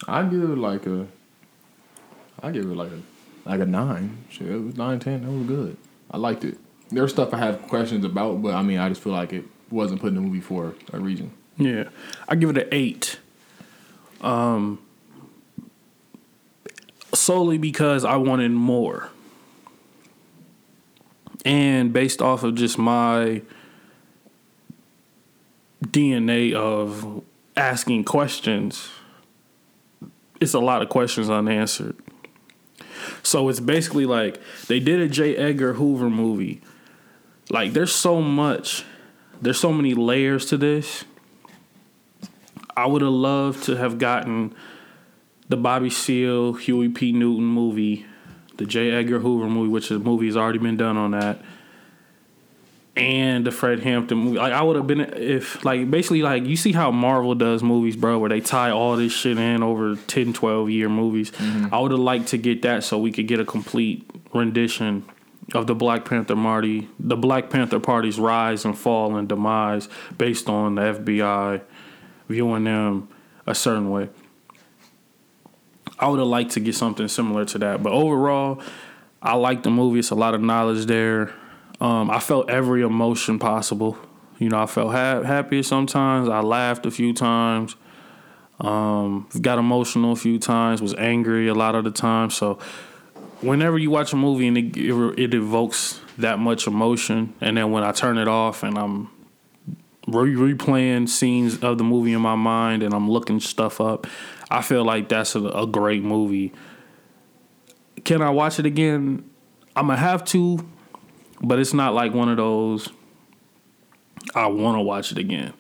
I 0.07 0.23
give 0.25 0.43
it 0.43 0.59
like 0.59 0.87
a. 0.87 1.07
I 2.43 2.51
give 2.51 2.65
it 2.65 2.75
like 2.75 2.91
a 2.91 3.01
like 3.49 3.61
a 3.61 3.67
nine. 3.67 4.25
Shit, 4.29 4.49
it 4.49 4.59
was 4.59 4.77
nine 4.77 5.01
ten. 5.01 5.23
That 5.25 5.31
was 5.31 5.47
good. 5.47 5.77
I 6.11 6.17
liked 6.17 6.45
it. 6.45 6.59
There's 6.91 7.13
stuff 7.13 7.33
I 7.33 7.39
have 7.39 7.63
questions 7.69 8.05
about, 8.05 8.43
but 8.43 8.55
I 8.55 8.63
mean, 8.63 8.79
I 8.79 8.89
just 8.89 9.01
feel 9.01 9.13
like 9.13 9.33
it 9.33 9.45
wasn't 9.71 10.01
put 10.01 10.09
in 10.09 10.15
the 10.15 10.21
movie 10.21 10.41
for 10.41 10.75
a 10.93 10.99
reason. 10.99 11.33
Yeah, 11.57 11.85
I 12.29 12.35
give 12.35 12.51
it 12.51 12.59
an 12.59 12.69
eight. 12.73 13.19
Um, 14.21 14.81
solely 17.15 17.59
because 17.59 18.05
I 18.05 18.17
wanted 18.17 18.51
more, 18.51 19.11
and 21.45 21.93
based 21.93 22.21
off 22.21 22.43
of 22.43 22.55
just 22.55 22.79
my 22.79 23.43
DNA 25.87 26.53
of 26.53 27.23
asking 27.57 28.05
questions, 28.05 28.89
it's 30.41 30.55
a 30.55 30.61
lot 30.61 30.83
of 30.83 30.89
questions 30.89 31.29
unanswered. 31.29 31.97
So 33.23 33.49
it's 33.49 33.61
basically 33.61 34.07
like 34.07 34.41
they 34.67 34.81
did 34.81 35.01
a 35.01 35.09
J. 35.09 35.37
Edgar 35.37 35.75
Hoover 35.75 36.11
movie. 36.11 36.61
Like 37.51 37.73
there's 37.73 37.93
so 37.93 38.21
much, 38.21 38.85
there's 39.41 39.59
so 39.59 39.73
many 39.73 39.95
layers 39.95 40.47
to 40.47 40.57
this. 40.57 41.05
I 42.77 42.87
would 42.87 43.03
have 43.03 43.11
loved 43.11 43.65
to 43.65 43.77
have 43.77 43.99
gotten 43.99 44.55
the 45.49 45.57
Bobby 45.57 45.91
Seale, 45.91 46.55
Huey 46.55 46.89
P. 46.89 47.13
Newton 47.13 47.45
movie, 47.45 48.07
the 48.57 48.65
J. 48.65 48.91
Edgar 48.91 49.19
Hoover 49.19 49.49
movie, 49.49 49.69
which 49.69 49.89
the 49.89 49.99
movie 49.99 50.27
has 50.27 50.37
already 50.37 50.59
been 50.59 50.77
done 50.77 50.97
on 50.97 51.11
that, 51.11 51.43
and 53.01 53.47
the 53.47 53.51
Fred 53.51 53.81
Hampton 53.81 54.19
movie. 54.19 54.39
Like 54.39 54.53
I 54.53 54.63
would 54.63 54.77
have 54.77 54.87
been 54.87 55.01
if 55.01 55.65
like 55.65 55.91
basically 55.91 56.23
like 56.23 56.45
you 56.45 56.57
see 56.57 56.73
how 56.73 56.91
Marvel 56.91 57.35
does 57.35 57.63
movies, 57.63 57.97
bro, 57.97 58.19
where 58.19 58.29
they 58.29 58.41
tie 58.41 58.71
all 58.71 58.97
this 58.97 59.13
shit 59.13 59.39
in 59.39 59.63
over 59.63 59.97
10, 59.97 60.33
12 60.33 60.71
year 60.71 60.89
movies. 60.89 61.31
Mm-hmm. 61.33 61.75
I 61.75 61.81
would 61.81 61.91
have 61.93 62.01
liked 62.01 62.29
to 62.29 62.39
get 62.39 62.63
that 62.63 62.85
so 62.85 62.99
we 62.99 63.11
could 63.11 63.27
get 63.27 63.41
a 63.41 63.45
complete 63.45 64.09
rendition 64.35 65.05
of 65.55 65.67
the 65.67 65.75
Black 65.75 66.05
Panther 66.05 66.37
Marty, 66.37 66.89
the 66.99 67.17
Black 67.17 67.51
Panther 67.51 67.81
Party's 67.81 68.19
rise 68.19 68.65
and 68.65 68.77
fall 68.77 69.17
and 69.17 69.29
demise 69.29 69.89
based 70.17 70.49
on 70.49 70.77
the 70.77 70.83
FBI 70.83 71.63
viewing 72.29 72.65
them 72.65 73.09
a 73.47 73.55
certain 73.55 73.91
way. 73.91 74.09
I 75.99 76.09
would 76.09 76.19
have 76.19 76.29
liked 76.29 76.53
to 76.53 76.61
get 76.61 76.75
something 76.75 77.09
similar 77.09 77.45
to 77.47 77.59
that, 77.59 77.83
but 77.83 77.93
overall, 77.93 78.63
I 79.23 79.35
like 79.35 79.63
the 79.63 79.71
movie. 79.71 79.99
It's 79.99 80.11
a 80.11 80.15
lot 80.15 80.35
of 80.35 80.41
knowledge 80.41 80.87
there. 80.87 81.35
Um, 81.81 82.11
I 82.11 82.21
felt 82.21 82.51
every 82.51 82.83
emotion 82.83 83.39
possible. 83.39 83.97
You 84.39 84.49
know, 84.49 84.63
I 84.63 84.67
felt 84.67 84.93
ha- 84.93 85.23
happy 85.23 85.63
sometimes. 85.63 86.29
I 86.29 86.41
laughed 86.41 86.87
a 86.87 86.91
few 86.91 87.13
times. 87.13 87.77
Um, 88.61 89.29
got 89.41 89.59
emotional 89.59 90.13
a 90.13 90.17
few 90.17 90.39
times. 90.39 90.83
Was 90.83 90.95
angry 90.95 91.49
a 91.49 91.55
lot 91.55 91.75
of 91.75 91.85
the 91.85 91.91
time. 91.91 92.31
So, 92.31 92.59
whenever 93.41 93.79
you 93.79 93.91
watch 93.91 94.13
a 94.13 94.17
movie 94.17 94.47
and 94.47 94.59
it, 94.59 94.77
it 94.77 95.35
evokes 95.35 96.01
that 96.19 96.39
much 96.39 96.67
emotion, 96.67 97.35
and 97.41 97.57
then 97.57 97.71
when 97.71 97.83
I 97.83 97.93
turn 97.93 98.19
it 98.19 98.29
off 98.29 98.63
and 98.63 98.77
I'm 98.79 99.11
re- 100.07 100.35
replaying 100.35 101.09
scenes 101.09 101.59
of 101.61 101.79
the 101.79 101.85
movie 101.85 102.13
in 102.13 102.21
my 102.21 102.35
mind 102.35 102.83
and 102.83 102.93
I'm 102.93 103.11
looking 103.11 103.41
stuff 103.41 103.81
up, 103.81 104.07
I 104.51 104.63
feel 104.63 104.85
like 104.85 105.09
that's 105.09 105.35
a, 105.35 105.43
a 105.45 105.67
great 105.67 106.03
movie. 106.03 106.53
Can 108.05 108.23
I 108.23 108.31
watch 108.31 108.59
it 108.59 108.67
again? 108.67 109.29
I'm 109.77 109.87
gonna 109.87 109.99
have 109.99 110.25
to, 110.27 110.67
but 111.41 111.59
it's 111.59 111.75
not 111.75 111.95
like 111.95 112.13
one 112.15 112.29
of 112.29 112.37
those. 112.37 112.89
I 114.35 114.47
want 114.47 114.77
to 114.77 114.83
watch 114.83 115.13
it 115.13 115.19
again. 115.19 115.55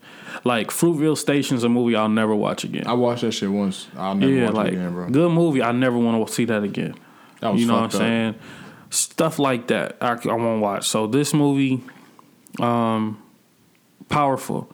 Like 0.45 0.69
Fruitvale 0.69 1.17
Station's 1.17 1.65
a 1.65 1.69
movie 1.69 1.97
I'll 1.97 2.09
never 2.09 2.35
watch 2.35 2.65
again. 2.65 2.87
I 2.87 2.93
watched 2.93 3.23
that 3.23 3.33
shit 3.33 3.51
once. 3.51 3.89
I'll 3.97 4.15
never 4.15 4.33
yeah, 4.33 4.45
watch 4.47 4.55
like 4.55 4.67
it 4.69 4.75
again, 4.75 4.93
bro. 4.93 5.09
good 5.09 5.33
movie. 5.33 5.63
I 5.63 5.73
never 5.73 5.99
want 5.99 6.27
to 6.27 6.33
see 6.33 6.45
that 6.47 6.63
again. 6.63 6.95
That 7.41 7.53
was 7.53 7.61
you 7.61 7.67
know 7.67 7.75
what 7.75 7.81
I'm 7.81 7.87
up. 7.87 7.93
saying? 7.93 8.35
Stuff 8.91 9.39
like 9.39 9.69
that 9.69 9.97
I, 10.01 10.13
I 10.13 10.35
won't 10.35 10.61
watch. 10.61 10.89
So 10.89 11.07
this 11.07 11.33
movie, 11.33 11.83
um, 12.61 13.23
powerful. 14.09 14.73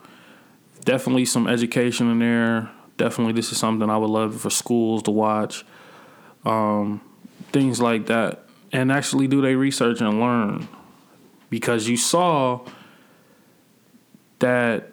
Definitely 0.85 1.25
some 1.25 1.47
education 1.47 2.11
in 2.11 2.19
there. 2.19 2.71
Definitely, 2.97 3.35
this 3.35 3.53
is 3.53 3.59
something 3.59 3.91
I 3.91 3.97
would 3.97 4.11
love 4.11 4.41
for 4.41 4.51
schools 4.51 5.03
to 5.05 5.11
watch. 5.11 5.65
Um, 6.45 7.01
things 7.53 7.81
like 7.81 8.07
that, 8.07 8.45
and 8.73 8.91
actually 8.91 9.27
do 9.27 9.43
their 9.43 9.59
research 9.59 10.01
and 10.01 10.21
learn, 10.21 10.69
because 11.51 11.89
you 11.89 11.97
saw 11.97 12.61
that 14.39 14.91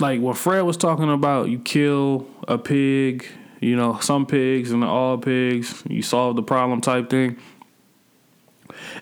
like 0.00 0.20
what 0.20 0.36
Fred 0.36 0.62
was 0.62 0.76
talking 0.76 1.10
about 1.12 1.48
you 1.48 1.58
kill 1.58 2.26
a 2.48 2.58
pig, 2.58 3.26
you 3.60 3.76
know, 3.76 3.98
some 4.00 4.26
pigs 4.26 4.70
and 4.72 4.82
all 4.84 5.16
pigs, 5.18 5.82
you 5.88 6.02
solve 6.02 6.36
the 6.36 6.42
problem 6.42 6.80
type 6.80 7.08
thing. 7.10 7.36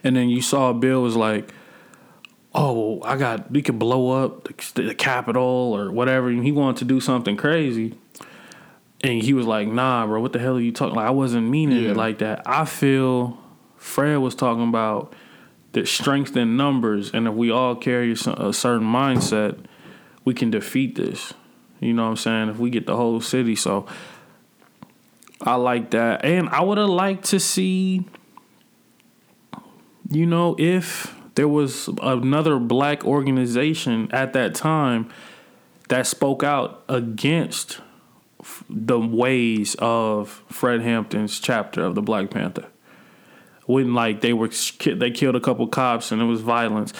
And 0.05 0.14
then 0.14 0.28
you 0.28 0.42
saw 0.42 0.72
Bill 0.72 1.03
was 1.03 1.16
like, 1.16 1.53
"Oh, 2.55 3.00
I 3.03 3.16
got 3.16 3.50
we 3.50 3.62
could 3.62 3.78
blow 3.78 4.24
up 4.24 4.44
the, 4.74 4.82
the 4.82 4.94
Capitol 4.94 5.42
or 5.42 5.90
whatever." 5.90 6.28
And 6.28 6.44
he 6.44 6.53
wanted 6.53 6.76
to 6.78 6.84
do 6.84 7.00
something 7.00 7.36
crazy, 7.36 7.94
and 9.03 9.22
he 9.22 9.32
was 9.32 9.46
like, 9.46 9.68
"Nah, 9.68 10.07
bro, 10.07 10.20
what 10.20 10.32
the 10.32 10.38
hell 10.38 10.57
are 10.57 10.61
you 10.61 10.72
talking? 10.72 10.96
Like, 10.96 11.07
I 11.07 11.11
wasn't 11.11 11.48
meaning 11.48 11.84
Yeah. 11.84 11.90
it 11.92 11.96
like 11.96 12.18
that." 12.18 12.42
I 12.44 12.64
feel 12.66 13.38
Fred 13.76 14.16
was 14.18 14.34
talking 14.34 14.68
about 14.68 15.14
the 15.73 15.87
strength 15.87 16.37
in 16.37 16.57
numbers, 16.57 17.11
and 17.12 17.27
if 17.27 17.35
we 17.35 17.51
all 17.51 17.75
carry 17.75 18.12
a 18.12 18.16
certain 18.16 18.87
mindset, 18.87 19.59
we 20.25 20.35
can 20.35 20.51
defeat 20.51 20.95
this. 20.97 21.35
You 21.81 21.93
know 21.95 22.05
what 22.05 22.11
I'm 22.11 22.16
saying? 22.16 22.49
If 22.51 22.59
we 22.59 22.70
get 22.70 22.87
the 22.87 22.97
whole 22.97 23.20
city, 23.20 23.57
so 23.57 23.87
I 25.41 25.57
like 25.57 25.91
that, 25.91 26.25
and 26.25 26.49
I 26.51 26.62
would 26.62 26.79
have 26.79 26.89
liked 26.89 27.25
to 27.27 27.41
see, 27.41 28.05
you 30.11 30.27
know, 30.27 30.55
if 30.59 31.14
there 31.35 31.49
was 31.49 31.89
another 32.03 32.59
black 32.59 33.05
organization 33.05 34.09
at 34.12 34.35
that 34.35 34.55
time 34.55 35.11
that 35.89 36.07
spoke 36.07 36.43
out 36.45 36.85
against 36.89 37.81
the 38.68 38.99
ways 38.99 39.75
of 39.79 40.43
Fred 40.49 40.83
Hampton's 40.83 41.41
chapter 41.41 41.85
of 41.85 41.95
the 41.95 42.03
Black 42.03 42.31
Panther. 42.31 42.66
When 43.73 43.95
like 43.95 44.20
they 44.20 44.35
were 44.35 44.51
they 44.85 45.11
killed 45.11 45.35
a 45.35 45.41
couple 45.41 45.66
cops 45.66 46.12
and 46.12 46.20
it 46.20 46.27
was 46.27 46.43
violence. 46.43 46.93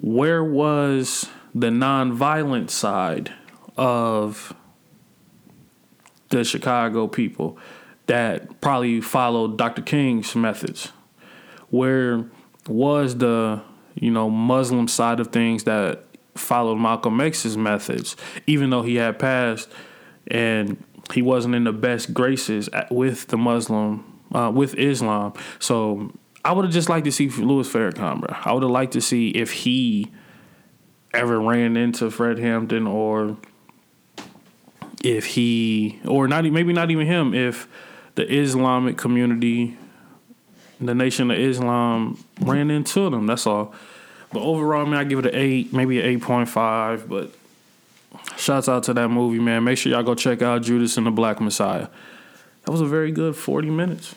Where 0.00 0.42
was 0.42 1.28
the 1.54 1.70
non-violent 1.70 2.72
side 2.72 3.32
of 3.76 4.52
the 6.30 6.42
Chicago 6.42 7.06
people 7.06 7.56
that 8.06 8.60
probably 8.60 9.00
followed 9.00 9.56
Dr. 9.56 9.82
King's 9.82 10.34
methods? 10.34 10.88
Where 11.70 12.24
was 12.66 13.18
the 13.18 13.62
you 13.94 14.10
know 14.10 14.28
Muslim 14.28 14.88
side 14.88 15.20
of 15.20 15.28
things 15.28 15.62
that 15.64 16.04
followed 16.34 16.76
Malcolm 16.76 17.20
X's 17.20 17.56
methods, 17.56 18.16
even 18.48 18.70
though 18.70 18.82
he 18.82 18.96
had 18.96 19.20
passed 19.20 19.70
and 20.26 20.82
he 21.12 21.22
wasn't 21.22 21.54
in 21.54 21.62
the 21.62 21.72
best 21.72 22.12
graces 22.12 22.68
with 22.90 23.28
the 23.28 23.36
Muslim 23.36 24.11
uh, 24.34 24.50
with 24.54 24.74
Islam. 24.74 25.32
So 25.58 26.12
I 26.44 26.52
would 26.52 26.64
have 26.64 26.74
just 26.74 26.88
liked 26.88 27.04
to 27.04 27.12
see 27.12 27.28
Louis 27.28 27.68
Farrakhan, 27.68 28.20
bro. 28.20 28.36
I 28.44 28.52
would 28.52 28.62
have 28.62 28.72
liked 28.72 28.92
to 28.94 29.00
see 29.00 29.30
if 29.30 29.52
he 29.52 30.10
ever 31.14 31.40
ran 31.40 31.76
into 31.76 32.10
Fred 32.10 32.38
Hampton 32.38 32.86
or 32.86 33.36
if 35.04 35.26
he 35.26 36.00
or 36.06 36.28
not 36.28 36.44
maybe 36.44 36.72
not 36.72 36.90
even 36.90 37.06
him 37.06 37.34
if 37.34 37.68
the 38.14 38.30
Islamic 38.30 38.96
community, 38.96 39.76
the 40.80 40.94
Nation 40.94 41.30
of 41.30 41.38
Islam 41.38 42.22
ran 42.40 42.70
into 42.70 43.10
them. 43.10 43.26
That's 43.26 43.46
all. 43.46 43.74
But 44.32 44.42
overall, 44.42 44.86
man, 44.86 44.98
I 44.98 45.04
give 45.04 45.18
it 45.18 45.26
an 45.26 45.34
eight, 45.34 45.72
maybe 45.72 46.00
an 46.00 46.06
eight 46.06 46.22
point 46.22 46.48
five. 46.48 47.08
But 47.08 47.32
shouts 48.36 48.68
out 48.68 48.84
to 48.84 48.94
that 48.94 49.08
movie, 49.08 49.38
man. 49.38 49.64
Make 49.64 49.78
sure 49.78 49.92
y'all 49.92 50.02
go 50.02 50.14
check 50.14 50.42
out 50.42 50.62
Judas 50.62 50.96
and 50.96 51.06
the 51.06 51.10
Black 51.10 51.40
Messiah. 51.40 51.88
That 52.64 52.70
was 52.70 52.80
a 52.80 52.86
very 52.86 53.12
good 53.12 53.36
forty 53.36 53.70
minutes. 53.70 54.14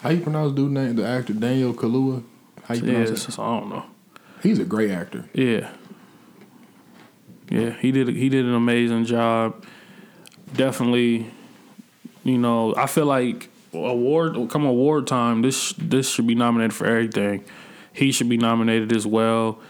How 0.00 0.10
you 0.10 0.20
pronounce 0.20 0.54
dude 0.54 0.72
name? 0.72 0.96
The 0.96 1.06
actor 1.06 1.32
Daniel 1.32 1.72
Kaluuya. 1.74 2.22
How 2.64 2.74
you 2.74 2.82
pronounce 2.82 3.10
Yes, 3.10 3.28
it? 3.28 3.38
I 3.38 3.60
don't 3.60 3.68
know. 3.70 3.84
He's 4.42 4.58
a 4.58 4.64
great 4.64 4.90
actor. 4.90 5.24
Yeah. 5.32 5.70
Yeah, 7.50 7.70
he 7.80 7.92
did 7.92 8.08
he 8.08 8.28
did 8.28 8.44
an 8.44 8.54
amazing 8.54 9.04
job. 9.04 9.64
Definitely, 10.54 11.30
you 12.24 12.38
know, 12.38 12.74
I 12.76 12.86
feel 12.86 13.06
like 13.06 13.48
award 13.72 14.36
come 14.50 14.64
award 14.64 15.06
time, 15.06 15.42
this 15.42 15.72
this 15.78 16.10
should 16.10 16.26
be 16.26 16.34
nominated 16.34 16.74
for 16.74 16.86
everything. 16.86 17.44
He 17.92 18.10
should 18.12 18.28
be 18.28 18.36
nominated 18.36 18.92
as 18.94 19.06
well. 19.06 19.60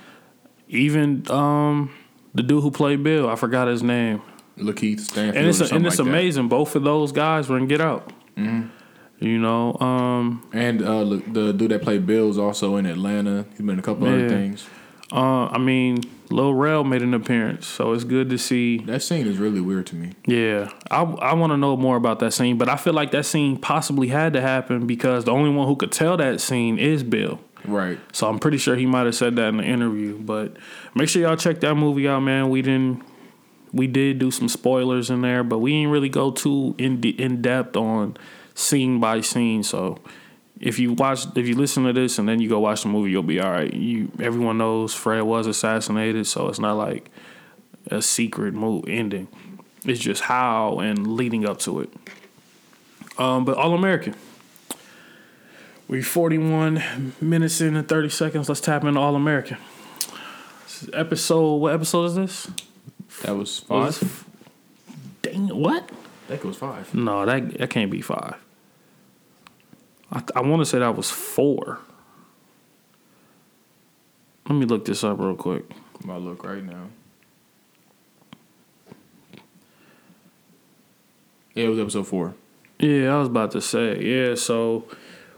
Even 0.69 1.31
um 1.31 1.91
the 2.35 2.43
dude 2.43 2.63
who 2.63 2.71
played 2.71 3.03
Bill, 3.03 3.29
I 3.29 3.37
forgot 3.37 3.69
his 3.69 3.83
name. 3.83 4.23
Lakeith 4.59 5.01
Stanfield. 5.01 5.37
And 5.37 5.47
it's 5.47 5.61
or 5.61 5.75
and 5.75 5.87
it's 5.87 5.99
like 5.99 6.07
that. 6.07 6.11
amazing. 6.11 6.49
Both 6.49 6.77
of 6.77 6.83
those 6.83 7.13
guys 7.13 7.49
were 7.49 7.59
in 7.59 7.67
Get 7.67 7.81
Out. 7.81 8.13
You 9.19 9.39
know, 9.39 9.75
um, 9.81 10.47
And 10.53 10.83
uh, 10.83 11.01
look, 11.01 11.33
the 11.33 11.53
dude 11.53 11.71
that 11.71 11.81
played 11.81 12.07
Bill 12.07 12.29
is 12.29 12.37
also 12.37 12.77
in 12.77 12.85
Atlanta. 12.85 13.47
He's 13.51 13.59
been 13.61 13.71
in 13.71 13.79
a 13.79 13.83
couple 13.83 14.07
Yeah. 14.07 14.13
other 14.15 14.29
things. 14.29 14.67
uh, 15.11 15.47
I 15.47 15.57
mean, 15.57 16.01
Lil 16.31 16.53
Rel 16.53 16.85
made 16.85 17.01
an 17.01 17.15
appearance, 17.15 17.67
so 17.67 17.93
it's 17.93 18.05
good 18.05 18.29
to 18.29 18.37
see 18.37 18.79
That 18.79 19.03
scene 19.03 19.27
is 19.27 19.39
really 19.39 19.61
weird 19.63 19.87
to 19.87 19.97
me. 19.97 20.11
Yeah, 20.27 20.69
I 20.91 21.01
I 21.03 21.33
want 21.35 21.53
to 21.53 21.57
know 21.57 21.77
more 21.79 21.97
about 21.97 22.19
that 22.19 22.35
scene, 22.35 22.59
but 22.59 22.69
I 22.69 22.77
feel 22.77 22.93
like 22.93 23.11
that 23.13 23.25
scene 23.25 23.57
possibly 23.57 24.09
had 24.09 24.35
to 24.35 24.43
happen 24.43 24.87
because 24.87 25.25
the 25.25 25.33
only 25.33 25.49
one 25.51 25.67
who 25.67 25.77
could 25.77 25.93
tell 25.93 26.17
that 26.19 26.41
scene 26.43 26.77
is 26.79 27.03
Bill. 27.03 27.39
Right. 27.65 27.99
So 28.13 28.29
I'm 28.29 28.39
pretty 28.39 28.59
sure 28.59 28.77
he 28.77 28.85
might 28.87 29.07
have 29.07 29.15
said 29.15 29.37
that 29.37 29.49
in 29.49 29.57
the 29.59 29.65
interview. 29.65 30.19
But 30.19 30.57
make 30.95 31.09
sure 31.09 31.23
y'all 31.23 31.37
check 31.37 31.61
that 31.61 31.75
movie 31.77 32.07
out, 32.07 32.21
man. 32.21 32.51
We 32.51 32.61
didn't, 32.63 33.03
we 33.77 33.87
did 33.87 34.19
do 34.19 34.31
some 34.31 34.49
spoilers 34.49 35.11
in 35.11 35.21
there, 35.21 35.45
but 35.45 35.59
we 35.59 35.73
didn't 35.73 35.91
really 35.91 36.09
go 36.09 36.31
too 36.31 36.75
in 36.79 37.01
de- 37.01 37.21
in 37.21 37.43
depth 37.43 37.77
on 37.77 38.17
scene 38.55 38.99
by 39.01 39.21
scene. 39.21 39.63
So 39.63 39.99
if 40.61 40.79
you 40.79 40.95
watch, 40.95 41.27
if 41.37 41.47
you 41.47 41.55
listen 41.55 41.85
to 41.85 41.93
this 41.93 42.19
and 42.19 42.29
then 42.29 42.41
you 42.41 42.49
go 42.49 42.61
watch 42.61 42.83
the 42.83 42.89
movie, 42.89 43.11
you'll 43.11 43.23
be 43.23 43.41
all 43.41 43.51
right. 43.51 43.73
You 43.73 44.11
everyone 44.21 44.59
knows 44.59 44.95
Fred 44.95 45.23
was 45.23 45.47
assassinated, 45.47 46.27
so 46.27 46.49
it's 46.49 46.59
not 46.59 46.75
like 46.75 47.11
a 47.91 48.01
secret 48.03 48.55
move 48.55 48.85
ending. 48.89 49.29
It's 49.85 50.01
just 50.01 50.23
how 50.23 50.81
and 50.81 51.15
leading 51.15 51.47
up 51.47 51.59
to 51.61 51.81
it. 51.81 51.91
Um, 53.19 53.45
but 53.45 53.57
All 53.57 53.75
American. 53.75 54.15
We 55.89 56.03
41 56.03 57.15
minutes 57.21 57.61
in 57.61 57.77
and 57.77 57.89
30 57.89 58.09
seconds. 58.09 58.49
Let's 58.49 58.61
tap 58.61 58.83
into 58.85 58.99
All 58.99 59.15
American. 59.15 59.59
Episode. 60.93 61.57
What 61.57 61.75
episode 61.75 62.05
is 62.07 62.15
this? 62.17 62.51
That 63.23 63.37
was 63.37 63.65
Was 63.69 63.99
five. 63.99 64.01
this- 64.01 64.25
Dang, 65.23 65.49
what? 65.49 65.91
That 66.29 66.45
was 66.45 66.57
five. 66.57 66.93
No, 66.95 67.25
that 67.27 67.59
that 67.59 67.71
can't 67.71 67.91
be 67.91 68.01
five. 68.01 68.37
I 70.13 70.23
I 70.37 70.41
want 70.43 70.61
to 70.61 70.67
say 70.67 70.79
that 70.79 70.97
was 70.97 71.11
four. 71.11 71.81
Let 74.49 74.55
me 74.57 74.65
look 74.67 74.85
this 74.85 75.03
up 75.03 75.19
real 75.19 75.35
quick. 75.35 75.65
I'm 76.03 76.11
about 76.11 76.19
to 76.19 76.25
look 76.25 76.45
right 76.45 76.63
now. 76.63 76.87
Yeah, 81.55 81.65
it 81.65 81.69
was 81.69 81.79
episode 81.79 82.07
four. 82.07 82.35
Yeah, 82.79 83.15
I 83.15 83.19
was 83.19 83.29
about 83.29 83.53
to 83.53 83.61
say. 83.61 84.01
Yeah, 84.03 84.35
so 84.35 84.85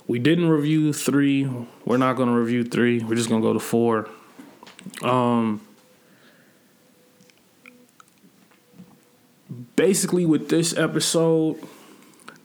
we 0.07 0.19
didn't 0.19 0.49
review 0.49 0.93
three. 0.93 1.49
We're 1.85 1.97
not 1.97 2.17
going 2.17 2.29
to 2.29 2.35
review 2.35 2.65
three. 2.65 2.99
We're 3.01 3.15
just 3.15 3.29
going 3.29 3.41
to 3.41 3.47
go 3.49 3.53
to 3.53 3.61
four. 3.61 4.09
Um, 5.03 5.61
basically, 9.77 10.27
with 10.27 10.49
this 10.49 10.77
episode, 10.77 11.63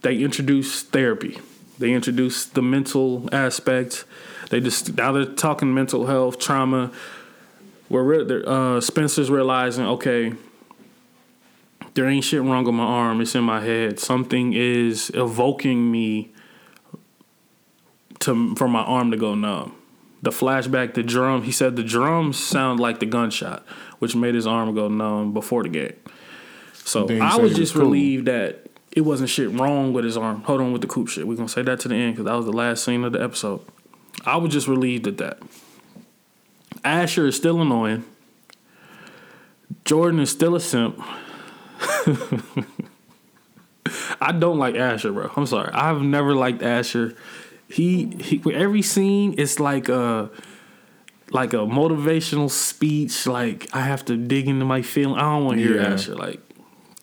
they 0.02 0.18
introduce 0.18 0.84
therapy. 0.84 1.40
They 1.80 1.92
introduce 1.92 2.46
the 2.46 2.62
mental 2.62 3.28
aspect. 3.34 4.06
They 4.50 4.60
just 4.60 4.96
now 4.96 5.12
they're 5.12 5.26
talking 5.26 5.74
mental 5.74 6.06
health, 6.06 6.40
trauma. 6.40 6.92
Where 7.90 8.04
re- 8.04 8.44
uh, 8.46 8.82
Spencer's 8.82 9.30
realizing, 9.30 9.86
okay, 9.86 10.34
there 11.94 12.08
ain't 12.08 12.24
shit 12.24 12.42
wrong 12.42 12.64
with 12.64 12.76
my 12.76 12.84
arm. 12.84 13.22
It's 13.22 13.36
in 13.36 13.44
my 13.44 13.62
head. 13.62 14.00
Something 14.00 14.54
is 14.54 15.12
evoking 15.14 15.92
me 15.92 16.32
to 18.20 18.56
for 18.56 18.68
my 18.68 18.82
arm 18.82 19.12
to 19.12 19.18
go 19.18 19.36
numb. 19.36 19.76
The 20.22 20.32
flashback, 20.32 20.94
the 20.94 21.04
drum. 21.04 21.44
He 21.44 21.52
said 21.52 21.76
the 21.76 21.84
drums 21.84 22.40
sound 22.40 22.80
like 22.80 23.00
the 23.00 23.06
gunshot, 23.06 23.66
which 24.00 24.16
made 24.16 24.36
his 24.36 24.48
arm 24.48 24.74
go 24.74 24.88
numb 24.88 25.34
before 25.34 25.64
the 25.64 25.70
game. 25.70 25.96
So 26.86 27.08
I 27.20 27.38
was 27.38 27.54
just 27.56 27.74
cool. 27.74 27.84
relieved 27.84 28.28
that 28.28 28.68
it 28.92 29.02
wasn't 29.02 29.30
shit 29.30 29.50
wrong 29.52 29.94
with 29.94 30.06
his 30.06 30.18
arm. 30.18 30.42
Hold 30.44 30.62
on 30.62 30.72
with 30.74 30.82
the 30.82 30.88
coop 30.88 31.08
shit. 31.08 31.28
We're 31.28 31.36
gonna 31.36 31.50
say 31.50 31.62
that 31.64 31.80
to 31.82 31.88
the 31.88 31.96
end 31.96 32.14
because 32.16 32.26
that 32.26 32.36
was 32.36 32.46
the 32.46 32.54
last 32.54 32.84
scene 32.84 33.04
of 33.04 33.14
the 33.14 33.22
episode. 33.24 33.62
I 34.26 34.38
was 34.38 34.52
just 34.54 34.68
relieved 34.68 35.08
at 35.08 35.18
that. 35.18 35.40
Asher 36.84 37.28
is 37.28 37.36
still 37.36 37.62
annoying. 37.62 38.04
Jordan 39.86 40.20
is 40.20 40.30
still 40.30 40.56
a 40.56 40.60
simp. 40.60 41.00
I 44.22 44.32
don't 44.32 44.58
like 44.60 44.76
Asher, 44.76 45.12
bro. 45.12 45.32
I'm 45.36 45.46
sorry. 45.46 45.72
I've 45.74 46.02
never 46.02 46.34
liked 46.36 46.62
Asher. 46.62 47.16
He, 47.68 48.06
he 48.22 48.42
every 48.54 48.82
scene, 48.82 49.36
it's 49.38 49.60
like 49.60 49.90
a 49.90 50.30
like 51.32 51.54
a 51.54 51.58
motivational 51.58 52.50
speech. 52.50 53.26
Like 53.28 53.68
I 53.74 53.82
have 53.82 54.06
to 54.06 54.16
dig 54.16 54.48
into 54.48 54.66
my 54.66 54.82
feeling. 54.82 55.16
I 55.18 55.22
don't 55.22 55.46
want 55.46 55.58
to 55.58 55.64
hear 55.64 55.78
Yeah. 55.82 55.94
Asher. 55.94 56.16
Like 56.16 56.40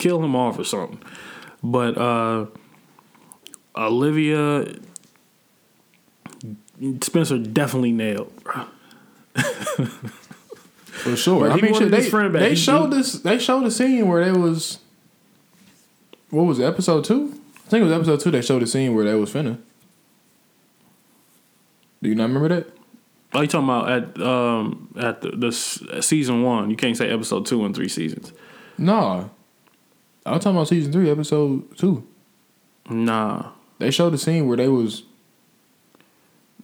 kill 0.00 0.22
him 0.24 0.34
off 0.34 0.58
or 0.58 0.64
something. 0.64 1.00
But 1.62 1.96
uh 1.96 2.46
Olivia 3.76 4.66
Spencer 7.02 7.38
definitely 7.38 7.92
nailed. 7.92 8.32
For 10.90 11.16
sure. 11.16 11.50
I 11.50 11.56
mean, 11.60 11.74
shit, 11.74 11.90
they, 11.90 11.98
his 11.98 12.08
friend 12.10 12.32
back. 12.32 12.40
they 12.42 12.54
showed 12.54 12.90
this. 12.90 13.14
They 13.14 13.38
showed 13.38 13.64
a 13.64 13.70
scene 13.70 14.06
where 14.08 14.24
they 14.24 14.32
was. 14.32 14.78
What 16.30 16.42
was 16.42 16.58
it, 16.58 16.64
episode 16.64 17.04
two? 17.04 17.40
I 17.66 17.68
think 17.70 17.82
it 17.82 17.84
was 17.84 17.92
episode 17.92 18.20
two. 18.20 18.30
They 18.30 18.42
showed 18.42 18.62
a 18.62 18.66
scene 18.66 18.94
where 18.94 19.04
they 19.04 19.14
was 19.14 19.32
finna. 19.32 19.58
Do 22.02 22.08
you 22.08 22.14
not 22.14 22.24
remember 22.24 22.48
that? 22.48 22.66
Are 23.32 23.42
you 23.42 23.48
talking 23.48 23.68
about 23.68 23.90
at 23.90 24.20
um 24.26 24.92
at 24.98 25.20
the, 25.22 25.30
the 25.30 25.46
s- 25.48 25.82
season 26.00 26.42
one? 26.42 26.70
You 26.70 26.76
can't 26.76 26.96
say 26.96 27.08
episode 27.10 27.46
two 27.46 27.64
and 27.64 27.74
three 27.74 27.88
seasons. 27.88 28.32
No, 28.76 29.30
I 30.26 30.32
was 30.34 30.44
talking 30.44 30.56
about 30.56 30.68
season 30.68 30.92
three, 30.92 31.10
episode 31.10 31.76
two. 31.78 32.06
Nah, 32.88 33.50
They 33.78 33.90
showed 33.90 34.12
a 34.14 34.18
scene 34.18 34.46
where 34.46 34.56
they 34.56 34.68
was. 34.68 35.04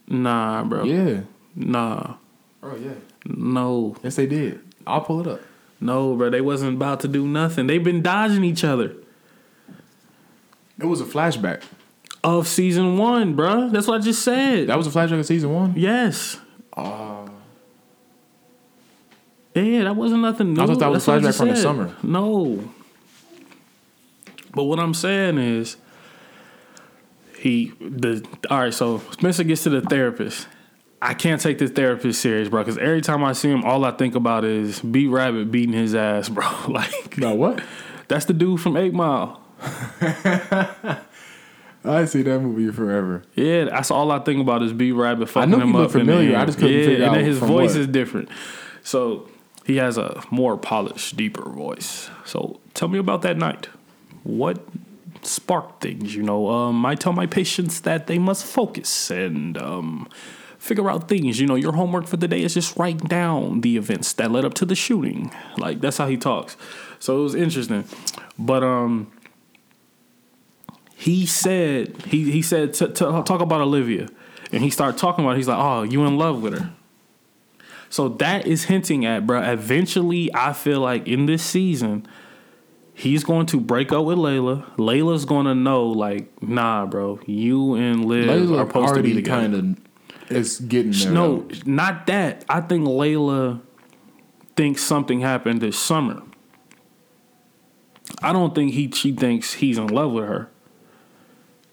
nah, 0.07 0.63
bro. 0.63 0.83
Yeah. 0.83 1.21
Nah, 1.55 2.15
Oh 2.61 2.75
yeah. 2.75 2.91
no, 3.25 3.95
Yes, 4.03 4.15
they 4.15 4.25
did. 4.27 4.59
I'll 4.85 5.01
pull 5.01 5.21
it 5.21 5.27
up. 5.27 5.41
no, 5.79 6.15
bro. 6.15 6.29
They 6.29 6.41
wasn't 6.41 6.75
about 6.75 6.99
to 7.01 7.07
do 7.07 7.25
nothing. 7.27 7.67
They've 7.67 7.83
been 7.83 8.01
dodging 8.01 8.43
each 8.43 8.63
other 8.63 8.93
It 10.79 10.85
was 10.85 11.01
a 11.01 11.05
flashback. 11.05 11.63
of 12.23 12.47
season 12.47 12.97
one, 12.97 13.35
bro. 13.35 13.69
That's 13.69 13.87
what 13.87 14.01
I 14.01 14.03
just 14.03 14.21
said. 14.23 14.67
That 14.67 14.77
was 14.77 14.85
a 14.87 14.91
flashback 14.91 15.19
of 15.19 15.25
season 15.25 15.53
one. 15.53 15.73
yes. 15.75 16.39
Uh, 16.73 17.27
Yeah, 19.55 19.85
that 19.85 19.95
wasn't 19.95 20.21
nothing 20.21 20.53
new. 20.53 20.61
I 20.61 20.67
thought 20.67 20.79
that 20.79 20.91
was 20.91 21.05
That's 21.05 21.25
I 21.25 21.29
flashback 21.31 21.37
from 21.37 21.47
the 21.49 21.55
summer. 21.55 21.95
No. 22.03 22.69
But 24.57 24.63
what 24.63 24.79
I'm 24.79 24.95
saying 24.95 25.37
is, 25.37 25.77
he 27.37 27.73
the 27.79 28.27
all 28.49 28.61
right. 28.61 28.73
So 28.73 28.97
Spencer 29.11 29.43
gets 29.43 29.61
to 29.63 29.69
the 29.69 29.81
therapist. 29.81 30.47
I 30.99 31.13
can't 31.13 31.39
take 31.39 31.59
this 31.59 31.69
therapist 31.69 32.19
serious, 32.19 32.49
bro. 32.49 32.63
Because 32.63 32.79
every 32.79 33.01
time 33.01 33.23
I 33.23 33.33
see 33.33 33.51
him, 33.51 33.63
all 33.63 33.85
I 33.85 33.91
think 33.91 34.15
about 34.15 34.45
is 34.45 34.79
B 34.79 35.05
Rabbit 35.05 35.51
beating 35.51 35.73
his 35.73 35.93
ass, 35.93 36.27
bro. 36.29 36.49
like 36.67 37.19
no, 37.19 37.35
what? 37.35 37.61
that's 38.07 38.25
the 38.25 38.33
dude 38.33 38.59
from 38.59 38.77
Eight 38.77 38.95
Mile. 38.95 39.39
I 39.61 41.01
see 42.05 42.23
that 42.23 42.39
movie 42.39 42.71
forever. 42.71 43.21
Yeah, 43.35 43.65
that's 43.65 43.91
all 43.91 44.11
I 44.11 44.17
think 44.17 44.41
about 44.41 44.63
is 44.63 44.73
B 44.73 44.91
Rabbit 44.91 45.29
fucking 45.29 45.53
him 45.53 45.75
up. 45.75 45.81
looked 45.81 45.93
in 45.93 46.07
the 46.07 46.13
familiar. 46.13 46.35
I 46.35 46.45
just 46.45 46.57
couldn't 46.57 46.75
yeah, 46.75 46.85
figure 46.85 47.05
and 47.05 47.13
then 47.13 47.21
out 47.21 47.27
his 47.27 47.37
from 47.37 47.49
voice 47.49 47.73
what. 47.73 47.81
is 47.81 47.87
different. 47.87 48.29
So 48.81 49.29
he 49.67 49.75
has 49.75 49.99
a 49.99 50.23
more 50.31 50.57
polished, 50.57 51.15
deeper 51.15 51.47
voice. 51.47 52.09
So 52.25 52.59
tell 52.73 52.87
me 52.87 52.97
about 52.97 53.21
that 53.21 53.37
night. 53.37 53.69
What 54.27 54.59
sparked 55.21 55.81
things? 55.81 56.13
You 56.13 56.21
know, 56.21 56.49
um, 56.49 56.85
I 56.85 56.95
tell 56.95 57.13
my 57.13 57.25
patients 57.25 57.81
that 57.81 58.07
they 58.07 58.19
must 58.19 58.45
focus 58.45 59.09
and 59.09 59.57
um, 59.57 60.09
figure 60.59 60.89
out 60.89 61.07
things. 61.07 61.39
You 61.39 61.47
know, 61.47 61.55
your 61.55 61.71
homework 61.71 62.07
for 62.07 62.17
the 62.17 62.27
day 62.27 62.41
is 62.41 62.53
just 62.53 62.75
write 62.77 63.07
down 63.07 63.61
the 63.61 63.77
events 63.77 64.11
that 64.13 64.29
led 64.29 64.43
up 64.43 64.53
to 64.55 64.65
the 64.65 64.75
shooting. 64.75 65.31
Like 65.57 65.79
that's 65.79 65.97
how 65.97 66.07
he 66.07 66.17
talks. 66.17 66.57
So 66.99 67.19
it 67.19 67.23
was 67.23 67.35
interesting. 67.35 67.85
But 68.37 68.63
um 68.63 69.11
he 70.93 71.25
said 71.25 71.95
he 72.03 72.31
he 72.31 72.41
said 72.41 72.73
to, 72.75 72.87
to 72.87 73.23
talk 73.23 73.39
about 73.39 73.61
Olivia, 73.61 74.09
and 74.51 74.63
he 74.63 74.69
started 74.69 74.97
talking 74.97 75.23
about. 75.23 75.35
It, 75.35 75.37
he's 75.37 75.47
like, 75.47 75.59
"Oh, 75.59 75.83
you 75.83 76.03
in 76.05 76.17
love 76.17 76.41
with 76.41 76.59
her?" 76.59 76.71
So 77.89 78.09
that 78.09 78.45
is 78.45 78.65
hinting 78.65 79.05
at, 79.05 79.25
bro. 79.25 79.41
Eventually, 79.41 80.29
I 80.33 80.53
feel 80.53 80.81
like 80.81 81.07
in 81.07 81.25
this 81.27 81.43
season, 81.43 82.05
he's 82.97 83.23
going 83.23 83.45
to 83.45 83.59
break 83.59 83.93
up 83.93 84.05
with 84.05 84.17
Layla. 84.17 84.75
Layla's 84.77 85.23
going 85.23 85.45
to 85.45 85.53
know, 85.53 85.85
like, 85.85 86.41
nah, 86.41 86.87
bro, 86.87 87.19
you 87.27 87.75
and 87.75 88.03
Liv 88.05 88.25
Layla 88.25 88.63
are 88.63 88.67
supposed 88.67 88.95
to 88.95 89.03
be 89.03 89.09
already 89.09 89.13
together. 89.13 89.41
kind 89.41 89.53
of 89.55 89.77
it's 90.29 90.59
getting 90.59 90.91
there. 90.91 91.11
No, 91.11 91.37
though. 91.43 91.55
not 91.65 92.07
that. 92.07 92.43
I 92.49 92.59
think 92.61 92.85
Layla 92.87 93.61
thinks 94.55 94.81
something 94.81 95.21
happened 95.21 95.61
this 95.61 95.77
summer. 95.77 96.23
I 98.21 98.33
don't 98.33 98.55
think 98.55 98.73
he 98.73 98.89
she 98.91 99.11
thinks 99.11 99.53
he's 99.53 99.77
in 99.77 99.87
love 99.87 100.11
with 100.11 100.25
her. 100.25 100.49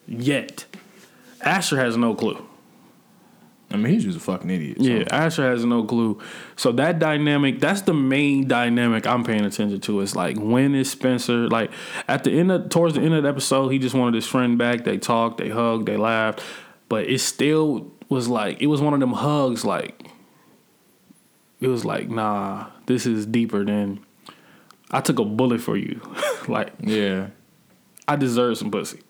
Yet. 0.07 0.67
Asher 1.41 1.79
has 1.79 1.97
no 1.97 2.15
clue. 2.15 2.47
I 3.75 3.77
mean 3.77 3.93
he's 3.93 4.05
just 4.05 4.19
a 4.19 4.21
fucking 4.21 4.49
idiot. 4.49 4.79
so. 4.79 4.85
Yeah, 4.85 5.05
Asher 5.11 5.51
has 5.51 5.65
no 5.65 5.85
clue. 5.85 6.21
So 6.57 6.73
that 6.73 6.99
dynamic, 6.99 7.59
that's 7.59 7.83
the 7.83 7.93
main 7.93 8.47
dynamic 8.47 9.07
I'm 9.07 9.25
paying 9.25 9.45
attention 9.45 9.81
to. 9.81 10.01
It's 10.01 10.15
like 10.15 10.39
when 10.39 10.75
is 10.75 10.91
Spencer 10.91 11.49
like 11.49 11.73
at 12.09 12.25
the 12.25 12.31
end 12.39 12.53
of 12.53 12.69
towards 12.69 12.95
the 12.95 13.01
end 13.01 13.15
of 13.15 13.25
the 13.25 13.29
episode, 13.29 13.69
he 13.69 13.79
just 13.79 13.95
wanted 13.95 14.15
his 14.15 14.27
friend 14.27 14.57
back. 14.57 14.85
They 14.85 14.97
talked, 14.97 15.39
they 15.39 15.49
hugged, 15.49 15.87
they 15.87 15.97
laughed. 15.97 16.43
But 16.89 17.09
it 17.09 17.19
still 17.19 17.93
was 18.09 18.29
like 18.29 18.63
it 18.63 18.69
was 18.69 18.81
one 18.81 18.95
of 18.95 19.01
them 19.01 19.13
hugs 19.13 19.65
like 19.65 20.07
it 21.61 21.69
was 21.69 21.85
like, 21.85 22.09
nah, 22.09 22.67
this 22.87 23.07
is 23.07 23.27
deeper 23.27 23.65
than 23.65 24.05
I 24.91 25.01
took 25.01 25.19
a 25.19 25.25
bullet 25.25 25.61
for 25.61 25.77
you. 25.77 26.01
like 26.49 26.73
Yeah. 26.81 27.29
I 28.07 28.17
deserve 28.17 28.59
some 28.59 28.71
pussy. 28.71 29.01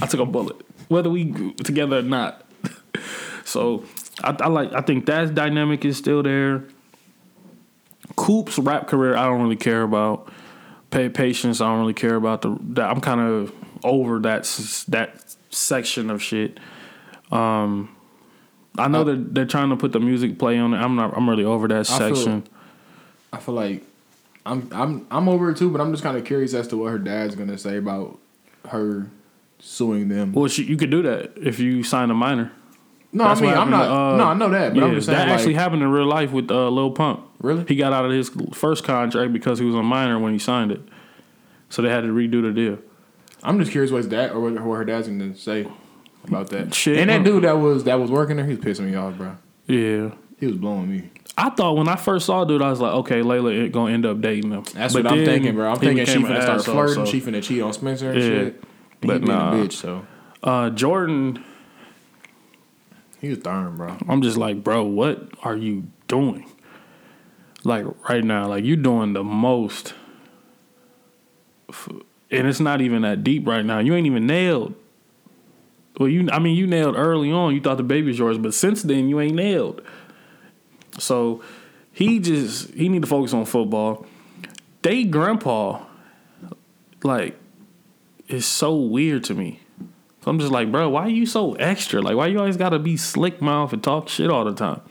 I 0.00 0.06
took 0.06 0.20
a 0.20 0.24
bullet, 0.24 0.56
whether 0.88 1.10
we 1.10 1.52
together 1.64 1.98
or 1.98 2.02
not. 2.02 2.46
So 3.44 3.84
I, 4.22 4.36
I 4.40 4.48
like. 4.48 4.72
I 4.72 4.80
think 4.80 5.06
that 5.06 5.34
dynamic 5.34 5.84
is 5.84 5.96
still 5.96 6.22
there. 6.22 6.64
Coop's 8.16 8.58
rap 8.58 8.88
career, 8.88 9.16
I 9.16 9.24
don't 9.26 9.42
really 9.42 9.56
care 9.56 9.82
about. 9.82 10.32
Pay 10.90 11.08
patience, 11.08 11.60
I 11.60 11.66
don't 11.68 11.80
really 11.80 11.94
care 11.94 12.16
about 12.16 12.42
the. 12.42 12.56
That, 12.60 12.90
I'm 12.90 13.00
kind 13.00 13.20
of 13.20 13.52
over 13.84 14.18
that 14.20 14.44
that 14.88 15.34
section 15.50 16.10
of 16.10 16.22
shit. 16.22 16.58
Um, 17.30 17.94
I 18.76 18.88
know 18.88 19.04
they're 19.04 19.16
they're 19.16 19.46
trying 19.46 19.70
to 19.70 19.76
put 19.76 19.92
the 19.92 20.00
music 20.00 20.38
play 20.38 20.58
on 20.58 20.74
it. 20.74 20.78
I'm 20.78 20.96
not. 20.96 21.16
I'm 21.16 21.28
really 21.28 21.44
over 21.44 21.68
that 21.68 21.90
I 21.90 21.98
feel- 21.98 22.16
section. 22.16 22.44
I 23.32 23.38
feel 23.38 23.54
like 23.54 23.84
I'm 24.44 24.68
I'm 24.72 25.06
I'm 25.10 25.28
over 25.28 25.50
it 25.50 25.56
too, 25.56 25.70
but 25.70 25.80
I'm 25.80 25.92
just 25.92 26.02
kind 26.02 26.16
of 26.16 26.24
curious 26.24 26.52
as 26.54 26.66
to 26.68 26.76
what 26.76 26.90
her 26.90 26.98
dad's 26.98 27.36
gonna 27.36 27.58
say 27.58 27.76
about 27.76 28.18
her 28.68 29.06
suing 29.60 30.08
them. 30.08 30.32
well, 30.32 30.48
she, 30.48 30.64
you 30.64 30.76
could 30.76 30.90
do 30.90 31.02
that 31.02 31.32
if 31.36 31.60
you 31.60 31.82
sign 31.84 32.10
a 32.10 32.14
minor. 32.14 32.50
No, 33.12 33.24
That's 33.24 33.40
I 33.40 33.42
mean 33.44 33.54
I'm 33.54 33.70
not. 33.70 33.84
to, 33.86 33.92
uh, 33.92 34.16
no, 34.16 34.24
I 34.24 34.34
know 34.34 34.48
that, 34.50 34.74
but 34.74 34.82
I'm 34.84 34.94
just 34.94 35.06
saying 35.06 35.18
that 35.18 35.28
actually 35.28 35.54
like, 35.54 35.62
happened 35.62 35.82
in 35.82 35.90
real 35.90 36.06
life 36.06 36.30
with 36.32 36.50
uh, 36.50 36.68
Lil 36.68 36.90
Pump. 36.92 37.26
Really? 37.40 37.64
He 37.66 37.74
got 37.76 37.92
out 37.92 38.04
of 38.04 38.12
his 38.12 38.30
first 38.52 38.84
contract 38.84 39.32
because 39.32 39.58
he 39.58 39.64
was 39.64 39.74
a 39.74 39.82
minor 39.82 40.18
when 40.18 40.32
he 40.32 40.38
signed 40.38 40.70
it, 40.72 40.80
so 41.68 41.82
they 41.82 41.88
had 41.88 42.02
to 42.02 42.08
redo 42.08 42.42
the 42.42 42.52
deal. 42.52 42.78
I'm 43.42 43.58
just 43.58 43.72
curious 43.72 43.90
what 43.90 43.98
his 43.98 44.06
dad 44.08 44.32
or 44.32 44.40
what, 44.40 44.54
her 44.76 44.84
dad's 44.84 45.08
gonna 45.08 45.34
say 45.34 45.66
about 46.24 46.50
that. 46.50 46.74
Shit. 46.74 46.98
And 46.98 47.08
that 47.10 47.24
dude 47.24 47.44
that 47.44 47.58
was 47.58 47.84
that 47.84 47.98
was 47.98 48.10
working 48.10 48.36
there, 48.36 48.44
he 48.46 48.54
was 48.54 48.64
pissing 48.64 48.86
me 48.90 48.94
off, 48.94 49.16
bro. 49.16 49.36
Yeah, 49.66 50.10
He 50.38 50.46
was 50.46 50.56
blowing 50.56 50.90
me. 50.90 51.10
I 51.38 51.48
thought 51.50 51.76
when 51.76 51.88
I 51.88 51.96
first 51.96 52.26
saw 52.26 52.44
dude, 52.44 52.60
I 52.60 52.68
was 52.70 52.80
like, 52.80 52.92
okay, 52.92 53.20
Layla 53.22 53.64
ain't 53.64 53.72
gonna 53.72 53.94
end 53.94 54.04
up 54.04 54.20
dating 54.20 54.50
him. 54.50 54.64
That's 54.74 54.92
But 54.92 55.04
what 55.04 55.12
I'm 55.14 55.24
thinking, 55.24 55.54
bro. 55.54 55.70
I'm 55.70 55.78
thinking 55.78 56.04
she 56.04 56.18
became 56.18 56.26
an 56.26 56.32
finna 56.36 56.42
start 56.42 56.58
asshole, 56.58 56.74
flirting. 56.74 57.06
so- 57.06 57.10
She 57.10 57.20
finna 57.20 57.42
cheat 57.42 57.62
on 57.62 57.72
Spencer 57.72 58.10
and 58.10 58.18
Yeah. 58.20 58.28
shit. 58.28 58.64
He 59.00 59.06
But 59.06 59.20
being 59.24 59.32
nah. 59.36 59.52
a 59.52 59.54
bitch, 59.56 59.72
so 59.72 60.04
Uh, 60.42 60.68
Jordan, 60.70 61.42
he 63.20 63.28
was 63.28 63.38
darn, 63.38 63.76
bro. 63.76 63.96
I'm 64.08 64.22
just 64.22 64.36
like, 64.36 64.64
bro, 64.64 64.84
what 64.84 65.28
are 65.42 65.56
you 65.56 65.84
doing? 66.08 66.50
Like 67.64 67.84
right 68.08 68.24
now, 68.24 68.48
like 68.48 68.64
you 68.64 68.76
doing 68.76 69.12
the 69.12 69.22
most, 69.22 69.92
and 72.30 72.46
it's 72.46 72.60
not 72.60 72.80
even 72.80 73.02
that 73.02 73.22
deep 73.22 73.46
right 73.46 73.64
now. 73.64 73.78
You 73.78 73.94
ain't 73.94 74.06
even 74.06 74.26
nailed. 74.26 74.74
Well, 75.98 76.08
you, 76.08 76.28
I 76.32 76.38
mean, 76.38 76.56
you 76.56 76.66
nailed 76.66 76.96
early 76.96 77.30
on. 77.30 77.54
You 77.54 77.60
thought 77.60 77.76
the 77.76 77.82
baby's 77.82 78.18
yours, 78.18 78.38
but 78.38 78.54
since 78.54 78.82
then 78.82 79.08
you 79.10 79.20
ain't 79.20 79.34
nailed. 79.34 79.82
So 80.98 81.42
he 81.92 82.18
just 82.18 82.72
he 82.72 82.88
need 82.88 83.02
to 83.02 83.08
focus 83.08 83.34
on 83.34 83.44
football. 83.44 84.06
They 84.80 85.04
grandpa, 85.04 85.84
like, 87.02 87.38
is 88.28 88.46
so 88.46 88.74
weird 88.76 89.24
to 89.24 89.34
me. 89.34 89.59
So 90.22 90.30
I'm 90.30 90.38
just 90.38 90.52
like, 90.52 90.70
bro, 90.70 90.88
why 90.90 91.02
are 91.02 91.10
you 91.10 91.24
so 91.24 91.54
extra? 91.54 92.02
Like, 92.02 92.16
why 92.16 92.26
you 92.26 92.38
always 92.38 92.56
gotta 92.56 92.78
be 92.78 92.96
slick 92.96 93.40
mouth 93.40 93.72
and 93.72 93.82
talk 93.82 94.08
shit 94.08 94.30
all 94.30 94.44
the 94.44 94.54
time? 94.54 94.82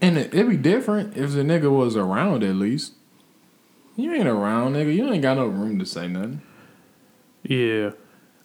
And 0.00 0.18
it, 0.18 0.34
it'd 0.34 0.48
be 0.48 0.56
different 0.56 1.16
if 1.16 1.32
the 1.32 1.42
nigga 1.42 1.70
was 1.70 1.96
around 1.96 2.42
at 2.42 2.56
least. 2.56 2.94
You 3.96 4.14
ain't 4.14 4.28
around, 4.28 4.74
nigga. 4.74 4.94
You 4.94 5.10
ain't 5.12 5.22
got 5.22 5.36
no 5.36 5.46
room 5.46 5.78
to 5.78 5.86
say 5.86 6.08
nothing. 6.08 6.42
Yeah, 7.42 7.92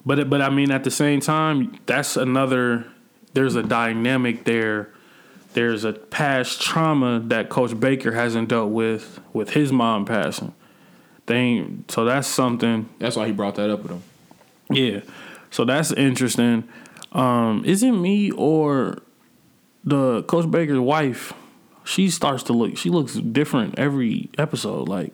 but 0.05 0.29
but 0.29 0.41
I 0.41 0.49
mean, 0.49 0.71
at 0.71 0.83
the 0.83 0.91
same 0.91 1.19
time, 1.19 1.77
that's 1.85 2.15
another. 2.17 2.85
There's 3.33 3.55
a 3.55 3.63
dynamic 3.63 4.45
there. 4.45 4.89
There's 5.53 5.83
a 5.83 5.93
past 5.93 6.61
trauma 6.61 7.21
that 7.25 7.49
Coach 7.49 7.77
Baker 7.77 8.13
hasn't 8.13 8.49
dealt 8.49 8.71
with 8.71 9.19
with 9.33 9.51
his 9.51 9.71
mom 9.71 10.05
passing. 10.05 10.53
They 11.25 11.35
ain't, 11.35 11.91
so 11.91 12.05
that's 12.05 12.27
something. 12.27 12.89
That's 12.99 13.15
why 13.15 13.27
he 13.27 13.31
brought 13.31 13.55
that 13.55 13.69
up 13.69 13.81
with 13.81 13.91
him. 13.91 14.03
Yeah, 14.69 15.01
so 15.51 15.65
that's 15.65 15.91
interesting. 15.91 16.67
Um, 17.11 17.63
is 17.65 17.83
it 17.83 17.91
me 17.91 18.31
or 18.31 18.97
the 19.83 20.23
Coach 20.23 20.49
Baker's 20.49 20.79
wife? 20.79 21.33
She 21.83 22.09
starts 22.09 22.43
to 22.43 22.53
look. 22.53 22.77
She 22.77 22.89
looks 22.89 23.13
different 23.13 23.77
every 23.77 24.29
episode. 24.37 24.89
Like, 24.89 25.13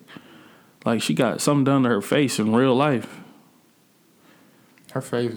like 0.84 1.02
she 1.02 1.12
got 1.14 1.40
something 1.40 1.64
done 1.64 1.82
to 1.82 1.90
her 1.90 2.00
face 2.00 2.38
in 2.38 2.54
real 2.54 2.74
life. 2.74 3.20
Her 4.92 5.00
face, 5.00 5.34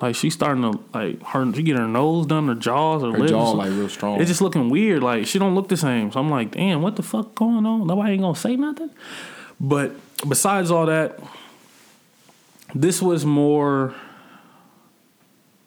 Like 0.00 0.14
she's 0.14 0.34
starting 0.34 0.62
to 0.62 0.78
like 0.92 1.22
her. 1.22 1.52
She 1.54 1.62
get 1.62 1.76
her 1.76 1.88
nose 1.88 2.26
done, 2.26 2.48
her 2.48 2.54
jaws, 2.54 3.02
her, 3.02 3.12
her 3.12 3.18
lips. 3.18 3.30
jaw 3.30 3.50
like 3.50 3.70
real 3.70 3.88
strong. 3.88 4.20
It's 4.20 4.28
just 4.28 4.40
looking 4.40 4.68
weird. 4.68 5.02
Like 5.02 5.26
she 5.26 5.38
don't 5.38 5.54
look 5.54 5.68
the 5.68 5.76
same. 5.76 6.12
So 6.12 6.20
I'm 6.20 6.30
like, 6.30 6.52
damn, 6.52 6.80
what 6.82 6.96
the 6.96 7.02
fuck 7.02 7.34
going 7.34 7.64
on? 7.66 7.86
Nobody 7.86 8.12
ain't 8.12 8.22
gonna 8.22 8.36
say 8.36 8.56
nothing. 8.56 8.90
But 9.60 9.92
besides 10.28 10.70
all 10.70 10.86
that, 10.86 11.18
this 12.74 13.00
was 13.00 13.24
more 13.24 13.94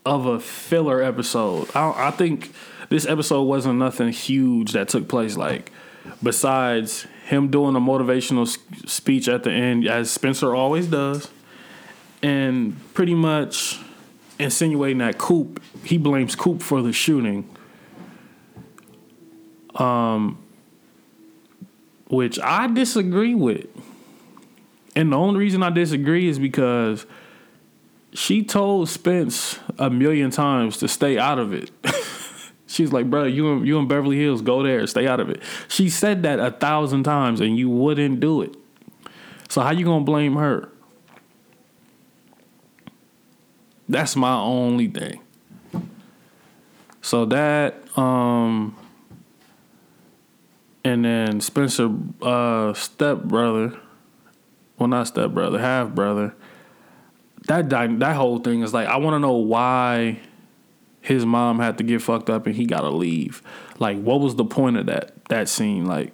of 0.05 0.26
a 0.26 0.39
filler 0.39 1.01
episode. 1.01 1.70
I, 1.76 2.08
I 2.08 2.12
think 2.12 2.53
this 2.89 3.05
episode 3.05 3.43
wasn't 3.43 3.80
nothing 3.80 4.10
huge 4.10 4.74
that 4.74 4.89
took 4.89 5.08
place. 5.08 5.38
Like 5.38 5.72
besides 6.22 7.08
him 7.26 7.49
doing 7.49 7.76
a 7.76 7.80
motivational 7.80 8.47
speech 8.88 9.28
at 9.28 9.43
the 9.43 9.51
end, 9.51 9.88
as 9.88 10.10
Spencer 10.10 10.55
always 10.55 10.88
does, 10.88 11.30
and 12.22 12.78
pretty 12.93 13.14
much 13.14 13.80
insinuating 14.39 14.99
that 14.99 15.18
Coop 15.18 15.62
he 15.84 15.97
blames 15.97 16.36
Coop 16.36 16.62
for 16.62 16.82
the 16.82 16.93
shooting. 16.93 17.49
Um, 19.76 20.39
which 22.08 22.39
I 22.39 22.68
disagree 22.68 23.36
with. 23.36 23.68
And 24.98 25.14
the 25.14 25.16
only 25.16 25.39
reason 25.39 25.62
I 25.62 25.70
disagree 25.70 26.28
is 26.28 26.39
because 26.39 27.06
she 28.14 28.43
told 28.43 28.89
Spence 28.89 29.60
a 29.78 29.91
million 29.91 30.32
times 30.32 30.78
to 30.78 30.88
stay 30.88 31.20
out 31.20 31.38
of 31.38 31.54
it. 31.54 31.70
She's 32.66 32.91
like, 32.91 33.08
bro, 33.08 33.26
you 33.26 33.64
you 33.64 33.78
in 33.78 33.88
Beverly 33.88 34.18
Hills, 34.18 34.41
go 34.41 34.64
there, 34.64 34.88
stay 34.88 35.06
out 35.08 35.20
of 35.20 35.30
it. 35.30 35.43
She 35.68 35.88
said 35.88 36.24
that 36.24 36.39
a 36.39 36.50
thousand 36.50 37.04
times 37.04 37.41
and 37.41 37.56
you 37.60 37.70
wouldn't 37.70 38.20
do 38.20 38.41
it. 38.41 38.56
So 39.50 39.62
how 39.62 39.70
you 39.70 39.86
gonna 39.86 40.04
blame 40.04 40.36
her? 40.36 40.72
That's 43.88 44.16
my 44.16 44.34
only 44.34 44.88
thing. 44.88 45.22
So 47.04 47.26
that, 47.26 47.76
um, 47.95 48.76
and 50.84 51.06
then 51.06 51.39
Spencer, 51.39 51.95
uh, 52.20 52.74
step 52.74 53.22
brother, 53.22 53.80
well 54.78 54.88
not 54.88 55.08
step 55.08 55.32
brother, 55.32 55.60
half 55.60 55.90
brother. 55.90 56.34
That 57.48 57.70
that 57.70 58.16
whole 58.16 58.40
thing 58.40 58.62
is 58.62 58.74
like 58.74 58.88
I 58.88 58.98
want 58.98 59.16
to 59.16 59.20
know 59.20 59.34
why 59.34 60.20
his 61.02 61.26
mom 61.26 61.60
had 61.60 61.78
to 61.78 61.84
get 61.84 62.02
fucked 62.02 62.30
up 62.30 62.46
and 62.48 62.56
he 62.56 62.66
got 62.66 62.82
to 62.82 62.90
leave. 62.90 63.42
Like, 63.80 64.02
what 64.02 64.20
was 64.20 64.36
the 64.36 64.44
point 64.46 64.76
of 64.78 64.88
that 64.88 65.14
that 65.30 65.48
scene? 65.48 65.86
Like, 65.86 66.12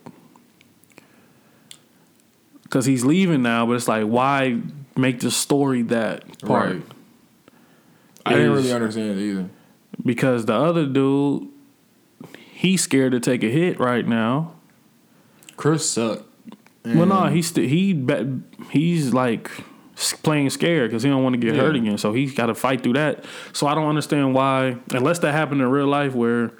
because 2.63 2.85
he's 2.85 3.03
leaving 3.05 3.41
now, 3.41 3.65
but 3.65 3.73
it's 3.73 3.87
like, 3.87 4.05
why 4.05 4.59
make 4.95 5.19
the 5.19 5.31
story 5.31 5.81
that 5.83 6.39
part? 6.41 6.73
right. 6.75 6.81
I 8.25 8.33
didn't 8.33 8.51
really 8.51 8.71
understand 8.71 9.19
it 9.19 9.23
either. 9.23 9.49
because 10.05 10.45
the 10.45 10.53
other 10.53 10.85
dude, 10.85 11.49
he's 12.53 12.81
scared 12.81 13.11
to 13.11 13.19
take 13.19 13.43
a 13.43 13.49
hit 13.49 13.79
right 13.79 14.07
now. 14.07 14.53
Chris 15.57 15.89
sucked. 15.89 16.23
Well, 16.85 17.05
no, 17.05 17.25
he's 17.27 17.47
st- 17.47 17.69
he 17.69 18.05
he's 18.69 19.13
like 19.13 19.49
playing 20.23 20.49
scared 20.49 20.89
because 20.89 21.03
he 21.03 21.09
don't 21.09 21.23
want 21.23 21.33
to 21.33 21.39
get 21.39 21.55
hurt 21.55 21.75
again. 21.75 21.97
So 21.97 22.13
he's 22.13 22.33
got 22.33 22.47
to 22.47 22.55
fight 22.55 22.83
through 22.83 22.93
that. 22.93 23.23
So 23.53 23.67
I 23.67 23.75
don't 23.75 23.87
understand 23.87 24.33
why, 24.33 24.77
unless 24.91 25.19
that 25.19 25.31
happened 25.31 25.61
in 25.61 25.67
real 25.69 25.87
life 25.87 26.13
where 26.13 26.51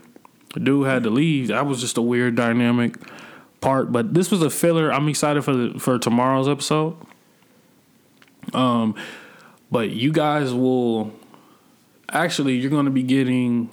dude 0.62 0.88
had 0.88 1.04
to 1.04 1.10
leave. 1.10 1.48
That 1.50 1.66
was 1.66 1.82
just 1.82 1.98
a 1.98 2.02
weird 2.02 2.36
dynamic 2.36 2.96
part. 3.60 3.92
But 3.92 4.14
this 4.14 4.32
was 4.32 4.42
a 4.42 4.50
filler. 4.50 4.94
I'm 4.94 5.10
excited 5.10 5.44
for 5.44 5.56
the, 5.56 5.80
for 5.80 6.00
tomorrow's 6.00 6.48
episode. 6.48 6.96
Um, 8.54 8.96
but 9.72 9.90
you 9.90 10.12
guys 10.12 10.54
will 10.54 11.12
actually 12.10 12.56
you're 12.56 12.70
going 12.70 12.86
to 12.86 12.92
be 12.92 13.04
getting 13.04 13.72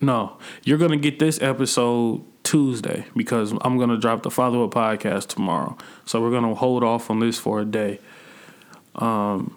no, 0.00 0.38
you're 0.64 0.78
gonna 0.78 0.96
get 0.96 1.18
this 1.18 1.40
episode 1.42 2.24
Tuesday 2.50 3.06
because 3.14 3.52
I'm 3.60 3.78
gonna 3.78 3.96
drop 3.96 4.24
the 4.24 4.30
follow 4.30 4.64
up 4.64 4.72
podcast 4.72 5.28
tomorrow. 5.28 5.78
So 6.04 6.20
we're 6.20 6.32
gonna 6.32 6.52
hold 6.56 6.82
off 6.82 7.08
on 7.08 7.20
this 7.20 7.38
for 7.38 7.60
a 7.60 7.64
day. 7.64 8.00
Um. 8.96 9.56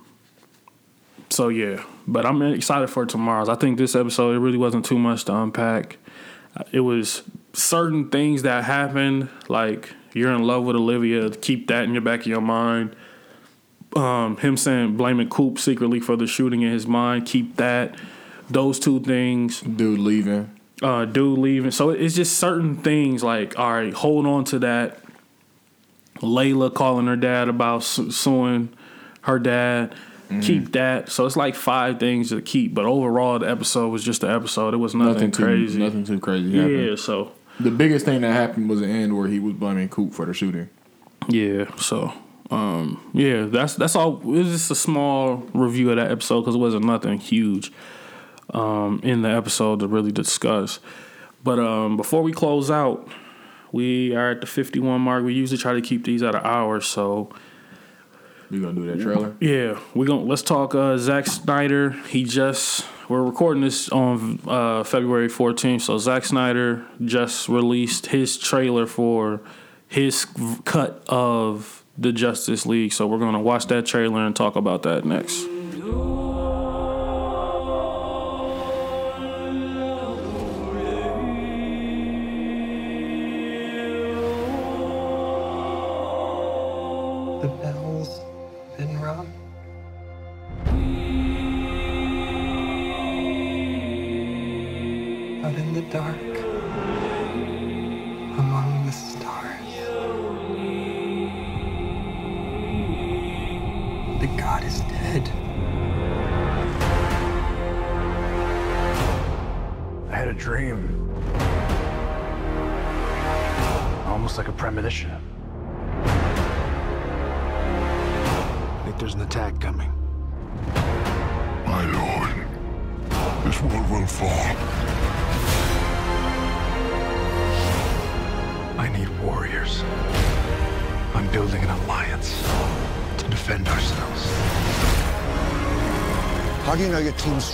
So 1.32 1.48
yeah, 1.50 1.84
but 2.06 2.24
I'm 2.24 2.40
excited 2.44 2.88
for 2.92 3.08
tomorrow's. 3.08 3.50
I 3.50 3.56
think 3.56 3.80
this 3.80 3.96
episode 3.96 4.36
it 4.36 4.40
really 4.40 4.60
wasn't 4.60 4.86
too 4.86 5.00
much 5.00 5.26
to 5.26 5.36
unpack. 5.36 5.98
It 6.72 6.82
was 6.82 7.24
certain 7.54 8.10
things 8.10 8.44
that 8.44 8.64
happened, 8.66 9.30
like 9.50 9.90
you're 10.14 10.32
in 10.32 10.44
love 10.44 10.64
with 10.64 10.76
Olivia. 10.76 11.32
Keep 11.32 11.70
that 11.70 11.86
in 11.86 11.94
your 11.94 12.04
back 12.04 12.20
of 12.20 12.28
your 12.28 12.42
mind. 12.42 12.96
Um, 13.96 14.38
him 14.38 14.56
saying 14.56 14.98
blaming 14.98 15.30
Coop 15.30 15.58
secretly 15.58 16.00
for 16.00 16.16
the 16.16 16.28
shooting 16.28 16.62
in 16.62 16.72
his 16.72 16.86
mind. 16.86 17.26
Keep 17.26 17.56
that. 17.56 17.96
Those 18.52 18.78
two 18.78 19.00
things 19.00 19.62
Dude 19.62 20.00
leaving. 20.00 20.52
Uh, 20.84 21.06
dude 21.06 21.40
leaving. 21.40 21.72
So 21.72 21.90
it's 21.92 22.14
just 22.16 22.38
certain 22.38 22.76
things 22.78 23.24
like, 23.24 23.58
all 23.58 23.72
right, 23.72 23.94
hold 23.94 24.26
on 24.28 24.44
to 24.46 24.60
that. 24.60 25.00
Layla 26.18 26.74
calling 26.74 27.08
her 27.08 27.16
dad 27.16 27.50
about 27.50 27.84
su- 27.84 28.12
suing 28.12 28.70
her 29.22 29.40
dad. 29.40 29.96
Keep 30.42 30.72
that. 30.72 31.10
So 31.12 31.28
it's 31.28 31.36
like 31.36 31.54
five 31.54 32.00
things 32.00 32.30
to 32.30 32.42
keep. 32.42 32.74
But 32.74 32.86
overall, 32.86 33.38
the 33.38 33.48
episode 33.48 33.90
was 33.90 34.04
just 34.04 34.24
an 34.24 34.32
episode. 34.32 34.74
It 34.74 34.78
was 34.78 34.96
nothing, 34.96 35.14
Nothing 35.14 35.32
too 35.32 35.44
crazy. 35.44 35.80
Nothing 35.80 36.06
too 36.06 36.20
crazy. 36.20 36.58
happened. 36.58 36.86
yeah. 36.88 36.96
So 36.96 37.34
The 37.60 37.70
biggest 37.70 38.06
thing 38.06 38.22
that 38.22 38.32
happened 38.34 38.68
was 38.68 38.80
the 38.80 38.88
end 38.88 39.16
where 39.16 39.28
he 39.28 39.38
was 39.40 39.54
blaming 39.54 39.90
Coop 39.90 40.12
for 40.12 40.26
the 40.26 40.34
shooting. 40.34 40.70
yeah. 41.28 41.66
So 41.76 42.14
um, 42.50 43.00
yeah, 43.14 43.44
that's 43.46 43.76
that's 43.76 43.96
all. 43.96 44.18
It 44.22 44.26
was 44.26 44.48
just 44.50 44.72
a 44.72 44.76
small 44.76 45.38
review 45.54 45.92
of 45.92 45.98
that 45.98 46.10
episode 46.10 46.42
because 46.42 46.56
it 46.56 46.60
wasn't 46.60 46.86
nothing 46.86 47.20
huge 47.20 47.72
um, 48.52 49.00
in 49.04 49.22
the 49.22 49.30
episode 49.30 49.80
to 49.80 49.88
really 49.88 50.12
discuss. 50.12 50.80
But 51.44 51.60
um, 51.60 51.98
before 51.98 52.22
we 52.24 52.32
close 52.34 52.72
out, 52.72 53.08
we 53.72 54.16
are 54.16 54.32
at 54.32 54.42
the 54.42 54.48
51 54.48 55.02
mark. 55.02 55.24
We 55.24 55.34
usually 55.34 55.58
try 55.58 55.74
to 55.74 55.82
keep 55.82 56.04
these 56.06 56.24
at 56.24 56.36
an 56.36 56.42
hour, 56.44 56.80
so 56.82 57.30
You 58.50 58.62
gonna 58.62 58.74
do 58.74 58.86
that 58.96 59.02
trailer? 59.02 59.36
yeah, 59.40 59.80
we 59.96 60.06
going 60.06 60.22
to 60.22 60.26
let's 60.30 60.42
talk 60.44 60.74
uh, 60.76 60.98
Zack 60.98 61.26
Snyder. 61.28 61.90
He 62.10 62.24
just 62.24 62.86
we're 63.10 63.24
recording 63.24 63.62
this 63.64 63.90
on 63.90 64.40
uh, 64.48 64.84
February 64.84 65.28
14th, 65.28 65.82
so 65.82 65.98
Zack 65.98 66.24
Snyder 66.24 66.86
just 67.04 67.50
released 67.50 68.08
his 68.08 68.38
trailer 68.38 68.86
for 68.88 69.42
his 69.88 70.26
cut 70.66 71.04
of 71.08 71.84
the 71.98 72.12
Justice 72.14 72.66
League. 72.66 72.94
So 72.94 73.06
we're 73.08 73.20
gonna 73.20 73.42
watch 73.42 73.68
that 73.68 73.86
trailer 73.86 74.26
and 74.26 74.36
talk 74.36 74.56
about 74.56 74.84
that 74.84 75.04
next. 75.04 75.44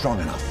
Strong 0.00 0.18
enough? 0.20 0.42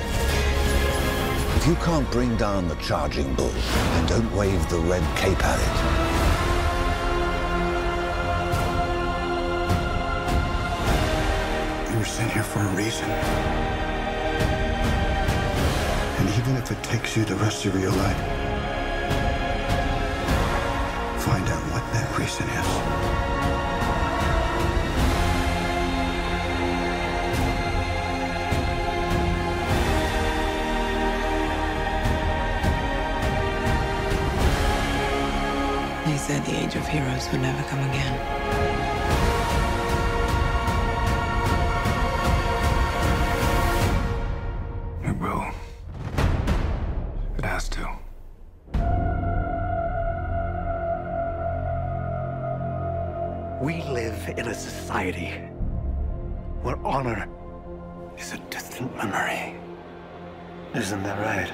If 1.57 1.65
you 1.65 1.73
can't 1.77 2.07
bring 2.11 2.37
down 2.37 2.67
the 2.67 2.75
charging 2.75 3.33
bull, 3.33 3.49
then 3.49 4.05
don't 4.05 4.31
wave 4.35 4.69
the 4.69 4.77
red 4.77 5.01
cape 5.17 5.43
at 5.43 5.59
it. 5.59 5.75
You 11.91 11.97
were 11.97 12.05
sent 12.05 12.31
here 12.31 12.43
for 12.43 12.59
a 12.59 12.75
reason. 12.75 13.09
And 16.19 16.29
even 16.37 16.55
if 16.55 16.69
it 16.69 16.83
takes 16.83 17.17
you 17.17 17.25
the 17.25 17.37
rest 17.37 17.65
of 17.65 17.73
your 17.81 17.89
life, 17.89 18.17
find 21.25 21.49
out 21.49 21.63
what 21.73 21.83
that 21.93 22.19
reason 22.19 22.47
is. 22.49 23.28
They 36.39 36.45
said 36.45 36.53
the 36.53 36.65
age 36.65 36.75
of 36.75 36.87
heroes 36.87 37.29
would 37.31 37.41
never 37.41 37.63
come 37.63 37.79
again. 37.89 38.15
It 45.03 45.17
will. 45.19 45.45
It 47.37 47.43
has 47.43 47.67
to. 47.69 47.89
We 53.61 53.83
live 53.91 54.33
in 54.37 54.47
a 54.47 54.53
society 54.53 55.31
where 56.61 56.77
honor 56.85 57.27
is 58.17 58.31
a 58.33 58.37
distant 58.49 58.95
memory. 58.95 59.55
Isn't 60.73 61.03
that 61.03 61.19
right? 61.19 61.51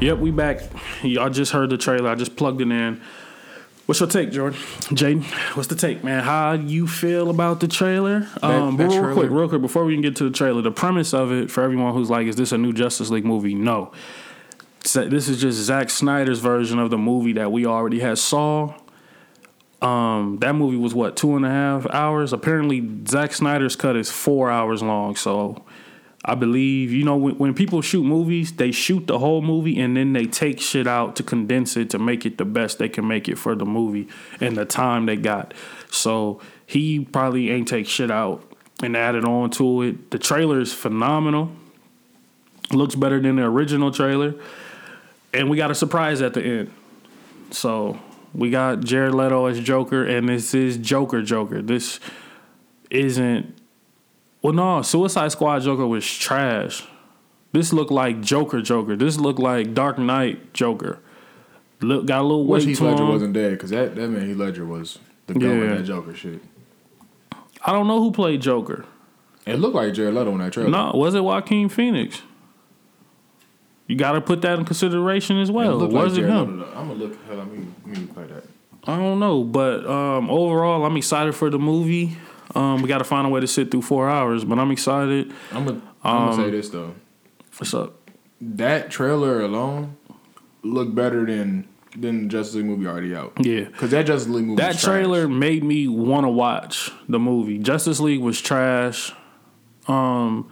Yep, 0.00 0.18
we 0.18 0.30
back. 0.30 0.60
Y'all 1.02 1.28
just 1.30 1.50
heard 1.52 1.70
the 1.70 1.78
trailer. 1.78 2.08
I 2.08 2.14
just 2.14 2.36
plugged 2.36 2.60
it 2.60 2.70
in. 2.70 3.00
What's 3.86 4.00
your 4.00 4.08
take, 4.08 4.30
Jordan? 4.30 4.58
Jaden, 4.90 5.24
what's 5.56 5.68
the 5.68 5.74
take, 5.74 6.04
man? 6.04 6.22
How 6.22 6.52
you 6.52 6.86
feel 6.86 7.30
about 7.30 7.60
the 7.60 7.68
trailer? 7.68 8.28
um, 8.42 8.76
that 8.76 8.84
but 8.86 8.92
real 8.92 9.02
trailer- 9.02 9.14
quick, 9.14 9.30
real 9.30 9.48
quick, 9.48 9.62
before 9.62 9.84
we 9.84 9.94
can 9.94 10.02
get 10.02 10.14
to 10.16 10.24
the 10.24 10.30
trailer, 10.30 10.62
the 10.62 10.70
premise 10.70 11.12
of 11.14 11.32
it 11.32 11.50
for 11.50 11.62
everyone 11.62 11.94
who's 11.94 12.10
like, 12.10 12.26
is 12.26 12.36
this 12.36 12.52
a 12.52 12.58
new 12.58 12.72
Justice 12.72 13.10
League 13.10 13.24
movie? 13.24 13.54
No. 13.54 13.90
This 14.82 15.28
is 15.28 15.40
just 15.40 15.58
Zack 15.58 15.90
Snyder's 15.90 16.38
version 16.38 16.78
of 16.78 16.90
the 16.90 16.98
movie 16.98 17.32
that 17.32 17.50
we 17.50 17.66
already 17.66 17.98
had 17.98 18.18
saw. 18.18 18.74
Um, 19.82 20.38
that 20.40 20.54
movie 20.54 20.76
was 20.76 20.94
what 20.94 21.16
two 21.16 21.34
and 21.36 21.44
a 21.44 21.50
half 21.50 21.86
hours. 21.90 22.32
Apparently, 22.32 22.86
Zack 23.08 23.32
Snyder's 23.32 23.74
cut 23.74 23.96
is 23.96 24.10
four 24.10 24.50
hours 24.50 24.82
long. 24.82 25.16
So, 25.16 25.64
I 26.24 26.34
believe 26.34 26.90
you 26.92 27.04
know 27.04 27.16
when, 27.16 27.38
when 27.38 27.54
people 27.54 27.80
shoot 27.80 28.02
movies, 28.04 28.52
they 28.52 28.72
shoot 28.72 29.06
the 29.06 29.18
whole 29.18 29.40
movie 29.40 29.78
and 29.78 29.96
then 29.96 30.12
they 30.12 30.26
take 30.26 30.60
shit 30.60 30.86
out 30.86 31.16
to 31.16 31.22
condense 31.22 31.76
it 31.76 31.90
to 31.90 31.98
make 31.98 32.26
it 32.26 32.38
the 32.38 32.44
best 32.44 32.78
they 32.78 32.88
can 32.88 33.06
make 33.06 33.28
it 33.28 33.38
for 33.38 33.54
the 33.54 33.64
movie 33.64 34.08
and 34.40 34.56
the 34.56 34.64
time 34.64 35.06
they 35.06 35.16
got. 35.16 35.54
So 35.90 36.40
he 36.66 37.04
probably 37.04 37.50
ain't 37.50 37.68
take 37.68 37.86
shit 37.86 38.10
out 38.10 38.42
and 38.82 38.96
added 38.96 39.24
on 39.24 39.50
to 39.50 39.82
it. 39.82 40.10
The 40.10 40.18
trailer 40.18 40.60
is 40.60 40.72
phenomenal. 40.72 41.52
Looks 42.72 42.94
better 42.94 43.20
than 43.20 43.36
the 43.36 43.44
original 43.44 43.90
trailer, 43.90 44.34
and 45.32 45.48
we 45.48 45.56
got 45.56 45.70
a 45.70 45.74
surprise 45.74 46.20
at 46.20 46.34
the 46.34 46.42
end. 46.42 46.72
So 47.50 47.98
We 48.34 48.50
got 48.50 48.80
Jared 48.80 49.14
Leto 49.14 49.46
as 49.46 49.58
Joker, 49.60 50.04
and 50.04 50.28
this 50.28 50.54
is 50.54 50.76
Joker 50.76 51.22
Joker. 51.22 51.62
This 51.62 51.98
isn't. 52.90 53.57
Well, 54.42 54.52
no, 54.52 54.82
Suicide 54.82 55.32
Squad 55.32 55.60
Joker 55.60 55.86
was 55.86 56.06
trash. 56.06 56.84
This 57.52 57.72
looked 57.72 57.90
like 57.90 58.20
Joker 58.20 58.60
Joker. 58.60 58.94
This 58.96 59.18
looked 59.18 59.38
like 59.40 59.74
Dark 59.74 59.98
Knight 59.98 60.52
Joker. 60.52 61.00
Look, 61.80 62.06
got 62.06 62.20
a 62.20 62.22
little 62.22 62.44
Wish 62.44 62.62
weight 62.62 62.68
Heath 62.70 62.78
to 62.78 62.84
Ledger 62.84 63.02
him. 63.04 63.08
wasn't 63.08 63.32
dead 63.34 63.52
because 63.52 63.70
that 63.70 63.94
that 63.96 64.08
man 64.08 64.26
Heath 64.28 64.36
Ledger 64.36 64.64
was 64.66 64.98
the 65.26 65.34
guy 65.34 65.46
Yeah. 65.46 65.58
with 65.60 65.78
that 65.78 65.84
Joker 65.84 66.14
shit. 66.14 66.40
I 67.64 67.72
don't 67.72 67.86
know 67.88 68.00
who 68.00 68.10
played 68.12 68.40
Joker. 68.42 68.84
It 69.46 69.56
looked 69.58 69.74
like 69.74 69.94
Jared 69.94 70.14
Leto 70.14 70.30
in 70.32 70.38
that 70.38 70.52
trailer. 70.52 70.70
No, 70.70 70.92
was 70.94 71.14
it 71.14 71.24
Joaquin 71.24 71.68
Phoenix? 71.68 72.22
You 73.86 73.96
got 73.96 74.12
to 74.12 74.20
put 74.20 74.42
that 74.42 74.58
in 74.58 74.64
consideration 74.66 75.38
as 75.40 75.48
it 75.48 75.52
well. 75.52 75.78
like 75.78 75.90
was 75.90 76.12
it 76.18 76.22
Jared 76.22 76.34
him? 76.34 76.58
Leto. 76.60 76.72
I'm 76.76 76.88
gonna 76.88 76.94
look. 77.00 77.26
Hell, 77.26 77.36
let 77.38 77.50
me 77.50 77.66
let 77.86 77.98
me 77.98 78.06
play 78.06 78.26
that. 78.26 78.44
I 78.84 78.96
don't 78.96 79.18
know, 79.18 79.42
but 79.44 79.86
um, 79.86 80.30
overall, 80.30 80.84
I'm 80.84 80.96
excited 80.96 81.34
for 81.34 81.48
the 81.50 81.58
movie. 81.58 82.16
Um, 82.54 82.82
we 82.82 82.88
got 82.88 82.98
to 82.98 83.04
find 83.04 83.26
a 83.26 83.30
way 83.30 83.40
to 83.40 83.46
sit 83.46 83.70
through 83.70 83.82
four 83.82 84.08
hours, 84.08 84.44
but 84.44 84.58
I'm 84.58 84.70
excited. 84.70 85.32
I'm 85.52 85.64
gonna 85.66 85.82
I'm 86.02 86.16
Um, 86.16 86.30
gonna 86.30 86.44
say 86.44 86.50
this 86.50 86.68
though. 86.70 86.94
What's 87.58 87.74
up? 87.74 88.10
That 88.40 88.90
trailer 88.90 89.40
alone 89.42 89.96
looked 90.62 90.94
better 90.94 91.26
than 91.26 91.68
than 91.96 92.28
Justice 92.28 92.54
League 92.56 92.66
movie 92.66 92.86
already 92.86 93.14
out. 93.14 93.32
Yeah. 93.40 93.64
because 93.64 93.90
that 93.90 94.06
Justice 94.06 94.28
League 94.28 94.44
movie. 94.44 94.56
That 94.62 94.68
was 94.74 94.80
trash. 94.82 94.84
trailer 94.94 95.26
made 95.28 95.64
me 95.64 95.88
want 95.88 96.24
to 96.24 96.28
watch 96.30 96.90
the 97.08 97.18
movie. 97.18 97.58
Justice 97.58 97.98
League 98.00 98.20
was 98.20 98.40
trash. 98.40 99.12
Um, 99.88 100.50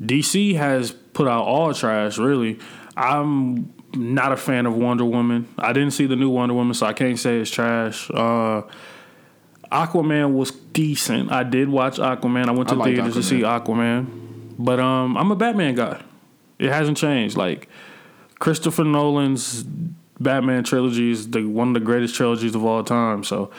DC 0.00 0.54
has 0.56 0.92
put 0.92 1.26
out 1.26 1.44
all 1.44 1.72
trash. 1.74 2.18
Really, 2.18 2.58
I'm 2.96 3.72
not 3.94 4.32
a 4.32 4.36
fan 4.36 4.66
of 4.66 4.76
Wonder 4.76 5.04
Woman. 5.04 5.48
I 5.58 5.72
didn't 5.72 5.92
see 5.92 6.06
the 6.06 6.16
new 6.16 6.28
Wonder 6.28 6.54
Woman, 6.54 6.74
so 6.74 6.86
I 6.86 6.92
can't 6.92 7.18
say 7.18 7.38
it's 7.40 7.50
trash. 7.50 8.10
Uh, 8.10 8.62
Aquaman 9.76 10.32
was 10.32 10.52
decent. 10.52 11.30
I 11.30 11.42
did 11.42 11.68
watch 11.68 11.98
Aquaman. 11.98 12.48
I 12.48 12.52
went 12.52 12.70
to 12.70 12.74
liked 12.74 12.96
theaters 12.96 13.14
to 13.14 13.22
see 13.22 13.40
Aquaman, 13.40 14.54
but 14.58 14.80
um, 14.80 15.16
I'm 15.18 15.30
a 15.30 15.36
Batman 15.36 15.74
guy. 15.74 16.00
It 16.58 16.70
hasn't 16.72 16.96
changed. 16.96 17.36
Like 17.36 17.68
Christopher 18.38 18.84
Nolan's 18.84 19.64
Batman 20.18 20.64
trilogy 20.64 21.10
is 21.10 21.30
the 21.30 21.44
one 21.44 21.68
of 21.68 21.74
the 21.74 21.80
greatest 21.80 22.14
trilogies 22.14 22.54
of 22.54 22.64
all 22.64 22.82
time. 22.84 23.22
So 23.22 23.50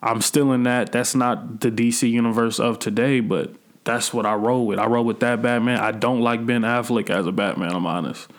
I'm 0.00 0.20
still 0.20 0.52
in 0.52 0.62
that. 0.62 0.92
That's 0.92 1.16
not 1.16 1.60
the 1.60 1.72
DC 1.72 2.08
universe 2.08 2.60
of 2.60 2.78
today, 2.78 3.18
but 3.18 3.52
that's 3.82 4.14
what 4.14 4.26
I 4.26 4.34
roll 4.34 4.66
with. 4.66 4.78
I 4.78 4.86
roll 4.86 5.04
with 5.04 5.18
that 5.20 5.42
Batman. 5.42 5.80
I 5.80 5.90
don't 5.90 6.20
like 6.20 6.46
Ben 6.46 6.62
Affleck 6.62 7.10
as 7.10 7.26
a 7.26 7.32
Batman. 7.32 7.74
I'm 7.74 7.86
honest. 7.86 8.30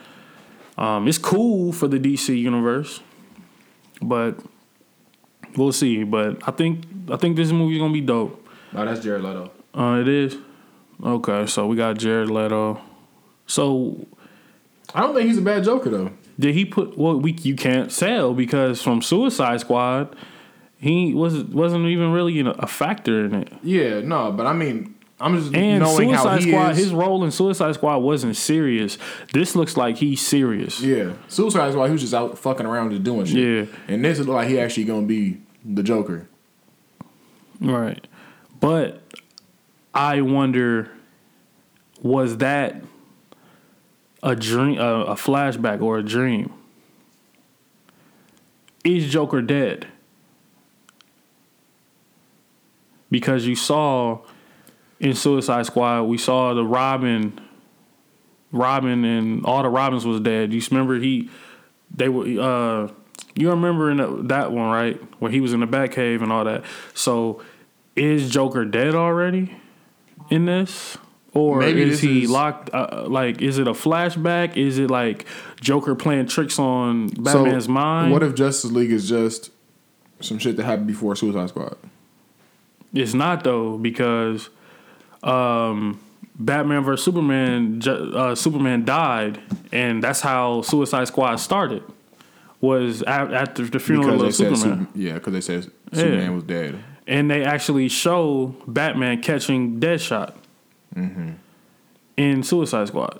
Um, 0.77 1.05
it's 1.07 1.17
cool 1.17 1.73
for 1.73 1.89
the 1.89 1.99
DC 1.99 2.37
universe, 2.39 3.01
but 4.01 4.39
we'll 5.57 5.71
see. 5.71 6.03
But 6.03 6.47
I 6.47 6.51
think 6.51 6.83
I 7.09 7.17
think 7.17 7.35
this 7.35 7.51
movie's 7.51 7.79
gonna 7.79 7.93
be 7.93 8.01
dope. 8.01 8.47
Oh, 8.73 8.85
that's 8.85 9.01
Jared 9.01 9.23
Leto. 9.23 9.51
Uh, 9.73 9.99
it 10.01 10.07
is. 10.07 10.37
Okay, 11.03 11.45
so 11.47 11.67
we 11.67 11.75
got 11.75 11.97
Jared 11.97 12.29
Leto. 12.29 12.79
So 13.47 14.05
I 14.93 15.01
don't 15.01 15.13
think 15.15 15.27
he's 15.27 15.37
a 15.37 15.41
bad 15.41 15.63
Joker 15.63 15.89
though. 15.89 16.11
did 16.39 16.55
he 16.55 16.65
put? 16.65 16.97
Well, 16.97 17.19
we 17.19 17.33
you 17.33 17.55
can't 17.55 17.91
sell 17.91 18.33
because 18.33 18.81
from 18.81 19.01
Suicide 19.01 19.59
Squad, 19.59 20.15
he 20.77 21.13
was 21.13 21.43
wasn't 21.43 21.85
even 21.87 22.11
really 22.11 22.39
a, 22.39 22.49
a 22.51 22.67
factor 22.67 23.25
in 23.25 23.33
it. 23.35 23.53
Yeah, 23.63 24.01
no, 24.01 24.31
but 24.31 24.45
I 24.47 24.53
mean, 24.53 24.95
I'm 25.19 25.37
just 25.39 25.53
And 25.53 25.83
knowing 25.83 26.09
how 26.11 26.23
Suicide 26.23 26.43
Squad, 26.47 26.71
is. 26.71 26.77
his 26.77 26.93
role 26.93 27.23
in 27.23 27.31
Suicide 27.31 27.73
Squad 27.75 27.97
wasn't 27.97 28.35
serious. 28.35 28.97
This 29.33 29.55
looks 29.55 29.77
like 29.77 29.97
he's 29.97 30.25
serious. 30.25 30.81
yeah, 30.81 31.13
Suicide 31.27 31.71
Squad. 31.71 31.85
He 31.87 31.91
was 31.91 32.01
just 32.01 32.13
out 32.13 32.37
fucking 32.37 32.65
around, 32.65 32.91
just 32.91 33.03
doing 33.03 33.25
shit. 33.25 33.67
Yeah. 33.69 33.75
and 33.87 34.03
this 34.03 34.19
is 34.19 34.27
like 34.27 34.47
he 34.47 34.59
actually 34.59 34.85
gonna 34.85 35.05
be 35.05 35.37
the 35.65 35.83
Joker. 35.83 36.27
Right. 37.59 38.05
But 38.59 39.01
I 39.93 40.21
wonder 40.21 40.91
was 42.01 42.37
that 42.37 42.83
a 44.21 44.35
dream 44.35 44.77
a, 44.79 45.03
a 45.05 45.15
flashback 45.15 45.81
or 45.81 45.97
a 45.97 46.03
dream? 46.03 46.53
Is 48.83 49.11
Joker 49.11 49.41
dead? 49.41 49.87
Because 53.09 53.45
you 53.45 53.55
saw 53.55 54.19
in 54.99 55.15
Suicide 55.15 55.65
Squad, 55.65 56.03
we 56.03 56.17
saw 56.17 56.53
the 56.53 56.65
Robin 56.65 57.39
Robin 58.51 59.03
and 59.03 59.45
all 59.45 59.63
the 59.63 59.69
Robins 59.69 60.05
was 60.05 60.21
dead. 60.21 60.53
You 60.53 60.61
remember 60.69 60.99
he 60.99 61.29
they 61.91 62.09
were 62.09 62.25
uh 62.39 62.91
you 63.35 63.49
remember 63.49 63.91
in 63.91 63.97
the, 63.97 64.07
that 64.27 64.51
one, 64.51 64.69
right? 64.71 65.01
Where 65.19 65.31
he 65.31 65.41
was 65.41 65.53
in 65.53 65.59
the 65.59 65.67
Batcave 65.67 66.21
and 66.21 66.31
all 66.31 66.45
that. 66.45 66.63
So 66.93 67.41
is 67.95 68.29
Joker 68.29 68.65
dead 68.65 68.95
already 68.95 69.55
in 70.29 70.45
this? 70.45 70.97
Or 71.33 71.59
Maybe 71.59 71.81
is 71.81 71.89
this 71.91 71.99
he 71.99 72.23
is- 72.23 72.29
locked? 72.29 72.69
Uh, 72.73 73.05
like, 73.07 73.41
is 73.41 73.57
it 73.59 73.67
a 73.67 73.73
flashback? 73.73 74.55
Is 74.55 74.77
it 74.79 74.89
like 74.89 75.25
Joker 75.59 75.93
playing 75.93 76.27
tricks 76.27 76.57
on 76.57 77.07
Batman's 77.09 77.65
so 77.65 77.71
mind? 77.71 78.13
What 78.13 78.23
if 78.23 78.35
Justice 78.35 78.71
League 78.71 78.91
is 78.91 79.09
just 79.09 79.51
some 80.21 80.37
shit 80.39 80.55
that 80.55 80.63
happened 80.63 80.87
before 80.87 81.13
Suicide 81.15 81.49
Squad? 81.49 81.75
It's 82.93 83.13
not 83.13 83.43
though 83.43 83.77
because 83.77 84.47
um, 85.23 85.99
Batman 86.39 86.83
vs 86.85 87.03
Superman, 87.03 87.81
uh, 87.85 88.33
Superman 88.35 88.85
died, 88.85 89.39
and 89.73 90.01
that's 90.01 90.21
how 90.21 90.61
Suicide 90.61 91.07
Squad 91.09 91.35
started. 91.37 91.83
Was 92.61 93.01
a- 93.03 93.09
after 93.09 93.65
the 93.65 93.79
funeral 93.79 94.17
Because 94.17 94.39
of 94.39 94.57
Superman, 94.57 94.87
Super- 94.87 94.99
yeah, 94.99 95.13
because 95.15 95.33
they 95.33 95.41
said 95.41 95.71
Yeah. 95.91 95.99
Superman 95.99 96.35
was 96.35 96.43
dead. 96.43 96.79
and 97.05 97.29
they 97.29 97.43
actually 97.43 97.89
show 97.89 98.55
Batman 98.67 99.21
catching 99.21 99.79
Deadshot 99.79 100.33
mm-hmm. 100.95 101.31
in 102.17 102.43
Suicide 102.43 102.87
Squad, 102.87 103.19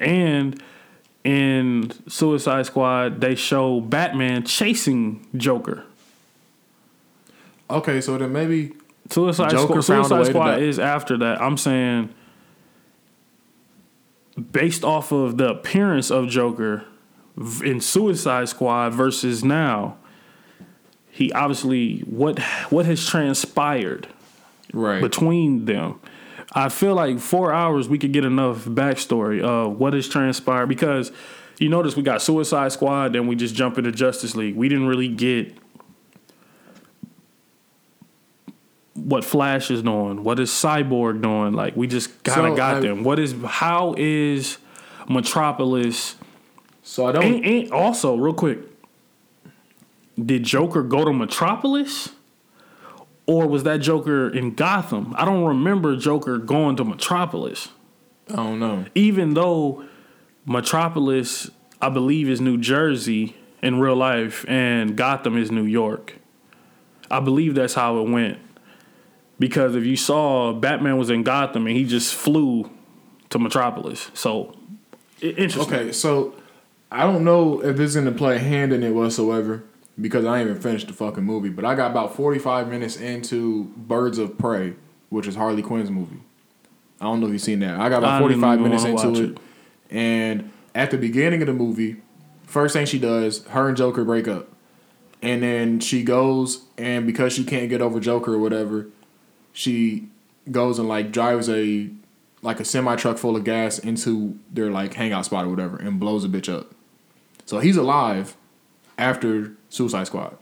and 0.00 0.60
in 1.24 1.92
Suicide 2.08 2.66
Squad 2.66 3.20
they 3.20 3.34
show 3.34 3.80
Batman 3.80 4.44
chasing 4.44 5.26
Joker. 5.36 5.84
Okay, 7.70 8.00
so 8.00 8.18
then 8.18 8.32
maybe 8.32 8.72
Suicide 9.08 9.50
Joker 9.50 9.78
a 9.78 9.82
Suicide 9.82 10.26
Squad 10.26 10.60
is 10.60 10.78
after 10.78 11.16
that. 11.18 11.40
I'm 11.40 11.56
saying, 11.56 12.10
based 14.50 14.84
off 14.84 15.12
of 15.12 15.38
the 15.38 15.48
appearance 15.48 16.10
of 16.10 16.28
Joker 16.28 16.84
in 17.64 17.80
Suicide 17.80 18.48
Squad 18.48 18.92
versus 18.92 19.42
now, 19.44 19.96
he 21.10 21.32
obviously 21.32 22.00
what 22.00 22.38
what 22.70 22.86
has 22.86 23.06
transpired 23.06 24.08
right 24.72 25.00
between 25.00 25.64
them. 25.66 26.00
I 26.54 26.68
feel 26.68 26.94
like 26.94 27.18
four 27.18 27.52
hours 27.52 27.88
we 27.88 27.98
could 27.98 28.12
get 28.12 28.24
enough 28.24 28.64
backstory 28.66 29.40
of 29.42 29.78
what 29.78 29.94
has 29.94 30.06
transpired 30.08 30.66
because 30.66 31.10
you 31.58 31.68
notice 31.68 31.96
we 31.96 32.02
got 32.02 32.20
Suicide 32.20 32.72
Squad, 32.72 33.12
then 33.14 33.26
we 33.26 33.36
just 33.36 33.54
jump 33.54 33.78
into 33.78 33.92
Justice 33.92 34.34
League. 34.34 34.56
We 34.56 34.68
didn't 34.68 34.86
really 34.86 35.08
get 35.08 35.54
what 38.94 39.24
Flash 39.24 39.70
is 39.70 39.82
doing, 39.82 40.22
what 40.22 40.38
is 40.38 40.50
Cyborg 40.50 41.22
doing. 41.22 41.54
Like 41.54 41.76
we 41.76 41.86
just 41.86 42.22
kind 42.24 42.46
of 42.46 42.52
So, 42.52 42.56
got 42.56 42.76
I- 42.76 42.80
them. 42.80 43.04
What 43.04 43.18
is 43.18 43.34
how 43.44 43.94
is 43.96 44.58
Metropolis? 45.08 46.16
So 46.82 47.06
I 47.06 47.12
don't. 47.12 47.24
And, 47.24 47.44
and 47.44 47.72
also, 47.72 48.16
real 48.16 48.34
quick, 48.34 48.58
did 50.22 50.42
Joker 50.42 50.82
go 50.82 51.04
to 51.04 51.12
Metropolis? 51.12 52.10
Or 53.24 53.46
was 53.46 53.62
that 53.62 53.78
Joker 53.78 54.28
in 54.28 54.54
Gotham? 54.54 55.14
I 55.16 55.24
don't 55.24 55.44
remember 55.44 55.96
Joker 55.96 56.38
going 56.38 56.76
to 56.76 56.84
Metropolis. 56.84 57.68
I 58.28 58.36
don't 58.36 58.58
know. 58.58 58.84
Even 58.94 59.34
though 59.34 59.84
Metropolis, 60.44 61.50
I 61.80 61.88
believe, 61.88 62.28
is 62.28 62.40
New 62.40 62.58
Jersey 62.58 63.36
in 63.62 63.78
real 63.78 63.94
life 63.94 64.44
and 64.48 64.96
Gotham 64.96 65.36
is 65.36 65.52
New 65.52 65.64
York. 65.64 66.18
I 67.10 67.20
believe 67.20 67.54
that's 67.54 67.74
how 67.74 67.98
it 67.98 68.10
went. 68.10 68.38
Because 69.38 69.76
if 69.76 69.84
you 69.84 69.96
saw 69.96 70.52
Batman 70.52 70.98
was 70.98 71.10
in 71.10 71.22
Gotham 71.22 71.66
and 71.66 71.76
he 71.76 71.84
just 71.84 72.14
flew 72.14 72.70
to 73.30 73.38
Metropolis. 73.38 74.10
So, 74.14 74.56
interesting. 75.20 75.62
Okay, 75.62 75.92
so 75.92 76.34
I 76.92 77.04
don't 77.04 77.24
know 77.24 77.62
if 77.64 77.76
this 77.76 77.90
is 77.90 77.96
gonna 77.96 78.12
play 78.12 78.36
a 78.36 78.38
hand 78.38 78.72
in 78.72 78.82
it 78.82 78.90
whatsoever 78.90 79.64
because 79.98 80.26
I 80.26 80.40
ain't 80.40 80.50
even 80.50 80.60
finished 80.60 80.88
the 80.88 80.92
fucking 80.92 81.24
movie. 81.24 81.48
But 81.48 81.64
I 81.64 81.74
got 81.74 81.90
about 81.90 82.14
forty 82.14 82.38
five 82.38 82.68
minutes 82.68 82.96
into 82.96 83.64
Birds 83.76 84.18
of 84.18 84.36
Prey, 84.36 84.74
which 85.08 85.26
is 85.26 85.34
Harley 85.34 85.62
Quinn's 85.62 85.90
movie. 85.90 86.20
I 87.00 87.06
don't 87.06 87.20
know 87.20 87.26
if 87.26 87.32
you've 87.32 87.40
seen 87.40 87.60
that. 87.60 87.80
I 87.80 87.88
got 87.88 87.98
about 87.98 88.20
forty 88.20 88.38
five 88.38 88.60
minutes 88.60 88.84
into 88.84 89.08
watch 89.08 89.18
it, 89.18 89.38
and 89.90 90.50
at 90.74 90.90
the 90.90 90.98
beginning 90.98 91.40
of 91.40 91.46
the 91.46 91.54
movie, 91.54 91.96
first 92.46 92.74
thing 92.74 92.84
she 92.84 92.98
does, 92.98 93.44
her 93.46 93.68
and 93.68 93.76
Joker 93.76 94.04
break 94.04 94.28
up, 94.28 94.48
and 95.22 95.42
then 95.42 95.80
she 95.80 96.02
goes 96.02 96.64
and 96.76 97.06
because 97.06 97.32
she 97.32 97.42
can't 97.42 97.70
get 97.70 97.80
over 97.80 98.00
Joker 98.00 98.34
or 98.34 98.38
whatever, 98.38 98.88
she 99.54 100.08
goes 100.50 100.78
and 100.78 100.88
like 100.88 101.10
drives 101.10 101.48
a 101.48 101.88
like 102.42 102.60
a 102.60 102.64
semi 102.66 102.96
truck 102.96 103.16
full 103.16 103.34
of 103.34 103.44
gas 103.44 103.78
into 103.78 104.38
their 104.52 104.70
like 104.70 104.92
hangout 104.92 105.24
spot 105.24 105.46
or 105.46 105.48
whatever 105.48 105.76
and 105.76 105.98
blows 105.98 106.24
a 106.24 106.28
bitch 106.28 106.52
up. 106.52 106.74
So 107.46 107.58
he's 107.58 107.76
alive 107.76 108.36
after 108.98 109.52
Suicide 109.68 110.06
Squad. 110.06 110.36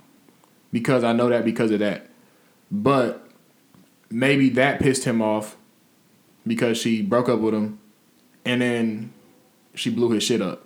because 0.72 1.03
I 1.05 1.12
know 1.12 1.28
that 1.28 1.44
because 1.44 1.70
of 1.70 1.80
that. 1.80 2.07
But 2.70 3.26
maybe 4.11 4.48
that 4.51 4.80
pissed 4.80 5.05
him 5.05 5.20
off 5.20 5.57
because 6.46 6.78
she 6.78 7.03
broke 7.03 7.28
up 7.28 7.40
with 7.40 7.55
him 7.55 7.78
and 8.44 8.61
then 8.62 9.12
she 9.74 9.90
blew 9.90 10.11
his 10.11 10.22
shit 10.22 10.40
up. 10.40 10.64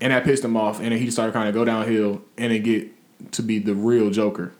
And 0.00 0.12
that 0.12 0.24
pissed 0.24 0.44
him 0.44 0.56
off 0.56 0.80
and 0.80 0.92
then 0.92 0.98
he 0.98 1.10
started 1.10 1.32
kind 1.32 1.48
of 1.48 1.54
go 1.54 1.64
downhill 1.64 2.22
and 2.36 2.52
then 2.52 2.62
get 2.62 2.88
to 3.32 3.42
be 3.42 3.58
the 3.58 3.74
real 3.74 4.10
Joker. 4.10 4.52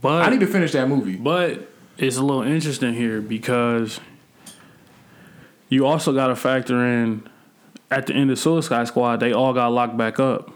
But 0.00 0.22
I 0.22 0.30
need 0.30 0.40
to 0.40 0.46
finish 0.46 0.72
that 0.72 0.88
movie. 0.88 1.16
But 1.16 1.68
it's 1.96 2.16
a 2.16 2.22
little 2.22 2.42
interesting 2.42 2.94
here 2.94 3.20
because 3.20 3.98
you 5.68 5.86
also 5.86 6.12
got 6.12 6.28
to 6.28 6.36
factor 6.36 6.84
in 6.84 7.28
at 7.90 8.06
the 8.06 8.14
end 8.14 8.30
of 8.30 8.38
Suicide 8.38 8.88
Squad, 8.88 9.20
they 9.20 9.32
all 9.32 9.52
got 9.52 9.68
locked 9.68 9.96
back 9.96 10.18
up. 10.18 10.50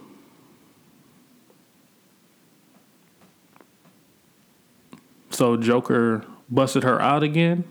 So 5.30 5.56
Joker 5.56 6.24
busted 6.50 6.82
her 6.82 7.00
out 7.00 7.22
again. 7.22 7.64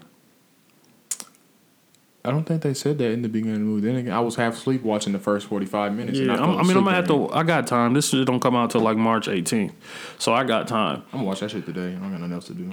I 2.26 2.32
don't 2.32 2.44
think 2.44 2.64
they 2.64 2.74
said 2.74 2.98
that 2.98 3.12
in 3.12 3.22
the 3.22 3.30
beginning 3.30 3.56
of 3.56 3.60
the 3.60 3.66
movie. 3.66 3.88
Then 3.88 3.96
again, 3.96 4.14
I 4.14 4.20
was 4.20 4.36
half 4.36 4.54
asleep 4.56 4.84
watching 4.84 5.14
the 5.14 5.20
first 5.20 5.48
forty 5.48 5.66
five 5.66 5.96
minutes. 5.96 6.20
Yeah, 6.20 6.34
I, 6.34 6.44
I 6.44 6.64
mean, 6.64 6.78
I'm 6.78 6.84
gonna 6.84 6.96
have 6.96 7.08
to. 7.08 7.30
I 7.30 7.44
got 7.44 7.66
time. 7.66 7.94
This 7.94 8.10
shit 8.10 8.26
don't 8.28 8.42
come 8.42 8.56
out 8.56 8.72
till 8.72 8.82
like 8.82 8.98
March 8.98 9.28
18th, 9.28 9.72
so 10.18 10.34
I 10.34 10.44
got 10.44 10.68
time. 10.68 11.04
I'm 11.14 11.20
gonna 11.20 11.24
watch 11.24 11.40
that 11.40 11.52
shit 11.52 11.66
today. 11.66 11.90
I 11.90 12.00
don't 12.00 12.12
got 12.12 12.20
nothing 12.20 12.34
else 12.34 12.48
to 12.48 12.54
do. 12.54 12.72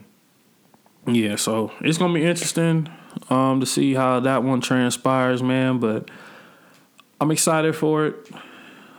Yeah, 1.06 1.36
so 1.36 1.72
it's 1.80 1.96
gonna 1.96 2.12
be 2.12 2.24
interesting 2.24 2.88
um, 3.30 3.60
to 3.60 3.66
see 3.66 3.94
how 3.94 4.18
that 4.20 4.42
one 4.42 4.60
transpires, 4.60 5.42
man. 5.42 5.78
But 5.78 6.10
I'm 7.20 7.30
excited 7.30 7.74
for 7.74 8.06
it. 8.06 8.30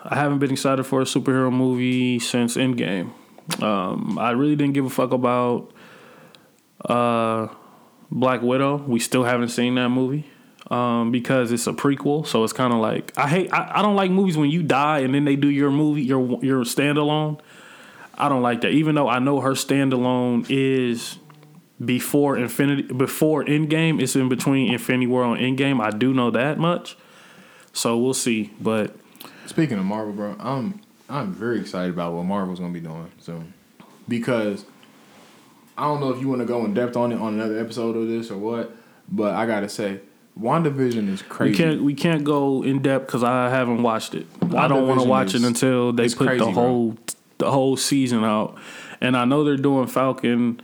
I 0.04 0.16
haven't 0.16 0.40
been 0.40 0.52
excited 0.52 0.84
for 0.86 1.02
a 1.02 1.06
superhero 1.06 1.52
movie 1.52 2.20
since 2.20 2.56
Endgame. 2.56 3.12
Um, 3.62 4.18
I 4.18 4.32
really 4.32 4.56
didn't 4.56 4.74
give 4.74 4.86
a 4.86 4.90
fuck 4.90 5.12
about 5.12 5.72
uh, 6.86 7.48
Black 8.10 8.42
Widow. 8.42 8.78
We 8.78 9.00
still 9.00 9.24
haven't 9.24 9.50
seen 9.50 9.76
that 9.76 9.90
movie 9.90 10.26
um, 10.72 11.12
because 11.12 11.52
it's 11.52 11.68
a 11.68 11.74
prequel. 11.74 12.26
So 12.26 12.44
it's 12.44 12.54
kind 12.54 12.74
of 12.74 12.80
like 12.80 13.14
I 13.18 13.28
hate. 13.28 13.54
I, 13.54 13.80
I 13.80 13.82
don't 13.82 13.96
like 13.96 14.12
movies 14.12 14.38
when 14.38 14.50
you 14.50 14.64
die 14.64 15.00
and 15.00 15.14
then 15.14 15.26
they 15.26 15.36
do 15.36 15.50
your 15.50 15.72
movie, 15.72 16.02
your 16.02 16.44
your 16.44 16.64
standalone. 16.64 17.40
I 18.16 18.30
don't 18.30 18.42
like 18.42 18.62
that. 18.62 18.72
Even 18.72 18.96
though 18.96 19.08
I 19.08 19.20
know 19.20 19.42
her 19.42 19.52
standalone 19.52 20.48
is 20.50 21.20
before 21.84 22.38
Infinity, 22.38 22.94
before 22.94 23.44
Endgame, 23.46 24.02
it's 24.02 24.16
in 24.16 24.28
between 24.28 24.74
Infinity 24.74 25.08
War 25.08 25.36
and 25.36 25.58
Endgame. 25.58 25.82
I 25.82 25.92
do 25.92 26.14
know 26.14 26.32
that 26.32 26.58
much. 26.58 26.98
So 27.78 27.96
we'll 27.96 28.16
see. 28.16 28.52
But 28.60 28.96
Speaking 29.46 29.78
of 29.78 29.86
Marvel, 29.86 30.12
bro, 30.12 30.36
I'm 30.40 30.82
I'm 31.10 31.32
very 31.32 31.60
excited 31.60 31.94
about 31.94 32.14
what 32.14 32.24
Marvel's 32.24 32.60
gonna 32.60 32.74
be 32.74 32.80
doing 32.80 33.12
soon 33.20 33.54
because 34.08 34.66
I 35.78 35.84
don't 35.84 36.00
know 36.02 36.10
if 36.10 36.20
you 36.20 36.28
want 36.28 36.42
to 36.42 36.46
go 36.46 36.66
in 36.66 36.74
depth 36.74 36.98
on 36.98 37.12
it 37.12 37.20
on 37.20 37.36
another 37.36 37.60
episode 37.60 37.96
of 37.96 38.08
this 38.08 38.32
or 38.32 38.38
what, 38.38 38.76
but 39.10 39.36
I 39.36 39.46
gotta 39.46 39.70
say, 39.70 40.00
WandaVision 40.40 41.08
is 41.08 41.22
crazy. 41.22 41.52
we 41.52 41.58
can't 41.58 41.84
we 41.84 41.94
can't 41.94 42.24
go 42.24 42.64
in 42.64 42.82
depth 42.82 43.06
because 43.06 43.24
I 43.24 43.50
haven't 43.50 43.84
watched 43.84 44.16
it. 44.16 44.26
I 44.56 44.68
don't 44.68 44.88
want 44.88 45.00
to 45.02 45.08
watch 45.08 45.36
is- 45.36 45.44
it 45.44 45.48
until 45.48 45.94
they 45.94 46.10
put 46.10 46.28
crazy, 46.28 46.40
the 46.40 46.52
bro. 46.52 46.54
whole 46.54 46.98
the 47.38 47.52
whole 47.52 47.78
season 47.78 48.24
out. 48.24 48.58
And 49.00 49.16
I 49.16 49.26
know 49.26 49.44
they're 49.44 49.56
doing 49.56 49.86
Falcon 49.86 50.60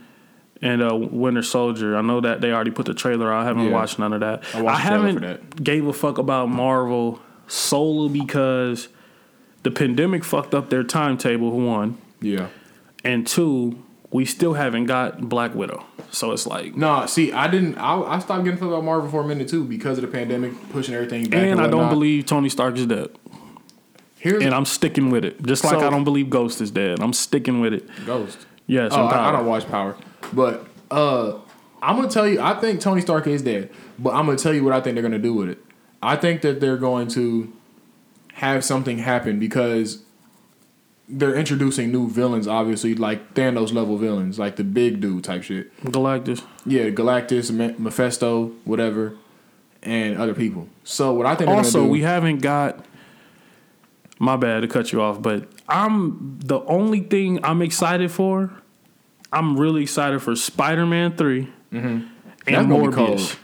and 0.62 0.82
uh, 0.82 0.94
Winter 0.94 1.42
Soldier. 1.42 1.96
I 1.96 2.00
know 2.02 2.20
that 2.20 2.40
they 2.40 2.52
already 2.52 2.70
put 2.70 2.86
the 2.86 2.94
trailer 2.94 3.32
out. 3.32 3.42
I 3.42 3.44
haven't 3.44 3.66
Yeah. 3.66 3.72
watched 3.72 3.98
none 3.98 4.12
of 4.12 4.20
that. 4.20 4.42
I 4.54 4.62
watched 4.62 4.76
the 4.84 4.90
haven't 4.90 5.20
that. 5.20 5.62
gave 5.62 5.86
a 5.86 5.92
fuck 5.92 6.18
about 6.18 6.48
Marvel 6.48 7.20
solely 7.46 8.18
because 8.20 8.88
the 9.62 9.70
pandemic 9.70 10.24
fucked 10.24 10.54
up 10.54 10.70
their 10.70 10.82
timetable. 10.84 11.50
One 11.52 11.98
Yeah. 12.20 12.46
and 13.04 13.26
two, 13.26 13.78
we 14.10 14.24
still 14.24 14.54
haven't 14.54 14.86
got 14.86 15.28
Black 15.28 15.54
Widow. 15.54 15.84
So 16.10 16.30
it's 16.32 16.46
like, 16.46 16.76
No, 16.76 17.04
see, 17.06 17.32
I 17.32 17.48
didn't. 17.48 17.76
I, 17.76 18.00
I 18.00 18.18
stopped 18.20 18.44
getting 18.44 18.58
fucked 18.58 18.70
about 18.70 18.84
Marvel 18.84 19.10
for 19.10 19.22
a 19.22 19.26
minute 19.26 19.48
too 19.48 19.64
because 19.64 19.98
of 19.98 20.02
the 20.02 20.08
pandemic 20.08 20.52
pushing 20.70 20.94
everything 20.94 21.28
back. 21.28 21.40
and 21.42 21.60
I 21.60 21.66
don't 21.66 21.88
believe 21.90 22.26
Tony 22.26 22.48
Stark 22.48 22.76
is 22.76 22.86
dead. 22.86 23.08
Here's 24.18 24.42
and 24.42 24.54
I'm 24.54 24.64
sticking 24.64 25.10
with 25.10 25.24
it. 25.24 25.42
Just 25.44 25.64
like 25.64 25.76
I 25.76 25.90
don't 25.90 26.04
believe 26.04 26.30
Ghost 26.30 26.60
is 26.62 26.70
dead. 26.70 27.00
I'm 27.00 27.12
sticking 27.12 27.60
with 27.60 27.74
it. 27.74 27.88
Ghost. 28.06 28.38
Yes, 28.66 28.92
oh, 28.94 29.04
I, 29.04 29.28
I 29.28 29.32
don't 29.32 29.44
watch 29.44 29.68
Power, 29.68 29.94
but 30.32 30.66
uh, 30.90 31.38
I'm 31.82 31.96
gonna 31.96 32.08
tell 32.08 32.26
you. 32.26 32.40
I 32.40 32.58
think 32.60 32.80
Tony 32.80 33.00
Stark 33.00 33.26
is 33.26 33.42
dead, 33.42 33.70
but 33.98 34.14
I'm 34.14 34.26
gonna 34.26 34.38
tell 34.38 34.54
you 34.54 34.64
what 34.64 34.72
I 34.72 34.80
think 34.80 34.94
they're 34.94 35.02
gonna 35.02 35.18
do 35.18 35.34
with 35.34 35.48
it. 35.50 35.58
I 36.02 36.16
think 36.16 36.42
that 36.42 36.60
they're 36.60 36.76
going 36.76 37.08
to 37.08 37.52
have 38.34 38.64
something 38.64 38.98
happen 38.98 39.38
because 39.38 40.02
they're 41.08 41.34
introducing 41.34 41.92
new 41.92 42.08
villains, 42.08 42.48
obviously, 42.48 42.94
like 42.94 43.34
Thanos 43.34 43.72
level 43.72 43.96
villains, 43.96 44.38
like 44.38 44.56
the 44.56 44.64
big 44.64 45.00
dude 45.00 45.24
type 45.24 45.42
shit. 45.42 45.74
Galactus. 45.82 46.42
Yeah, 46.66 46.90
Galactus, 46.90 47.50
Mephisto, 47.78 48.52
whatever, 48.64 49.16
and 49.82 50.18
other 50.18 50.34
people. 50.34 50.68
So 50.82 51.12
what 51.12 51.26
I 51.26 51.34
think 51.34 51.48
they're 51.48 51.58
Also, 51.58 51.84
do, 51.84 51.90
we 51.90 52.02
haven't 52.02 52.38
got. 52.38 52.84
My 54.20 54.36
bad 54.36 54.60
to 54.60 54.68
cut 54.68 54.92
you 54.92 55.02
off, 55.02 55.20
but 55.20 55.48
I'm 55.68 56.38
the 56.38 56.60
only 56.60 57.00
thing 57.00 57.44
I'm 57.44 57.60
excited 57.60 58.12
for. 58.12 58.52
I'm 59.34 59.58
really 59.58 59.82
excited 59.82 60.20
for 60.22 60.34
Spider-Man 60.36 61.16
3 61.16 61.48
Mm-hmm. 61.72 61.76
and 61.86 62.08
That's 62.46 62.66
gonna 62.68 62.88
be 62.88 62.94
cold. 62.94 63.18
Morbius. 63.18 63.36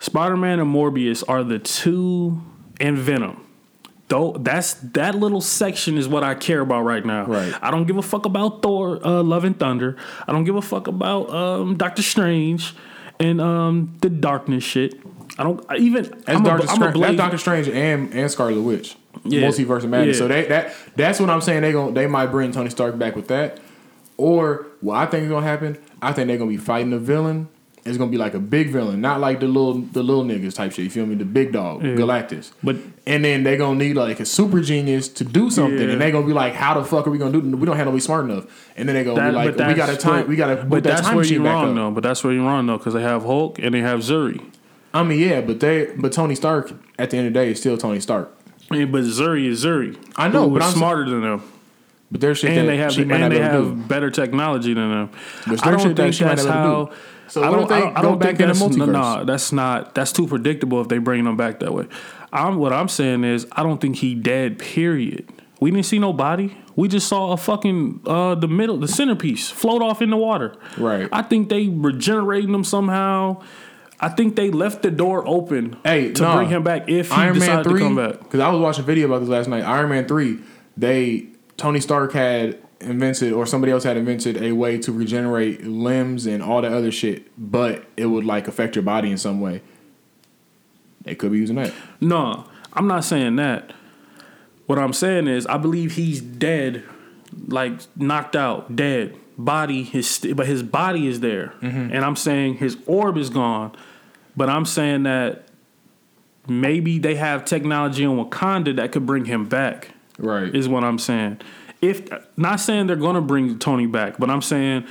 Spider-Man 0.00 0.58
and 0.60 0.74
Morbius 0.74 1.22
are 1.28 1.42
the 1.44 1.58
two, 1.58 2.40
and 2.80 2.98
Venom. 2.98 3.42
Though 4.08 4.36
that's 4.38 4.74
that 4.74 5.14
little 5.16 5.40
section 5.40 5.96
is 5.98 6.06
what 6.08 6.22
I 6.22 6.34
care 6.34 6.60
about 6.60 6.82
right 6.82 7.04
now. 7.04 7.24
Right. 7.26 7.52
I 7.62 7.70
don't 7.72 7.86
give 7.86 7.96
a 7.96 8.02
fuck 8.02 8.24
about 8.26 8.62
Thor, 8.62 9.04
uh, 9.04 9.22
Love 9.22 9.44
and 9.44 9.58
Thunder. 9.58 9.96
I 10.28 10.32
don't 10.32 10.44
give 10.44 10.54
a 10.56 10.62
fuck 10.62 10.86
about 10.86 11.30
um, 11.30 11.76
Doctor 11.76 12.02
Strange 12.02 12.72
and 13.18 13.40
um, 13.40 13.96
the 14.00 14.08
darkness 14.10 14.62
shit. 14.62 14.94
I 15.38 15.42
don't 15.42 15.64
I 15.68 15.76
even. 15.78 16.04
That's 16.04 16.28
I'm 16.28 16.44
a- 16.44 16.48
Doctor 16.48 16.62
I'm 16.62 16.68
a 16.68 16.68
Strange. 16.68 16.80
That's 16.80 16.92
Blade- 16.94 17.16
Doctor 17.16 17.38
Strange 17.38 17.68
and 17.68 18.12
and 18.14 18.30
Scarlet 18.30 18.60
Witch. 18.60 18.96
Yeah. 19.24 19.48
Multiverse 19.48 19.82
of 19.82 19.90
Madness. 19.90 20.16
Yeah. 20.16 20.18
So 20.18 20.28
they, 20.28 20.44
that 20.46 20.72
that's 20.94 21.18
what 21.18 21.30
I'm 21.30 21.40
saying. 21.40 21.62
They 21.62 21.72
going 21.72 21.94
they 21.94 22.06
might 22.06 22.26
bring 22.26 22.52
Tony 22.52 22.70
Stark 22.70 22.96
back 22.98 23.16
with 23.16 23.26
that, 23.28 23.58
or 24.16 24.66
what 24.80 24.96
I 24.96 25.06
think 25.06 25.24
is 25.24 25.30
gonna 25.30 25.46
happen. 25.46 25.78
I 26.02 26.12
think 26.12 26.28
they're 26.28 26.38
gonna 26.38 26.50
be 26.50 26.56
fighting 26.56 26.92
a 26.92 26.98
villain. 26.98 27.48
It's 27.84 27.96
gonna 27.98 28.10
be 28.10 28.18
like 28.18 28.34
a 28.34 28.40
big 28.40 28.70
villain, 28.70 29.00
not 29.00 29.20
like 29.20 29.38
the 29.38 29.46
little 29.46 29.74
the 29.74 30.02
little 30.02 30.24
niggas 30.24 30.54
type 30.56 30.72
shit. 30.72 30.84
You 30.84 30.90
feel 30.90 31.06
me? 31.06 31.14
The 31.14 31.24
big 31.24 31.52
dog, 31.52 31.84
Yeah. 31.84 31.90
Galactus. 31.90 32.50
But 32.62 32.76
And 33.06 33.24
then 33.24 33.44
they're 33.44 33.56
gonna 33.56 33.78
need 33.78 33.94
like 33.94 34.18
a 34.18 34.24
super 34.24 34.60
genius 34.60 35.06
to 35.10 35.24
do 35.24 35.48
something, 35.50 35.78
Yeah. 35.80 35.90
and 35.92 36.00
they're 36.00 36.10
gonna 36.10 36.26
be 36.26 36.32
like, 36.32 36.54
"How 36.54 36.74
the 36.74 36.84
fuck 36.84 37.06
are 37.06 37.10
we 37.10 37.18
gonna 37.18 37.40
do? 37.40 37.56
We 37.56 37.64
don't 37.64 37.76
have 37.76 37.86
nobody 37.86 38.00
smart 38.00 38.24
enough." 38.24 38.46
And 38.76 38.88
then 38.88 38.96
they 38.96 39.04
That- 39.04 39.14
be 39.14 39.36
like, 39.36 39.56
"We 39.68 39.74
got 39.74 39.88
a 39.88 39.96
time. 39.96 40.14
where- 40.14 40.24
we 40.26 40.34
got 40.36 40.48
to 40.48 40.64
But 40.64 40.82
that 40.82 40.96
that's 41.04 41.12
where 41.14 41.24
you're 41.24 41.42
wrong 41.42 41.68
up." 41.70 41.74
though. 41.76 41.90
But 41.92 42.02
that's 42.02 42.24
where 42.24 42.32
you're 42.32 42.44
wrong 42.44 42.66
though, 42.66 42.78
because 42.78 42.94
they 42.94 43.02
have 43.02 43.22
Hulk 43.24 43.60
and 43.62 43.72
they 43.72 43.80
have 43.82 44.02
Shuri. 44.02 44.40
I 44.92 45.04
mean, 45.04 45.20
yeah, 45.20 45.40
but 45.40 45.60
they 45.60 45.88
but 45.96 46.10
Tony 46.10 46.34
Stark 46.34 46.72
at 46.98 47.10
the 47.10 47.18
end 47.18 47.28
of 47.28 47.34
the 47.34 47.38
day 47.38 47.50
is 47.52 47.60
still 47.60 47.76
Tony 47.76 48.00
Stark. 48.00 48.32
Yeah, 48.72 48.86
but 48.86 49.04
Shuri 49.06 49.46
is 49.46 49.60
Shuri. 49.60 49.96
I 50.16 50.26
know, 50.26 50.50
but 50.50 50.62
I'm 50.62 50.72
smarter 50.72 51.08
than 51.08 51.20
them, 51.20 51.42
But 52.10 52.20
there's 52.20 52.38
shit 52.38 52.50
and 52.50 52.60
that 52.60 52.66
they 52.66 52.76
have 52.76 52.92
she 52.92 53.04
might 53.04 53.20
and 53.20 53.32
they 53.32 53.40
have 53.40 53.88
better 53.88 54.10
technology 54.10 54.74
than 54.74 54.90
them. 54.90 55.10
But 55.46 55.66
I 55.66 55.70
don't 55.70 55.80
think 55.80 55.96
that's 55.96 56.20
not 56.20 56.36
be 56.36 56.42
able 56.42 56.52
how. 56.52 56.92
So 57.28 57.42
I 57.42 57.50
don't, 57.50 57.64
if 57.64 57.70
I 57.72 57.80
don't, 57.80 57.98
I 57.98 58.02
don't 58.02 58.22
think 58.22 58.38
that's 58.38 58.60
no, 58.60 58.86
nah, 58.86 59.24
that's 59.24 59.50
not 59.50 59.94
that's 59.94 60.12
too 60.12 60.28
predictable 60.28 60.80
if 60.80 60.88
they 60.88 60.98
bring 60.98 61.24
them 61.24 61.36
back 61.36 61.58
that 61.60 61.74
way. 61.74 61.88
I'm 62.32 62.58
what 62.58 62.72
I'm 62.72 62.88
saying 62.88 63.24
is 63.24 63.46
I 63.52 63.62
don't 63.62 63.80
think 63.80 63.96
he 63.96 64.14
dead. 64.14 64.58
Period. 64.58 65.28
We 65.58 65.70
didn't 65.70 65.86
see 65.86 65.98
no 65.98 66.12
body. 66.12 66.56
We 66.76 66.86
just 66.86 67.08
saw 67.08 67.32
a 67.32 67.36
fucking 67.36 68.02
uh, 68.06 68.34
the 68.34 68.46
middle, 68.46 68.76
the 68.76 68.88
centerpiece 68.88 69.48
float 69.48 69.82
off 69.82 70.02
in 70.02 70.10
the 70.10 70.16
water. 70.16 70.54
Right. 70.76 71.08
I 71.10 71.22
think 71.22 71.48
they 71.48 71.68
regenerating 71.68 72.52
them 72.52 72.62
somehow. 72.62 73.42
I 73.98 74.10
think 74.10 74.36
they 74.36 74.50
left 74.50 74.82
the 74.82 74.90
door 74.90 75.26
open 75.26 75.78
Hey, 75.82 76.12
to 76.12 76.22
nah. 76.22 76.36
bring 76.36 76.50
him 76.50 76.62
back 76.62 76.88
if 76.88 77.08
he 77.08 77.14
Iron 77.14 77.38
Man 77.38 77.64
three, 77.64 77.80
to 77.80 77.86
come 77.86 77.96
back. 77.96 78.18
because 78.18 78.40
I 78.40 78.50
was 78.50 78.60
watching 78.60 78.84
a 78.84 78.86
video 78.86 79.06
about 79.06 79.20
this 79.20 79.30
last 79.30 79.48
night. 79.48 79.64
Iron 79.64 79.88
Man 79.88 80.06
three, 80.06 80.38
they 80.76 81.28
Tony 81.56 81.80
Stark 81.80 82.12
had 82.12 82.58
invented 82.80 83.32
or 83.32 83.46
somebody 83.46 83.72
else 83.72 83.84
had 83.84 83.96
invented 83.96 84.42
a 84.42 84.52
way 84.52 84.76
to 84.78 84.92
regenerate 84.92 85.64
limbs 85.64 86.26
and 86.26 86.42
all 86.42 86.60
that 86.62 86.72
other 86.72 86.92
shit, 86.92 87.26
but 87.38 87.86
it 87.96 88.06
would 88.06 88.24
like 88.24 88.46
affect 88.48 88.76
your 88.76 88.82
body 88.82 89.10
in 89.10 89.16
some 89.16 89.40
way. 89.40 89.62
They 91.02 91.14
could 91.14 91.32
be 91.32 91.38
using 91.38 91.56
that. 91.56 91.72
No, 92.00 92.44
I'm 92.72 92.86
not 92.86 93.04
saying 93.04 93.36
that. 93.36 93.72
What 94.66 94.78
I'm 94.78 94.92
saying 94.92 95.28
is, 95.28 95.46
I 95.46 95.56
believe 95.56 95.92
he's 95.94 96.20
dead, 96.20 96.82
like 97.48 97.80
knocked 97.96 98.36
out, 98.36 98.74
dead. 98.76 99.16
Body, 99.38 99.82
his 99.84 100.26
but 100.34 100.46
his 100.46 100.62
body 100.62 101.06
is 101.06 101.20
there, 101.20 101.52
Mm-hmm. 101.60 101.92
and 101.92 102.04
I'm 102.04 102.16
saying 102.16 102.54
his 102.54 102.78
orb 102.86 103.16
is 103.18 103.28
gone. 103.30 103.76
But 104.34 104.48
I'm 104.50 104.64
saying 104.64 105.02
that 105.04 105.48
maybe 106.48 106.98
they 106.98 107.16
have 107.16 107.44
technology 107.44 108.02
in 108.04 108.10
Wakanda 108.16 108.74
that 108.76 108.92
could 108.92 109.04
bring 109.06 109.26
him 109.26 109.44
back. 109.46 109.90
Right. 110.18 110.54
Is 110.54 110.68
what 110.68 110.84
I'm 110.84 110.98
saying. 110.98 111.40
If 111.82 112.08
not 112.36 112.60
saying 112.60 112.86
they're 112.86 112.96
gonna 112.96 113.20
bring 113.20 113.58
Tony 113.58 113.86
back, 113.86 114.18
but 114.18 114.30
I'm 114.30 114.42
saying 114.42 114.86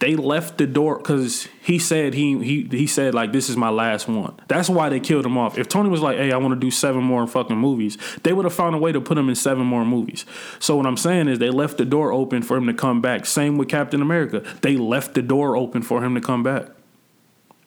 they 0.00 0.16
left 0.16 0.56
the 0.56 0.66
door 0.66 0.96
because 0.96 1.46
he 1.62 1.78
said 1.78 2.14
he 2.14 2.42
he 2.42 2.66
he 2.70 2.86
said 2.86 3.14
like 3.14 3.32
this 3.32 3.50
is 3.50 3.56
my 3.56 3.68
last 3.68 4.08
one. 4.08 4.34
That's 4.48 4.68
why 4.70 4.88
they 4.88 4.98
killed 4.98 5.26
him 5.26 5.36
off. 5.36 5.58
If 5.58 5.68
Tony 5.68 5.90
was 5.90 6.00
like, 6.00 6.16
"Hey, 6.16 6.32
I 6.32 6.38
want 6.38 6.54
to 6.54 6.60
do 6.60 6.70
seven 6.70 7.04
more 7.04 7.26
fucking 7.26 7.56
movies," 7.56 7.98
they 8.22 8.32
would 8.32 8.46
have 8.46 8.54
found 8.54 8.74
a 8.74 8.78
way 8.78 8.92
to 8.92 9.00
put 9.00 9.18
him 9.18 9.28
in 9.28 9.34
seven 9.34 9.66
more 9.66 9.84
movies. 9.84 10.24
So 10.58 10.76
what 10.76 10.86
I'm 10.86 10.96
saying 10.96 11.28
is 11.28 11.38
they 11.38 11.50
left 11.50 11.76
the 11.76 11.84
door 11.84 12.12
open 12.12 12.42
for 12.42 12.56
him 12.56 12.66
to 12.66 12.74
come 12.74 13.02
back. 13.02 13.26
Same 13.26 13.58
with 13.58 13.68
Captain 13.68 14.00
America. 14.00 14.42
They 14.62 14.76
left 14.76 15.14
the 15.14 15.22
door 15.22 15.54
open 15.54 15.82
for 15.82 16.02
him 16.02 16.14
to 16.14 16.20
come 16.20 16.42
back. 16.42 16.68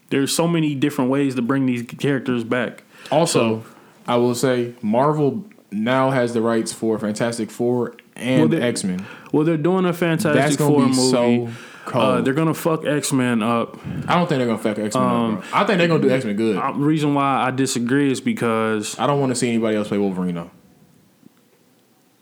There's 0.09 0.35
so 0.35 0.47
many 0.47 0.73
different 0.73 1.11
ways 1.11 1.35
to 1.35 1.43
bring 1.43 1.67
these 1.67 1.83
characters 1.83 2.43
back. 2.43 2.83
Also, 3.11 3.63
I 4.07 4.15
will 4.17 4.35
say 4.35 4.73
Marvel 4.81 5.45
now 5.73 6.11
has 6.11 6.33
the 6.33 6.41
rights 6.41 6.71
for 6.71 6.97
Fantastic 6.99 7.49
Four 7.51 7.95
and 8.15 8.51
Well, 8.51 8.63
X 8.63 8.83
Men. 8.83 9.05
Well, 9.31 9.43
they're 9.45 9.57
doing 9.57 9.85
a 9.85 9.93
Fantastic 9.93 10.59
Four 10.59 10.87
movie. 10.87 10.93
so. 10.93 11.49
Uh, 11.93 12.21
they're 12.21 12.33
gonna 12.33 12.53
fuck 12.53 12.85
X 12.85 13.11
Men 13.11 13.43
up. 13.43 13.77
I 14.07 14.15
don't 14.15 14.27
think 14.29 14.39
they're 14.39 14.45
gonna 14.47 14.57
fuck 14.57 14.79
X 14.79 14.95
Men. 14.95 15.03
Um. 15.03 15.43
I 15.51 15.65
think 15.65 15.79
they're 15.79 15.89
gonna 15.89 16.01
do 16.01 16.09
X 16.09 16.23
Men 16.23 16.37
good. 16.37 16.55
Uh, 16.57 16.71
reason 16.75 17.13
why 17.13 17.45
I 17.45 17.51
disagree 17.51 18.09
is 18.09 18.21
because 18.21 18.97
I 18.97 19.05
don't 19.05 19.19
want 19.19 19.31
to 19.31 19.35
see 19.35 19.49
anybody 19.49 19.75
else 19.75 19.89
play 19.89 19.97
Wolverine 19.97 20.35
though. 20.35 20.51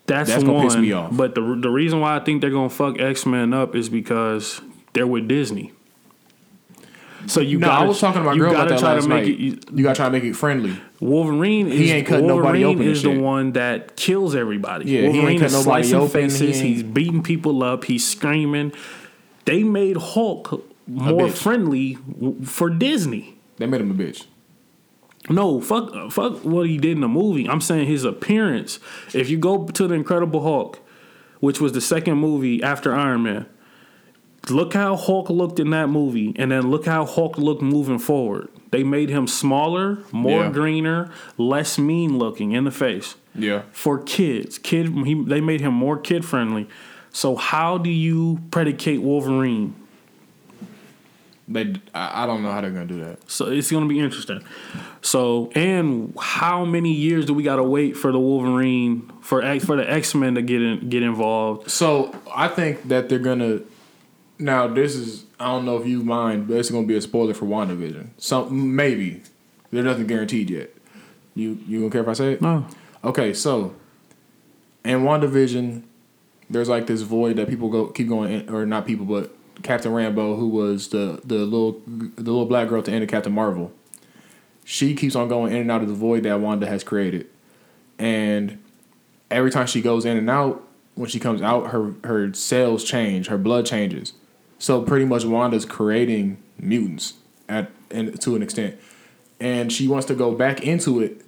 That's, 0.08 0.30
That's 0.30 0.44
one. 0.44 0.54
gonna 0.54 0.68
piss 0.68 0.78
me 0.78 0.92
off. 0.94 1.16
But 1.16 1.36
the 1.36 1.42
the 1.62 1.70
reason 1.70 2.00
why 2.00 2.16
I 2.18 2.20
think 2.20 2.42
they're 2.42 2.50
gonna 2.50 2.70
fuck 2.72 3.00
X 3.00 3.26
Men 3.28 3.54
up 3.54 3.76
is 3.76 3.88
because 3.88 4.62
they're 4.94 5.06
with 5.08 5.28
Disney. 5.28 5.74
So 7.28 7.40
you 7.42 7.60
no, 7.60 7.68
gotta, 7.68 7.86
I 7.86 7.88
was 7.88 8.00
talking 8.00 8.22
to 8.22 8.26
my 8.28 8.34
you 8.34 8.40
girl 8.42 8.52
about 8.52 8.70
gotta 8.70 8.74
that 8.76 8.80
try 8.80 8.94
last 8.94 9.04
to 9.04 9.10
make 9.10 9.24
night. 9.26 9.34
it. 9.34 9.40
You, 9.40 9.60
You 9.78 9.84
gotta 9.84 9.96
try 9.96 10.06
to 10.06 10.12
make 10.12 10.24
it 10.24 10.36
friendly. 10.36 10.76
Wolverine 11.00 11.68
is 11.68 11.80
He 11.80 11.92
ain't 11.92 12.08
cut 12.08 12.24
nobody 12.24 12.64
Wolverine 12.64 12.66
open 12.66 12.88
is 12.92 13.04
the 13.04 13.20
one 13.20 13.54
that 13.54 13.96
kills 13.96 14.36
everybody. 14.36 14.92
Yeah, 14.92 15.10
he 15.10 15.20
ain't 15.20 15.42
is 15.42 15.52
nobody 15.54 15.64
slicing 15.84 15.96
open, 15.98 16.10
faces. 16.10 16.42
ain't- 16.62 16.68
He's 16.68 16.84
beating 16.84 17.24
people 17.24 17.64
up. 17.64 17.86
He's 17.86 18.08
screaming. 18.08 18.72
They 19.46 19.64
made 19.64 19.98
Hulk 19.98 20.66
more 20.88 21.30
friendly 21.30 21.98
for 22.44 22.70
Disney. 22.70 23.36
They 23.58 23.66
made 23.66 23.82
him 23.82 23.92
a 23.92 23.94
bitch. 23.94 24.26
No, 25.30 25.62
fuck, 25.62 26.12
fuck 26.12 26.44
what 26.44 26.68
he 26.68 26.78
did 26.78 26.94
in 26.94 27.02
the 27.02 27.08
movie. 27.08 27.48
I'm 27.48 27.62
saying 27.62 27.88
his 27.88 28.04
appearance. 28.04 28.80
If 29.14 29.30
you 29.30 29.38
go 29.38 29.66
to 29.68 29.88
the 29.88 29.94
Incredible 29.94 30.42
Hulk, 30.42 30.80
which 31.40 31.62
was 31.62 31.74
the 31.74 31.82
second 31.82 32.18
movie 32.18 32.62
after 32.64 32.94
Iron 32.94 33.24
Man, 33.24 33.46
look 34.50 34.74
how 34.74 34.96
Hulk 34.96 35.30
looked 35.30 35.60
in 35.60 35.70
that 35.72 35.88
movie, 35.90 36.34
and 36.38 36.52
then 36.52 36.70
look 36.72 36.86
how 36.86 37.06
Hulk 37.06 37.38
looked 37.38 37.62
moving 37.62 38.00
forward. 38.00 38.50
They 38.72 38.84
made 38.84 39.10
him 39.10 39.28
smaller, 39.28 40.00
more 40.12 40.44
Yeah. 40.44 40.50
greener, 40.52 41.12
less 41.38 41.78
mean 41.78 42.18
looking 42.18 42.54
in 42.54 42.64
the 42.64 42.72
face 42.72 43.16
Yeah. 43.36 43.64
for 43.72 44.00
kids. 44.00 44.58
Kid, 44.58 44.88
he, 45.06 45.14
they 45.14 45.42
made 45.42 45.62
him 45.62 45.74
more 45.74 45.98
kid 45.98 46.24
friendly. 46.26 46.68
So 47.12 47.36
how 47.36 47.78
do 47.78 47.90
you 47.90 48.40
predicate 48.52 49.02
Wolverine? 49.02 49.76
They, 51.48 51.74
I, 51.94 52.26
don't 52.26 52.44
know 52.44 52.52
how 52.52 52.62
they're 52.62 52.70
gonna 52.72 52.86
do 52.86 53.02
that. 53.04 53.30
So 53.30 53.48
it's 53.48 53.70
going 53.70 53.84
to 53.84 53.90
be 53.90 54.00
interesting. 54.00 54.42
So 55.02 55.52
and 55.54 56.14
how 56.18 56.64
many 56.64 56.94
years 56.94 57.26
do 57.26 57.34
we 57.34 57.44
got 57.44 57.58
to 57.58 57.64
wait 57.64 57.98
for 57.98 58.14
the 58.14 58.20
Wolverine 58.20 59.12
for 59.20 59.42
X- 59.44 59.66
for 59.66 59.76
the 59.76 59.90
X 59.92 60.16
Men 60.16 60.36
to 60.36 60.42
get 60.42 60.62
in, 60.62 60.88
get 60.88 61.04
involved? 61.04 61.70
So 61.70 62.16
I 62.34 62.48
think 62.48 62.88
that 62.88 63.10
they're 63.10 63.20
gonna. 63.20 63.60
Now 64.42 64.68
this 64.68 64.96
is 64.96 65.26
I 65.40 65.46
don't 65.46 65.66
know 65.66 65.78
if 65.78 65.88
you 65.88 66.04
mind, 66.04 66.48
but 66.48 66.58
it's 66.58 66.70
gonna 66.70 66.88
be 66.88 66.96
a 66.96 67.02
spoiler 67.02 67.34
for 67.34 67.46
WandaVision. 67.46 68.10
Some 68.18 68.76
maybe 68.76 69.22
there's 69.72 69.86
nothing 69.86 70.08
guaranteed 70.08 70.50
yet. 70.50 70.72
You 71.36 71.60
you 71.68 71.82
don't 71.82 71.92
care 71.92 72.02
if 72.02 72.08
I 72.08 72.14
say 72.14 72.34
it? 72.34 72.42
No. 72.42 72.66
Okay, 73.04 73.34
so 73.34 73.76
in 74.84 75.02
WandaVision, 75.02 75.84
there's 76.50 76.70
like 76.70 76.88
this 76.88 77.02
void 77.02 77.38
that 77.38 77.48
people 77.48 77.70
go 77.70 77.88
keep 77.88 78.08
going 78.10 78.32
in, 78.32 78.50
or 78.50 78.66
not 78.66 78.86
people, 78.86 79.06
but 79.06 79.32
Captain 79.64 79.92
Rambeau, 79.92 80.38
who 80.38 80.48
was 80.48 80.90
the 80.90 81.22
the 81.24 81.38
little 81.38 81.82
the 81.86 82.24
little 82.24 82.46
black 82.46 82.68
girl 82.68 82.80
at 82.80 82.86
the 82.86 82.92
end 82.92 83.04
of 83.04 83.10
Captain 83.10 83.34
Marvel. 83.34 83.72
She 84.66 84.96
keeps 84.96 85.16
on 85.16 85.28
going 85.28 85.54
in 85.54 85.62
and 85.62 85.72
out 85.72 85.82
of 85.82 85.88
the 85.88 85.94
void 85.94 86.24
that 86.24 86.40
Wanda 86.40 86.68
has 86.68 86.84
created, 86.84 87.28
and 87.98 88.60
every 89.30 89.52
time 89.52 89.68
she 89.68 89.82
goes 89.82 90.06
in 90.06 90.18
and 90.18 90.30
out, 90.30 90.68
when 90.96 91.10
she 91.10 91.20
comes 91.20 91.42
out, 91.42 91.72
her 91.72 91.94
her 92.04 92.34
cells 92.34 92.84
change, 92.84 93.28
her 93.28 93.38
blood 93.38 93.66
changes. 93.66 94.14
So 94.62 94.84
pretty 94.84 95.06
much 95.06 95.26
Wanda's 95.26 95.66
creating 95.66 96.38
mutants 96.60 97.16
at 97.50 97.72
and 97.90 98.22
to 98.22 98.36
an 98.36 98.44
extent, 98.44 98.78
and 99.40 99.74
she 99.74 99.88
wants 99.88 100.06
to 100.06 100.14
go 100.14 100.36
back 100.36 100.62
into 100.62 101.02
it, 101.02 101.26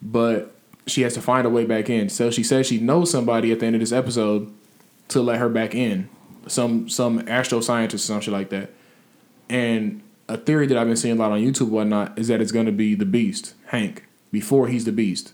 but 0.00 0.54
she 0.86 1.02
has 1.02 1.14
to 1.14 1.20
find 1.20 1.44
a 1.44 1.50
way 1.50 1.64
back 1.64 1.90
in. 1.90 2.08
So 2.08 2.30
she 2.30 2.44
says 2.44 2.68
she 2.68 2.78
knows 2.78 3.10
somebody 3.10 3.50
at 3.50 3.58
the 3.58 3.66
end 3.66 3.74
of 3.74 3.80
this 3.80 3.90
episode 3.90 4.48
to 5.08 5.22
let 5.22 5.40
her 5.40 5.48
back 5.48 5.74
in, 5.74 6.08
some 6.46 6.88
some 6.88 7.28
astro 7.28 7.60
scientist 7.60 8.04
or 8.04 8.06
some 8.06 8.20
shit 8.20 8.32
like 8.32 8.50
that. 8.50 8.70
And 9.48 10.00
a 10.28 10.36
theory 10.36 10.68
that 10.68 10.78
I've 10.78 10.86
been 10.86 10.96
seeing 10.96 11.16
a 11.16 11.20
lot 11.20 11.32
on 11.32 11.40
YouTube, 11.40 11.68
whatnot, 11.68 12.16
is 12.16 12.28
that 12.28 12.40
it's 12.40 12.52
going 12.52 12.66
to 12.66 12.72
be 12.72 12.94
the 12.94 13.04
Beast, 13.04 13.54
Hank, 13.66 14.04
before 14.30 14.68
he's 14.68 14.84
the 14.84 14.92
Beast, 14.92 15.32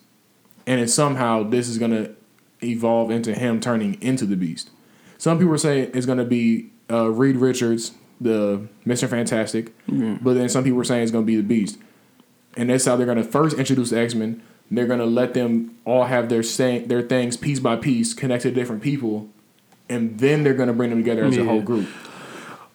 and 0.66 0.80
then 0.80 0.88
somehow 0.88 1.42
this 1.42 1.68
is 1.68 1.76
going 1.76 1.90
to 1.90 2.16
evolve 2.62 3.10
into 3.10 3.34
him 3.34 3.60
turning 3.60 4.00
into 4.00 4.24
the 4.24 4.36
Beast. 4.36 4.70
Some 5.18 5.36
people 5.36 5.52
are 5.52 5.58
saying 5.58 5.90
it's 5.92 6.06
going 6.06 6.16
to 6.16 6.24
be 6.24 6.69
uh, 6.90 7.08
Reed 7.10 7.36
Richards, 7.36 7.92
the 8.20 8.68
Mister 8.84 9.08
Fantastic, 9.08 9.72
but 10.22 10.34
then 10.34 10.48
some 10.48 10.64
people 10.64 10.80
are 10.80 10.84
saying 10.84 11.02
it's 11.02 11.12
going 11.12 11.24
to 11.24 11.26
be 11.26 11.36
the 11.36 11.42
Beast, 11.42 11.78
and 12.56 12.70
that's 12.70 12.84
how 12.84 12.96
they're 12.96 13.06
going 13.06 13.18
to 13.18 13.24
first 13.24 13.58
introduce 13.58 13.92
X 13.92 14.14
Men. 14.14 14.42
They're 14.70 14.86
going 14.86 15.00
to 15.00 15.06
let 15.06 15.34
them 15.34 15.76
all 15.84 16.04
have 16.04 16.28
their 16.28 16.42
say, 16.44 16.78
their 16.78 17.02
things 17.02 17.36
piece 17.36 17.58
by 17.58 17.74
piece 17.76 18.14
connected 18.14 18.50
to 18.50 18.54
different 18.54 18.82
people, 18.82 19.28
and 19.88 20.18
then 20.18 20.44
they're 20.44 20.54
going 20.54 20.68
to 20.68 20.72
bring 20.72 20.90
them 20.90 21.00
together 21.00 21.24
as 21.24 21.36
a 21.36 21.44
whole 21.44 21.60
group. 21.62 21.88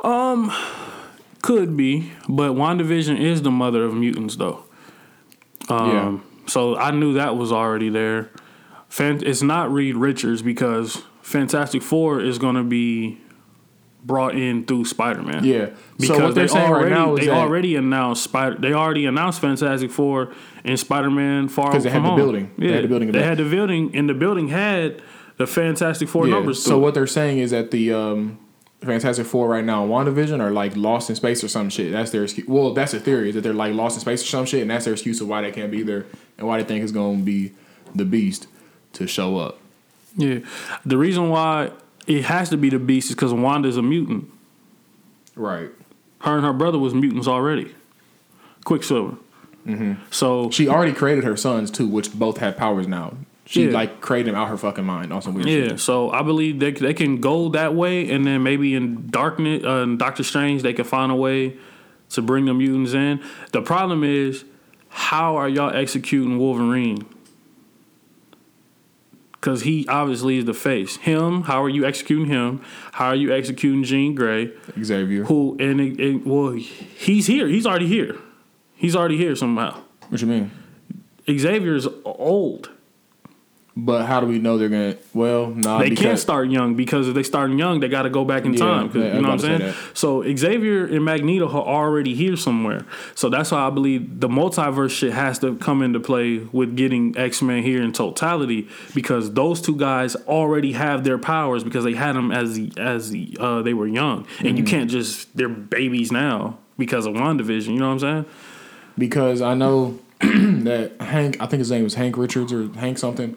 Um, 0.03 0.51
could 1.41 1.77
be, 1.77 2.11
but 2.27 2.51
WandaVision 2.51 3.19
is 3.19 3.43
the 3.43 3.51
mother 3.51 3.85
of 3.85 3.93
mutants, 3.93 4.35
though. 4.35 4.65
Um, 5.69 6.23
so 6.47 6.75
I 6.75 6.91
knew 6.91 7.13
that 7.13 7.37
was 7.37 7.51
already 7.51 7.89
there. 7.89 8.29
Fan- 8.89 9.23
it's 9.25 9.41
not 9.41 9.71
Reed 9.71 9.95
Richards 9.95 10.41
because 10.41 11.01
Fantastic 11.21 11.81
Four 11.81 12.19
is 12.19 12.37
going 12.37 12.55
to 12.55 12.63
be 12.63 13.19
brought 14.05 14.35
in 14.35 14.65
through 14.65 14.85
Spider 14.85 15.21
Man. 15.23 15.43
Yeah. 15.43 15.69
because 15.99 16.07
so 16.17 16.23
what 16.23 16.35
they're 16.35 16.43
they 16.45 16.53
saying 16.53 16.69
already 16.71 16.91
right 16.91 16.99
now 16.99 17.15
is 17.15 17.25
they 17.25 17.31
already 17.31 17.75
announced 17.75 18.23
Spider. 18.23 18.55
They 18.59 18.71
already 18.73 19.05
announced 19.05 19.41
Fantastic 19.41 19.89
Four 19.91 20.31
and 20.63 20.79
Spider 20.79 21.09
Man 21.09 21.47
Far 21.47 21.71
'Cause 21.71 21.83
they 21.83 21.89
From 21.89 22.01
had 22.03 22.05
the 22.05 22.09
Home. 22.11 22.19
building. 22.19 22.51
They 22.57 22.71
had 22.71 22.83
the 22.83 22.87
building 22.87 23.11
They 23.11 23.23
had 23.23 23.37
the 23.39 23.49
building, 23.49 23.91
and 23.95 24.07
the 24.07 24.13
building 24.13 24.49
had 24.49 25.01
the 25.37 25.47
Fantastic 25.47 26.07
Four 26.07 26.27
Yeah, 26.27 26.35
numbers. 26.35 26.61
So 26.61 26.71
through 26.71 26.79
what 26.79 26.93
they're 26.93 27.07
saying 27.07 27.39
is 27.39 27.51
that 27.51 27.71
the 27.71 27.91
um, 27.93 28.37
Fantastic 28.83 29.25
Four 29.25 29.47
right 29.49 29.65
now, 29.65 29.83
and 29.83 29.91
WandaVision, 29.91 30.39
are 30.39 30.51
like 30.51 30.77
lost 30.77 31.09
in 31.09 31.15
space 31.15 31.43
or 31.43 31.47
some 31.47 31.69
shit. 31.69 31.91
That's 31.91 32.11
their 32.11 32.23
excuse. 32.23 32.47
Well, 32.47 32.73
that's 32.75 32.93
a 32.93 32.99
theory 32.99 33.29
is 33.29 33.35
that 33.35 33.41
they're 33.41 33.53
like 33.53 33.73
lost 33.73 33.95
in 33.97 34.01
space 34.01 34.21
or 34.21 34.27
some 34.27 34.45
shit, 34.45 34.61
and 34.61 34.69
that's 34.69 34.85
their 34.85 34.93
excuse 34.93 35.19
of 35.19 35.27
why 35.27 35.41
they 35.41 35.51
can't 35.51 35.71
be 35.71 35.81
there 35.81 36.05
and 36.37 36.47
why 36.47 36.59
they 36.59 36.63
think 36.63 36.83
it's 36.83 36.91
going 36.91 37.19
to 37.19 37.23
be 37.25 37.51
the 37.95 38.05
Beast 38.05 38.47
to 38.93 39.07
show 39.07 39.37
up. 39.37 39.57
Yeah, 40.15 40.39
the 40.85 40.97
reason 40.97 41.29
why 41.29 41.71
it 42.07 42.25
has 42.25 42.49
to 42.49 42.57
be 42.57 42.69
the 42.69 42.79
Beast 42.79 43.09
is 43.09 43.15
because 43.15 43.33
Wanda's 43.33 43.77
a 43.77 43.81
mutant. 43.81 44.29
Right. 45.35 45.69
Her 46.19 46.35
and 46.37 46.45
her 46.45 46.53
brother 46.53 46.79
was 46.79 46.93
mutants 46.93 47.27
already. 47.27 47.73
Quicksilver. 48.63 49.17
Mm-hmm. 49.67 49.93
So 50.11 50.49
She 50.51 50.67
already 50.67 50.93
created 50.93 51.23
her 51.23 51.35
sons 51.37 51.71
too, 51.71 51.87
which 51.87 52.13
both 52.13 52.37
have 52.37 52.55
powers 52.57 52.87
now. 52.87 53.15
She 53.47 53.65
Yeah. 53.65 53.71
like 53.73 54.01
created 54.01 54.33
them 54.33 54.35
out 54.41 54.47
her 54.49 54.57
fucking 54.57 54.85
mind 54.85 55.13
on 55.13 55.21
some 55.21 55.35
weird 55.35 55.47
yeah, 55.47 55.67
shit. 55.69 55.79
so 55.79 56.09
I 56.11 56.23
believe 56.23 56.59
they 56.59 56.71
they 56.71 56.93
can 56.95 57.21
go 57.21 57.49
that 57.49 57.75
way, 57.75 58.09
and 58.09 58.25
then 58.25 58.41
maybe 58.41 58.73
in 58.73 59.07
Darkness, 59.09 59.63
uh, 59.63 59.83
in 59.83 59.97
Doctor 59.97 60.23
Strange, 60.23 60.63
they 60.63 60.73
can 60.73 60.85
find 60.85 61.11
a 61.11 61.15
way 61.15 61.55
to 62.09 62.21
bring 62.23 62.45
the 62.45 62.53
mutants 62.55 62.93
in. 62.93 63.21
The 63.51 63.61
problem 63.61 64.03
is, 64.03 64.45
how 64.89 65.35
are 65.35 65.47
y'all 65.49 65.75
executing 65.75 66.39
Wolverine? 66.39 67.05
Because 69.45 69.61
he 69.61 69.87
obviously 69.87 70.39
is 70.39 70.45
the 70.45 70.55
face. 70.55 70.95
Him, 70.95 71.43
how 71.43 71.63
are 71.63 71.69
you 71.69 71.85
executing 71.85 72.25
him? 72.25 72.63
How 72.93 73.09
are 73.09 73.15
you 73.15 73.31
executing 73.31 73.83
Jean 73.83 74.15
Grey? 74.15 74.51
Xavier. 74.83 75.25
Who 75.25 75.55
and 75.59 76.25
well, 76.25 76.53
he's 76.53 77.27
here. 77.27 77.47
He's 77.47 77.67
already 77.67 77.85
here. 77.85 78.17
He's 78.73 78.95
already 78.95 79.17
here 79.17 79.35
somehow. 79.35 79.83
What 80.09 80.19
you 80.19 80.25
mean? 80.25 80.49
Xavier's 81.29 81.87
old. 82.03 82.71
But 83.77 84.05
how 84.05 84.21
do 84.21 84.27
we 84.27 84.39
know 84.39 84.57
they're 84.57 84.69
gonna? 84.69 84.95
Well, 85.13 85.47
nah, 85.47 85.79
they 85.79 85.89
can't 85.89 86.17
start 86.17 86.49
young 86.49 86.75
because 86.75 87.09
if 87.09 87.13
they 87.13 87.23
start 87.23 87.51
young, 87.51 87.81
they 87.81 87.89
got 87.89 88.03
to 88.03 88.09
go 88.09 88.23
back 88.23 88.45
in 88.45 88.53
Yeah, 88.53 88.59
time. 88.59 88.91
yeah, 88.95 89.15
you 89.15 89.21
know 89.21 89.27
what 89.27 89.33
I'm 89.33 89.39
saying? 89.39 89.59
say 89.73 89.77
So 89.93 90.23
Xavier 90.33 90.85
and 90.85 91.03
Magneto 91.03 91.49
are 91.49 91.83
already 91.83 92.15
here 92.15 92.37
somewhere. 92.37 92.85
So 93.15 93.27
that's 93.27 93.51
why 93.51 93.67
I 93.67 93.69
believe 93.71 94.21
the 94.21 94.29
multiverse 94.29 94.91
shit 94.91 95.11
has 95.11 95.39
to 95.39 95.55
come 95.57 95.81
into 95.81 95.99
play 95.99 96.37
with 96.53 96.77
getting 96.77 97.17
X 97.17 97.41
Men 97.41 97.63
here 97.63 97.81
in 97.83 97.91
totality 97.91 98.69
because 98.93 99.33
those 99.33 99.59
two 99.61 99.75
guys 99.75 100.15
already 100.25 100.71
have 100.71 101.03
their 101.03 101.17
powers 101.17 101.65
because 101.65 101.83
they 101.83 101.95
had 101.95 102.15
them 102.15 102.31
as 102.31 102.57
as 102.77 103.13
uh, 103.41 103.61
they 103.61 103.73
were 103.73 103.87
young, 103.87 104.25
and 104.39 104.57
you 104.57 104.63
Mhm. 104.63 104.67
can't 104.67 104.89
just 104.89 105.35
they're 105.35 105.49
babies 105.49 106.13
now 106.13 106.57
because 106.77 107.05
of 107.05 107.13
WandaVision. 107.15 107.73
You 107.73 107.79
know 107.79 107.87
what 107.93 107.93
I'm 107.95 107.99
saying? 107.99 108.25
because 108.97 109.41
I 109.41 109.53
know 109.53 109.99
that 110.21 110.93
Hank, 111.01 111.35
I 111.41 111.45
think 111.47 111.59
his 111.59 111.69
name 111.71 111.83
was 111.83 111.95
Hank 111.95 112.15
Richards 112.15 112.53
or 112.53 112.69
Hank 112.75 112.97
something. 112.97 113.35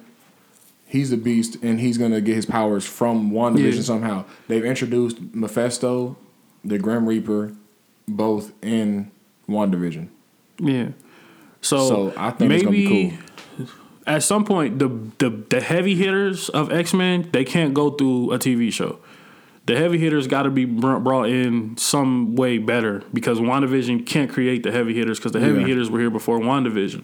He's 0.88 1.10
the 1.10 1.16
beast, 1.18 1.58
and 1.62 1.78
he's 1.78 1.98
gonna 1.98 2.20
get 2.20 2.34
his 2.34 2.46
powers 2.46 2.84
from 2.84 3.30
WandaVision 3.30 3.74
Yeah. 3.76 3.82
somehow. 3.82 4.24
They've 4.48 4.64
introduced 4.64 5.18
Mephisto, 5.34 6.16
the 6.64 6.78
Grim 6.78 7.06
Reaper, 7.06 7.52
both 8.08 8.52
in 8.62 9.10
WandaVision. 9.48 10.08
Yeah. 10.58 10.88
So, 11.60 11.88
So, 11.88 12.12
I 12.16 12.30
think 12.30 12.52
it's 12.52 12.64
maybe 12.64 12.84
gonna 12.84 12.94
be 13.10 13.18
at 14.06 14.22
some 14.22 14.44
point 14.44 14.78
the, 14.78 14.88
the 15.18 15.30
the 15.50 15.60
heavy 15.60 15.94
hitters 15.94 16.48
of 16.48 16.72
X 16.72 16.94
Men 16.94 17.28
they 17.32 17.44
can't 17.44 17.74
go 17.74 17.90
through 17.90 18.32
a 18.32 18.38
TV 18.38 18.72
show. 18.72 18.98
The 19.66 19.76
heavy 19.76 19.98
hitters 19.98 20.26
got 20.26 20.44
to 20.44 20.50
be 20.50 20.64
brought 20.64 21.28
in 21.28 21.76
some 21.76 22.34
way 22.36 22.56
better 22.56 23.02
because 23.12 23.38
WandaVision 23.38 24.06
can't 24.06 24.30
create 24.30 24.62
the 24.62 24.72
heavy 24.72 24.94
hitters 24.94 25.18
because 25.18 25.32
the 25.32 25.40
heavy 25.40 25.60
Yeah. 25.60 25.66
hitters 25.66 25.90
were 25.90 25.98
here 26.00 26.08
before 26.08 26.38
WandaVision. 26.40 27.02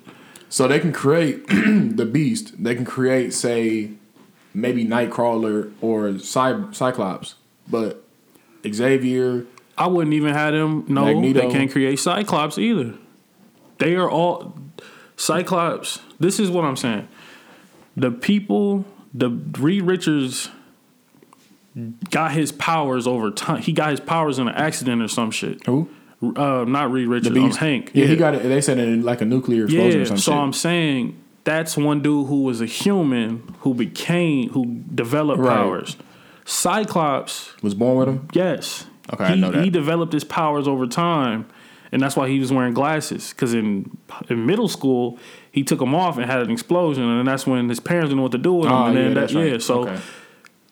So 0.48 0.68
they 0.68 0.78
can 0.78 0.92
create 0.92 1.46
the 1.48 2.08
Beast. 2.10 2.62
They 2.62 2.74
can 2.74 2.84
create, 2.84 3.32
say, 3.32 3.90
maybe 4.52 4.84
Nightcrawler 4.84 5.72
or 5.80 6.18
Cy- 6.18 6.70
Cyclops, 6.72 7.34
but 7.68 8.04
Xavier. 8.66 9.46
I 9.76 9.88
wouldn't 9.88 10.14
even 10.14 10.32
have 10.32 10.54
them. 10.54 10.84
No, 10.88 11.06
Magneto. 11.06 11.40
they 11.40 11.50
can't 11.52 11.70
create 11.70 11.98
Cyclops 11.98 12.58
either. 12.58 12.94
They 13.78 13.96
are 13.96 14.08
all 14.08 14.54
Cyclops. 15.16 15.98
This 16.20 16.38
is 16.38 16.50
what 16.50 16.64
I'm 16.64 16.76
saying. 16.76 17.08
The 17.96 18.10
people, 18.10 18.84
the 19.12 19.30
Reed 19.30 19.82
Richards 19.82 20.50
got 22.10 22.32
his 22.32 22.52
powers 22.52 23.06
over 23.06 23.30
time. 23.30 23.60
He 23.62 23.72
got 23.72 23.90
his 23.90 24.00
powers 24.00 24.38
in 24.38 24.46
an 24.48 24.54
accident 24.54 25.02
or 25.02 25.08
some 25.08 25.30
shit. 25.32 25.64
Who? 25.66 25.88
Uh, 26.36 26.64
not 26.64 26.90
Reed 26.90 27.09
Richards. 27.09 27.36
Um. 27.36 27.51
Hank. 27.52 27.90
Yeah, 27.94 28.06
he 28.06 28.16
got 28.16 28.34
it. 28.34 28.42
They 28.42 28.60
said 28.60 28.78
it 28.78 28.88
in 28.88 29.02
like 29.02 29.20
a 29.20 29.24
nuclear 29.24 29.64
explosion 29.64 29.98
Yeah, 29.98 30.02
or 30.02 30.06
some 30.06 30.18
so 30.18 30.32
shit. 30.32 30.40
I'm 30.40 30.52
saying 30.52 31.20
that's 31.44 31.76
one 31.76 32.01
dude 32.02 32.26
who 32.28 32.42
was 32.42 32.60
a 32.60 32.66
human 32.66 33.55
who 33.60 33.74
became 33.74 34.51
who 34.51 34.82
developed 34.94 35.40
Right. 35.42 35.56
powers. 35.56 35.96
Cyclops 36.46 37.52
Was 37.62 37.74
born 37.74 37.96
with 37.98 38.09
him. 38.09 38.28
Yes. 38.32 38.86
Okay, 39.12 39.24
I 39.24 39.34
he, 39.34 39.40
know 39.40 39.51
that. 39.51 39.64
He 39.64 39.70
developed 39.70 40.12
his 40.14 40.24
powers 40.24 40.66
over 40.66 40.86
time, 40.86 41.44
and 41.92 42.01
that's 42.01 42.16
why 42.16 42.28
he 42.28 42.38
was 42.38 42.51
wearing 42.52 42.72
glasses. 42.72 43.30
Because 43.30 43.52
in 43.52 43.96
in 44.30 44.46
middle 44.46 44.68
school, 44.68 45.18
he 45.52 45.62
took 45.62 45.78
them 45.78 45.94
off 45.94 46.16
and 46.16 46.24
had 46.30 46.40
an 46.40 46.51
explosion, 46.51 47.05
and 47.05 47.28
that's 47.28 47.46
when 47.46 47.68
his 47.68 47.80
parents 47.80 48.09
didn't 48.09 48.16
know 48.16 48.22
what 48.22 48.32
to 48.32 48.38
do 48.38 48.55
with 48.55 48.66
him. 48.66 48.72
Oh, 48.72 48.84
and 48.86 48.96
then 48.96 49.02
yeah, 49.09 49.09
that, 49.14 49.20
that's 49.20 49.34
right. 49.34 49.52
yeah, 49.52 49.59
so 49.59 49.82
Okay. 49.88 50.01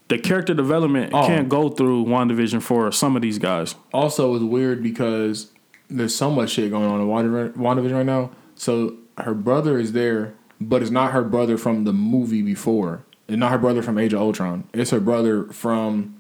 The 0.08 0.18
character 0.18 0.52
development 0.54 1.12
Oh. 1.14 1.26
can't 1.26 1.48
go 1.48 1.68
through 1.70 2.04
WandaVision 2.04 2.60
for 2.62 2.92
some 2.92 3.16
of 3.16 3.22
these 3.22 3.38
guys. 3.38 3.74
Also, 3.92 4.34
it's 4.34 4.44
weird 4.44 4.82
because 4.82 5.50
there's 5.88 6.14
so 6.14 6.30
much 6.30 6.50
shit 6.50 6.70
going 6.70 6.84
on 6.86 7.00
in 7.00 7.06
Wanda- 7.08 7.50
WandaVision 7.56 7.94
right 7.94 8.06
now. 8.06 8.30
So 8.54 8.94
her 9.18 9.34
brother 9.34 9.78
is 9.78 9.92
there, 9.92 10.34
but 10.60 10.82
it's 10.82 10.90
not 10.90 11.12
her 11.12 11.22
brother 11.22 11.56
from 11.56 11.84
the 11.84 11.92
movie 11.92 12.42
before. 12.42 13.02
It's 13.28 13.38
not 13.38 13.50
her 13.52 13.58
brother 13.58 13.82
from 13.82 13.98
Age 13.98 14.12
of 14.12 14.20
Ultron. 14.20 14.64
It's 14.74 14.90
her 14.90 15.00
brother 15.00 15.44
from, 15.44 16.14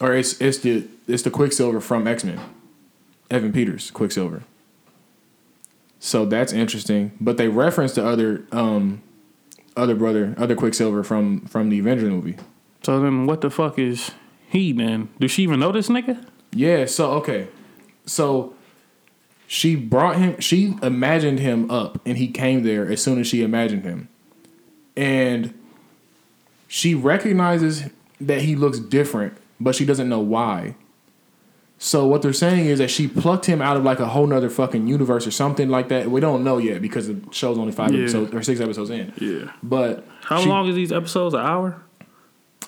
or 0.00 0.12
it's 0.14 0.38
it's 0.40 0.58
the 0.58 0.84
it's 1.08 1.22
the 1.22 1.30
Quicksilver 1.30 1.80
from 1.80 2.06
X 2.06 2.24
Men. 2.24 2.38
Evan 3.30 3.52
Peters, 3.52 3.90
Quicksilver. 3.90 4.42
So 6.00 6.24
that's 6.26 6.52
interesting. 6.52 7.12
But 7.20 7.36
they 7.36 7.48
reference 7.48 7.94
the 7.94 8.06
other 8.06 8.44
um 8.52 9.00
other 9.76 9.94
brother, 9.94 10.34
other 10.36 10.54
Quicksilver 10.54 11.02
from 11.02 11.40
from 11.42 11.68
the 11.70 11.78
Avenger 11.78 12.06
movie. 12.06 12.36
So 12.82 13.00
then, 13.00 13.26
what 13.26 13.40
the 13.40 13.50
fuck 13.50 13.78
is 13.78 14.10
he? 14.48 14.72
Then 14.72 15.08
does 15.20 15.30
she 15.30 15.42
even 15.42 15.60
know 15.60 15.72
this 15.72 15.88
nigga? 15.88 16.24
Yeah, 16.52 16.84
so 16.86 17.12
okay. 17.12 17.48
So 18.06 18.54
she 19.46 19.76
brought 19.76 20.16
him 20.16 20.40
she 20.40 20.74
imagined 20.82 21.38
him 21.38 21.70
up 21.70 22.00
and 22.06 22.18
he 22.18 22.28
came 22.28 22.62
there 22.62 22.90
as 22.90 23.02
soon 23.02 23.20
as 23.20 23.26
she 23.26 23.42
imagined 23.42 23.84
him. 23.84 24.08
And 24.96 25.54
she 26.68 26.94
recognizes 26.94 27.84
that 28.20 28.42
he 28.42 28.56
looks 28.56 28.78
different, 28.78 29.36
but 29.60 29.74
she 29.74 29.84
doesn't 29.86 30.08
know 30.08 30.20
why. 30.20 30.74
So 31.78 32.06
what 32.06 32.22
they're 32.22 32.32
saying 32.32 32.66
is 32.66 32.78
that 32.78 32.90
she 32.90 33.08
plucked 33.08 33.46
him 33.46 33.60
out 33.60 33.76
of 33.76 33.82
like 33.82 33.98
a 33.98 34.06
whole 34.06 34.26
nother 34.26 34.48
fucking 34.48 34.86
universe 34.86 35.26
or 35.26 35.32
something 35.32 35.68
like 35.68 35.88
that. 35.88 36.10
We 36.10 36.20
don't 36.20 36.44
know 36.44 36.58
yet 36.58 36.80
because 36.80 37.08
the 37.08 37.20
show's 37.32 37.58
only 37.58 37.72
five 37.72 37.92
Yeah. 37.92 38.02
episodes 38.02 38.32
or 38.34 38.42
six 38.42 38.60
episodes 38.60 38.90
in. 38.90 39.12
Yeah. 39.18 39.50
But 39.62 40.06
How 40.22 40.40
she- 40.40 40.48
long 40.48 40.68
is 40.68 40.76
these 40.76 40.92
episodes? 40.92 41.34
An 41.34 41.40
hour? 41.40 41.82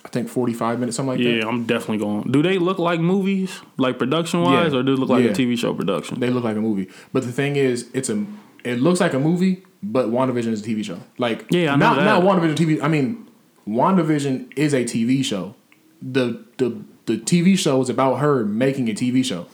I 0.04 0.08
think 0.10 0.28
forty 0.28 0.52
five 0.52 0.78
minutes, 0.80 0.96
something 0.96 1.16
like 1.16 1.24
that. 1.24 1.36
yeah, 1.38 1.46
I'm 1.48 1.64
definitely 1.64 1.98
going. 1.98 2.30
Do 2.30 2.42
they 2.42 2.58
look 2.58 2.78
like 2.78 3.00
movies, 3.00 3.60
like 3.78 3.98
production 3.98 4.42
wise, 4.42 4.72
Yeah. 4.72 4.78
or 4.80 4.82
do 4.82 4.94
they 4.94 5.00
look 5.00 5.08
like 5.08 5.24
Yeah. 5.24 5.30
a 5.30 5.34
TV 5.34 5.56
show 5.56 5.72
production? 5.74 6.20
They 6.20 6.30
look 6.30 6.44
like 6.44 6.56
a 6.56 6.60
movie. 6.60 6.88
But 7.12 7.22
the 7.24 7.32
thing 7.32 7.56
is, 7.56 7.88
it's 7.94 8.10
a 8.10 8.24
it 8.64 8.80
looks 8.80 9.00
like 9.00 9.14
a 9.14 9.18
movie, 9.18 9.62
but 9.82 10.08
WandaVision 10.10 10.48
is 10.52 10.60
a 10.60 10.64
TV 10.64 10.82
show. 10.84 10.98
Like 11.18 11.46
Yeah, 11.50 11.72
I 11.72 11.76
know 11.76 11.86
not 11.86 11.96
that. 11.96 12.04
not 12.04 12.22
WandaVision 12.22 12.54
TV. 12.56 12.82
I 12.82 12.88
mean, 12.88 13.26
WandaVision 13.68 14.52
is 14.56 14.72
a 14.74 14.84
TV 14.84 15.24
show. 15.24 15.54
The 16.02 16.44
the 16.58 16.76
the 17.06 17.16
TV 17.18 17.56
show 17.58 17.80
is 17.82 17.88
about 17.90 18.16
her 18.20 18.44
making 18.44 18.88
a 18.88 18.94
TV 18.94 19.24
show. 19.24 19.46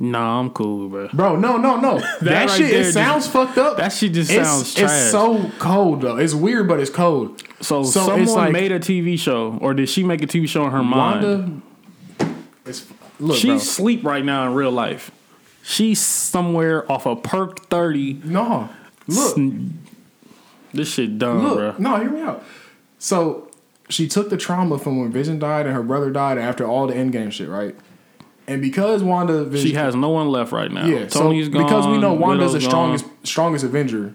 Nah, 0.00 0.38
I'm 0.38 0.50
cool, 0.50 0.88
bro. 0.88 1.08
Bro, 1.12 1.36
no, 1.36 1.56
no, 1.56 1.76
no. 1.76 1.98
that 2.22 2.46
right 2.46 2.50
shit 2.50 2.70
it 2.70 2.82
just- 2.84 2.92
sounds 2.94 3.26
fucked 3.26 3.58
up. 3.58 3.78
That 3.78 3.88
shit 3.92 4.12
just 4.12 4.30
It's- 4.30 4.46
sounds 4.46 4.74
trash. 4.74 4.90
It's 5.02 5.10
so 5.10 5.50
cold 5.58 6.02
though. 6.02 6.16
It's 6.16 6.34
weird, 6.34 6.68
but 6.68 6.78
it's 6.78 6.90
cold. 6.90 7.42
So, 7.60 7.82
So 7.82 8.06
someone 8.06 8.26
like- 8.26 8.52
made 8.52 8.70
a 8.70 8.78
TV 8.78 9.18
show, 9.18 9.58
or 9.60 9.74
did 9.74 9.88
she 9.88 10.04
make 10.04 10.22
a 10.22 10.26
TV 10.26 10.46
show 10.48 10.64
in 10.66 10.70
her 10.70 10.84
mind? 10.84 11.24
Wanda. 11.24 12.30
It's 12.64 12.86
look, 13.18 13.36
She's 13.36 13.44
bro. 13.46 13.56
asleep 13.56 14.04
right 14.04 14.24
now 14.24 14.46
in 14.46 14.54
real 14.54 14.70
life. 14.70 15.10
She's 15.64 16.00
somewhere 16.00 16.90
off 16.90 17.04
a 17.04 17.16
perk 17.16 17.66
thirty. 17.68 18.20
No, 18.24 18.68
look. 19.08 19.36
This 20.72 20.92
shit 20.92 21.18
dumb, 21.18 21.42
Look, 21.42 21.56
bro. 21.56 21.74
no, 21.78 21.96
hear 21.98 22.10
me 22.10 22.20
out. 22.22 22.44
So 22.98 23.48
she 23.88 24.06
took 24.06 24.28
the 24.30 24.36
trauma 24.36 24.78
from 24.78 25.00
when 25.00 25.10
Vision 25.10 25.38
died 25.38 25.66
and 25.66 25.74
her 25.74 25.82
brother 25.82 26.10
died 26.10 26.38
after 26.38 26.64
all 26.66 26.86
the 26.86 26.94
Endgame 26.94 27.32
shit, 27.32 27.48
right? 27.48 27.74
And 28.48 28.60
because 28.62 29.02
Wanda, 29.02 29.44
Vision, 29.44 29.68
She 29.68 29.74
has 29.74 29.94
no 29.94 30.08
one 30.08 30.28
left 30.30 30.50
right 30.52 30.70
now. 30.72 30.86
yeah, 30.86 31.06
Tony's 31.06 31.46
so 31.46 31.52
gone. 31.52 31.62
because 31.64 31.86
we 31.86 31.98
know 31.98 32.14
Wanda's 32.14 32.52
the 32.52 32.58
Widow's 32.58 32.68
strongest, 32.70 33.04
strongest 33.24 33.64
Avenger, 33.64 34.14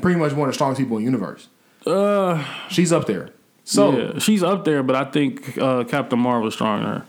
pretty 0.00 0.20
much 0.20 0.32
one 0.32 0.48
of 0.48 0.52
the 0.52 0.54
strongest 0.54 0.78
people 0.80 0.98
in 0.98 1.04
the 1.04 1.10
universe. 1.10 1.48
Uh, 1.86 2.44
She's 2.68 2.92
up 2.92 3.06
there. 3.06 3.30
So 3.64 3.96
yeah, 3.96 4.18
she's 4.20 4.42
up 4.44 4.64
there, 4.64 4.82
but 4.84 4.94
I 4.94 5.04
think 5.04 5.56
uh, 5.58 5.82
Captain 5.84 6.18
Marvel's 6.18 6.54
stronger 6.54 6.84
than 6.84 6.94
her. 7.00 7.06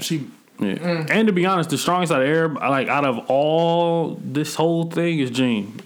she, 0.00 0.26
Yeah. 0.58 0.74
Mm. 0.78 1.10
And 1.10 1.26
to 1.28 1.32
be 1.32 1.44
honest, 1.46 1.70
the 1.70 1.78
strongest 1.78 2.12
out 2.12 2.22
of 2.22 2.26
air, 2.28 2.48
like 2.48 2.88
out 2.88 3.04
of 3.04 3.18
all 3.30 4.18
this 4.24 4.54
whole 4.56 4.84
thing, 4.90 5.18
is 5.20 5.30
Jean, 5.30 5.78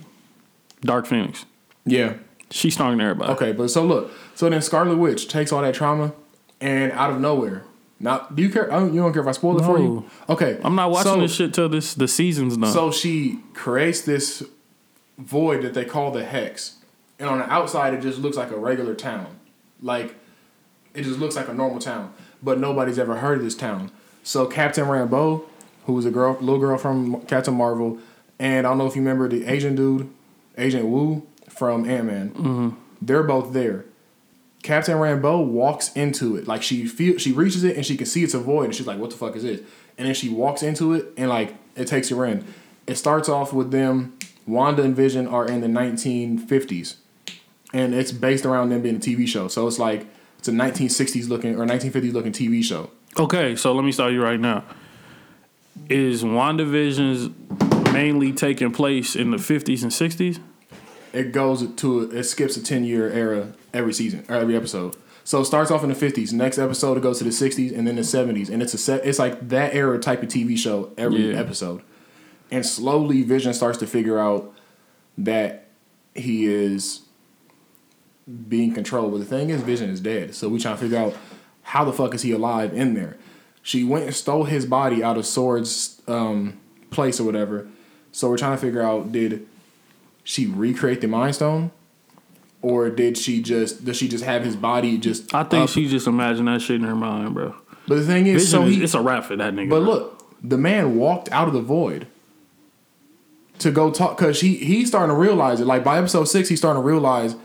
Dark 0.83 1.07
Phoenix. 1.07 1.45
yeah, 1.85 2.15
She's 2.51 2.75
stronger 2.75 2.97
than 2.97 3.01
everybody. 3.05 3.33
okay. 3.33 3.53
But 3.53 3.69
so 3.69 3.85
look, 3.85 4.11
so 4.35 4.49
then 4.49 4.63
Scarlet 4.63 4.97
Witch 4.97 5.29
takes 5.29 5.53
all 5.53 5.61
that 5.63 5.75
trauma, 5.75 6.13
and 6.61 6.93
out 6.93 7.11
of 7.11 7.21
nowhere, 7.21 7.65
now 8.01 8.27
do 8.35 8.43
you 8.43 8.49
care? 8.51 8.73
I 8.73 8.81
don't, 8.81 8.95
you 8.95 9.01
don't 9.01 9.13
care 9.13 9.23
if 9.23 9.29
I 9.29 9.33
spoil 9.33 9.61
it 9.61 9.65
for 9.65 9.79
you? 9.79 10.05
Okay, 10.29 10.59
I'm 10.65 10.75
not 10.75 10.91
watching 10.91 11.13
so- 11.13 11.21
this 11.21 11.35
shit 11.35 11.55
till 11.55 11.69
this 11.69 11.95
the 11.95 12.09
season's 12.09 12.57
done. 12.57 12.73
So 12.73 12.91
she 12.91 13.41
creates 13.55 14.01
this 14.01 14.43
void 15.19 15.63
that 15.63 15.75
they 15.75 15.85
call 15.85 16.11
the 16.11 16.25
hex, 16.25 16.77
and 17.19 17.29
on 17.29 17.39
the 17.39 17.53
outside 17.53 17.95
it 17.95 18.01
just 18.01 18.19
looks 18.19 18.37
like 18.37 18.51
a 18.51 18.57
regular 18.57 18.95
town, 18.95 19.39
like 19.83 20.15
it 20.95 21.03
just 21.03 21.21
looks 21.21 21.37
like 21.37 21.49
a 21.49 21.55
normal 21.55 21.79
town. 21.79 22.13
But 22.43 22.59
nobody's 22.59 22.99
ever 22.99 23.17
heard 23.17 23.39
of 23.39 23.45
this 23.45 23.55
town. 23.55 23.91
So 24.23 24.47
Captain 24.47 24.87
Rambeau, 24.87 25.45
who 25.85 25.93
was 25.93 26.07
a 26.07 26.11
girl, 26.11 26.39
little 26.41 26.59
girl 26.59 26.79
from 26.79 27.21
Captain 27.27 27.55
Marvel, 27.55 27.99
and 28.39 28.67
I 28.67 28.71
don't 28.71 28.79
know 28.79 28.87
if 28.87 28.97
you 28.97 29.03
remember 29.03 29.29
the 29.29 29.45
Asian 29.45 29.77
dude, 29.77 30.09
Agent 30.57 30.87
Woo 30.87 31.27
from 31.49 31.89
Ant 31.89 32.07
Man. 32.07 32.31
Mm-hmm. 32.31 32.69
They're 33.03 33.23
both 33.23 33.53
there. 33.53 33.85
Captain 34.63 34.97
Rambeau 34.97 35.45
walks 35.47 35.93
into 35.95 36.37
it. 36.37 36.47
Like 36.47 36.63
she 36.63 36.87
feel 36.87 37.19
she 37.19 37.33
reaches 37.33 37.65
it 37.65 37.77
and 37.77 37.87
she 37.87 37.97
can 37.97 38.07
see 38.07 38.23
it's 38.23 38.35
a 38.35 38.39
void 38.39 38.67
and 38.67 38.75
she's 38.75 38.87
like, 38.87 38.99
what 38.99 39.11
the 39.11 39.17
fuck 39.17 39.37
is 39.37 39.43
this? 39.43 39.61
And 39.97 40.07
then 40.07 40.15
she 40.15 40.29
walks 40.29 40.63
into 40.63 40.93
it 40.93 41.07
and 41.17 41.29
like 41.29 41.55
it 41.77 41.87
takes 41.87 42.09
her 42.11 42.25
in. 42.25 42.45
It 42.87 42.97
starts 42.97 43.29
off 43.29 43.53
with 43.53 43.71
them, 43.71 44.19
Wanda 44.47 44.83
and 44.83 44.95
Vision 44.95 45.27
are 45.27 45.47
in 45.47 45.61
the 45.61 45.67
1950s. 45.67 46.97
And 47.73 47.95
it's 47.95 48.13
based 48.13 48.45
around 48.45 48.71
them 48.71 48.83
being 48.83 48.97
a 48.97 48.99
TV 48.99 49.27
show. 49.27 49.49
So 49.49 49.67
it's 49.67 49.79
like 49.79 50.07
it's 50.39 50.49
a 50.49 50.53
1960s 50.53 51.29
looking 51.29 51.59
or 51.59 51.65
1950s 51.65 52.13
looking 52.13 52.33
TV 52.33 52.63
show. 52.63 52.91
Okay, 53.19 53.57
so 53.57 53.73
let 53.73 53.85
me 53.85 53.93
start 53.93 54.13
you 54.13 54.23
right 54.23 54.41
now. 54.41 54.65
Is 55.89 56.23
WandaVision's 56.23 57.31
mainly 57.93 58.33
taking 58.33 58.73
place 58.73 59.17
in 59.17 59.31
the 59.31 59.37
50s 59.37 59.83
and 59.83 59.91
60s? 59.91 60.41
It 61.13 61.33
goes 61.33 61.67
to 61.75 62.03
it 62.11 62.25
skips 62.25 62.57
a 62.57 62.63
10 62.63 62.85
year 62.85 63.11
era 63.11 63.53
every 63.73 63.93
season 63.93 64.25
or 64.29 64.37
every 64.37 64.57
episode. 64.57 64.97
So 65.25 65.41
it 65.41 65.45
starts 65.45 65.71
off 65.71 65.83
in 65.85 65.91
the 65.91 65.95
50s. 65.95 66.33
Next 66.33 66.59
episode 66.59 66.97
it 66.97 67.03
goes 67.03 67.19
to 67.19 67.25
the 67.25 67.31
60s 67.31 67.77
and 67.77 67.87
then 67.87 67.97
the 67.97 68.03
70s. 68.03 68.49
And 68.51 68.63
it's 68.63 68.75
a 68.75 68.79
set 68.79 69.05
it's 69.05 69.19
like 69.19 69.49
that 69.49 69.75
era 69.75 69.99
type 69.99 70.23
of 70.23 70.29
TV 70.29 70.57
show 70.57 70.91
every 70.97 71.31
Yeah. 71.33 71.39
episode. 71.39 71.83
And 72.51 72.65
slowly 72.67 73.23
Vision 73.23 73.55
starts 73.55 73.79
to 73.79 73.87
figure 73.87 74.19
out 74.19 74.53
that 75.19 75.69
he 76.15 76.47
is 76.47 77.03
being 78.49 78.73
controlled. 78.75 79.13
But 79.13 79.19
the 79.19 79.25
thing 79.25 79.51
is 79.51 79.61
Vision 79.63 79.91
is 79.91 80.01
dead. 80.01 80.35
So 80.35 80.49
we 80.49 80.59
trying 80.59 80.77
to 80.77 80.81
figure 80.81 80.99
out 80.99 81.15
how 81.63 81.85
the 81.85 81.93
fuck 81.93 82.15
is 82.15 82.23
he 82.23 82.33
alive 82.33 82.73
in 82.75 82.95
there. 82.95 83.17
She 83.63 83.85
went 83.85 84.07
and 84.07 84.15
stole 84.15 84.45
his 84.45 84.67
body 84.67 85.03
out 85.05 85.19
of 85.19 85.27
Sword's 85.27 86.01
um, 86.09 86.59
place 86.91 87.21
or 87.21 87.25
whatever. 87.25 87.69
So 88.13 88.29
we're 88.29 88.39
trying 88.39 88.57
to 88.57 88.61
figure 88.61 88.83
out 88.83 89.13
did 89.13 89.47
she 90.25 90.47
recreate 90.47 91.01
the 91.01 91.09
Mind 91.09 91.35
Stone? 91.35 91.71
Or 92.63 92.91
did 92.91 93.17
she 93.17 93.43
just 93.43 93.85
does 93.85 93.97
she 93.97 94.09
just 94.09 94.25
have 94.25 94.45
his 94.45 94.57
body 94.57 94.99
just? 94.99 95.35
I 95.35 95.45
think 95.45 95.65
up? 95.65 95.71
she 95.71 95.89
just 95.89 96.07
imagined 96.07 96.49
that 96.49 96.61
shit 96.61 96.77
in 96.77 96.83
her 96.83 96.97
mind, 96.97 97.35
bro. 97.35 97.55
But 97.89 97.97
the 97.97 98.07
thing 98.07 98.27
is, 98.27 98.45
Vision 98.45 98.61
so 98.61 98.67
is, 98.67 98.77
he, 98.77 98.83
it's 98.85 98.95
a 98.95 99.01
wrap 99.01 99.25
for 99.25 99.37
that 99.37 99.55
nigga. 99.55 99.71
But 99.71 99.81
bro. 99.81 99.89
look, 99.89 100.27
the 100.43 100.59
man 100.59 100.97
walked 100.97 101.31
out 101.33 101.49
of 101.49 101.55
the 101.55 101.63
void 101.63 102.07
to 103.59 103.71
go 103.71 103.91
talk 103.91 104.17
because 104.17 104.41
he 104.41 104.57
he's 104.57 104.89
starting 104.89 105.15
to 105.15 105.21
realize 105.21 105.61
it. 105.61 105.67
Like 105.67 105.85
by 105.85 105.99
episode 105.99 106.25
six, 106.25 106.49
he's 106.49 106.59
starting 106.59 106.83
to 106.83 106.87
realize 106.87 107.37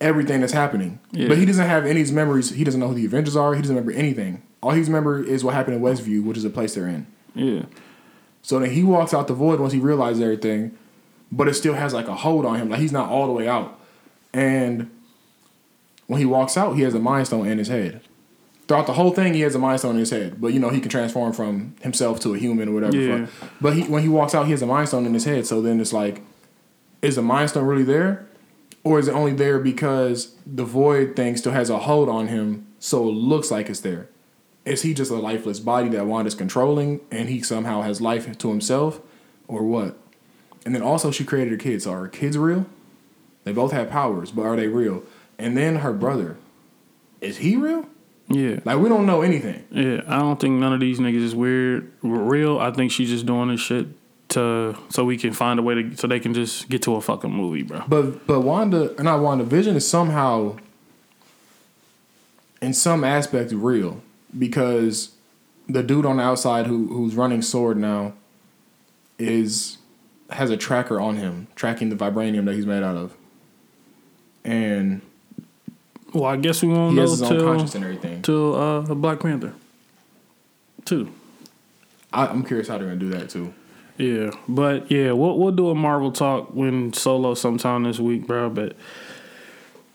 everything 0.00 0.40
that's 0.40 0.52
happening. 0.52 1.00
Yeah. 1.12 1.28
But 1.28 1.38
he 1.38 1.44
doesn't 1.44 1.66
have 1.66 1.84
any 1.84 2.00
of 2.00 2.06
his 2.06 2.12
memories. 2.12 2.50
He 2.50 2.64
doesn't 2.64 2.80
know 2.80 2.88
who 2.88 2.94
the 2.94 3.06
Avengers 3.06 3.36
are. 3.36 3.54
He 3.54 3.60
doesn't 3.60 3.74
remember 3.74 3.98
anything. 3.98 4.42
All 4.62 4.72
he's 4.72 4.88
remember 4.88 5.22
is 5.22 5.44
what 5.44 5.54
happened 5.54 5.76
in 5.76 5.82
Westview, 5.82 6.24
which 6.24 6.36
is 6.36 6.42
the 6.42 6.50
place 6.50 6.74
they're 6.74 6.88
in. 6.88 7.06
yeah, 7.34 7.62
So 8.42 8.58
then 8.58 8.70
he 8.70 8.82
walks 8.82 9.14
out 9.14 9.28
the 9.28 9.34
void 9.34 9.60
once 9.60 9.72
he 9.72 9.78
realizes 9.78 10.20
everything, 10.20 10.76
but 11.30 11.46
it 11.48 11.54
still 11.54 11.74
has 11.74 11.94
like 11.94 12.08
a 12.08 12.14
hold 12.14 12.44
on 12.44 12.56
him. 12.56 12.68
Like 12.68 12.80
he's 12.80 12.92
not 12.92 13.08
all 13.08 13.26
the 13.26 13.32
way 13.32 13.46
out. 13.48 13.77
And 14.32 14.90
when 16.06 16.18
he 16.20 16.26
walks 16.26 16.56
out, 16.56 16.74
he 16.74 16.82
has 16.82 16.94
a 16.94 16.98
mind 16.98 17.26
stone 17.26 17.46
in 17.46 17.58
his 17.58 17.68
head. 17.68 18.00
Throughout 18.66 18.86
the 18.86 18.92
whole 18.92 19.12
thing, 19.12 19.32
he 19.32 19.40
has 19.40 19.54
a 19.54 19.58
mind 19.58 19.80
stone 19.80 19.94
in 19.94 20.00
his 20.00 20.10
head. 20.10 20.40
But 20.40 20.48
you 20.48 20.60
know, 20.60 20.68
he 20.68 20.80
can 20.80 20.90
transform 20.90 21.32
from 21.32 21.74
himself 21.80 22.20
to 22.20 22.34
a 22.34 22.38
human 22.38 22.68
or 22.68 22.72
whatever. 22.72 22.96
Yeah. 22.96 23.26
fuck. 23.26 23.50
But 23.60 23.74
he, 23.74 23.82
when 23.84 24.02
he 24.02 24.08
walks 24.08 24.34
out, 24.34 24.44
he 24.44 24.52
has 24.52 24.62
a 24.62 24.66
mind 24.66 24.88
stone 24.88 25.06
in 25.06 25.14
his 25.14 25.24
head. 25.24 25.46
So 25.46 25.62
then 25.62 25.80
it's 25.80 25.92
like, 25.92 26.22
is 27.00 27.16
the 27.16 27.22
mind 27.22 27.50
stone 27.50 27.64
really 27.64 27.84
there? 27.84 28.26
Or 28.84 28.98
is 28.98 29.08
it 29.08 29.12
only 29.12 29.32
there 29.32 29.58
because 29.58 30.34
the 30.46 30.64
void 30.64 31.16
thing 31.16 31.36
still 31.36 31.52
has 31.52 31.70
a 31.70 31.78
hold 31.78 32.08
on 32.08 32.28
him 32.28 32.66
so 32.78 33.08
it 33.08 33.12
looks 33.12 33.50
like 33.50 33.68
it's 33.68 33.80
there? 33.80 34.08
Is 34.64 34.82
he 34.82 34.92
just 34.92 35.10
a 35.10 35.16
lifeless 35.16 35.60
body 35.60 35.88
that 35.90 36.06
Wanda's 36.06 36.34
controlling 36.34 37.00
and 37.10 37.28
he 37.28 37.40
somehow 37.42 37.82
has 37.82 38.00
life 38.00 38.36
to 38.36 38.48
himself? 38.50 39.00
Or 39.46 39.62
what? 39.62 39.96
And 40.66 40.74
then 40.74 40.82
also 40.82 41.10
she 41.10 41.24
created 41.24 41.50
her 41.52 41.56
kids. 41.56 41.84
So 41.84 41.92
are 41.92 42.00
her 42.00 42.08
kids 42.08 42.36
real? 42.36 42.66
They 43.48 43.54
both 43.54 43.72
have 43.72 43.88
powers, 43.88 44.30
but 44.30 44.42
are 44.42 44.56
they 44.56 44.68
real? 44.68 45.02
And 45.38 45.56
then 45.56 45.76
her 45.76 45.94
brother, 45.94 46.36
is 47.22 47.38
he 47.38 47.56
real? 47.56 47.86
yeah, 48.28 48.60
Like 48.66 48.78
we 48.78 48.90
don't 48.90 49.06
know 49.06 49.22
anything. 49.22 49.64
yeah. 49.70 50.02
I 50.06 50.18
don't 50.18 50.38
think 50.38 50.60
none 50.60 50.74
of 50.74 50.80
these 50.80 50.98
niggas 50.98 51.22
is 51.22 51.34
weird, 51.34 51.90
real. 52.02 52.58
I 52.58 52.70
think 52.72 52.92
she's 52.92 53.08
just 53.08 53.24
doing 53.24 53.48
this 53.48 53.60
shit 53.60 53.86
to 54.30 54.76
so 54.90 55.06
we 55.06 55.16
can 55.16 55.32
find 55.32 55.58
a 55.58 55.62
way 55.62 55.74
to 55.76 55.96
so 55.96 56.06
they 56.06 56.20
can 56.20 56.34
just 56.34 56.68
get 56.68 56.82
to 56.82 56.94
a 56.96 57.00
fucking 57.00 57.32
movie, 57.32 57.62
bro. 57.62 57.84
But 57.88 58.26
but 58.26 58.42
Wanda, 58.42 58.90
and 58.96 59.04
not 59.04 59.20
Wanda, 59.20 59.44
Vision 59.44 59.76
is 59.76 59.88
somehow, 59.88 60.58
in 62.60 62.74
some 62.74 63.02
aspect, 63.02 63.50
real 63.52 64.02
because 64.38 65.12
the 65.66 65.82
dude 65.82 66.04
on 66.04 66.18
the 66.18 66.22
outside 66.22 66.66
who 66.66 66.88
who's 66.88 67.14
running 67.14 67.40
Sword 67.40 67.78
now 67.78 68.12
is 69.18 69.78
has 70.28 70.50
a 70.50 70.56
tracker 70.58 71.00
on 71.00 71.16
him, 71.16 71.46
tracking 71.54 71.88
the 71.88 71.96
vibranium 71.96 72.44
that 72.44 72.54
he's 72.54 72.66
made 72.66 72.82
out 72.82 72.96
of, 72.96 73.16
and 74.48 75.00
Well, 76.14 76.24
I 76.24 76.36
guess 76.36 76.62
we 76.62 76.68
won't 76.68 76.90
he 76.90 76.96
know 76.96 77.02
his 77.02 77.22
own 77.22 77.28
till 77.28 77.44
conscience 77.44 77.74
and 77.74 77.84
everything. 77.84 78.22
till 78.22 78.54
uh, 78.54 78.80
Black 78.94 79.20
Panther 79.20 79.52
two. 80.84 81.10
I, 82.12 82.26
I'm 82.26 82.42
curious 82.44 82.68
how 82.68 82.78
they're 82.78 82.86
gonna 82.88 82.98
do 82.98 83.10
that 83.10 83.28
too. 83.28 83.52
Yeah, 83.98 84.30
but 84.48 84.90
yeah, 84.90 85.12
we'll 85.12 85.38
we'll 85.38 85.52
do 85.52 85.68
a 85.70 85.74
Marvel 85.74 86.12
talk 86.12 86.54
when 86.54 86.92
Solo 86.92 87.34
sometime 87.34 87.82
this 87.82 87.98
week, 87.98 88.26
bro. 88.26 88.48
But 88.48 88.76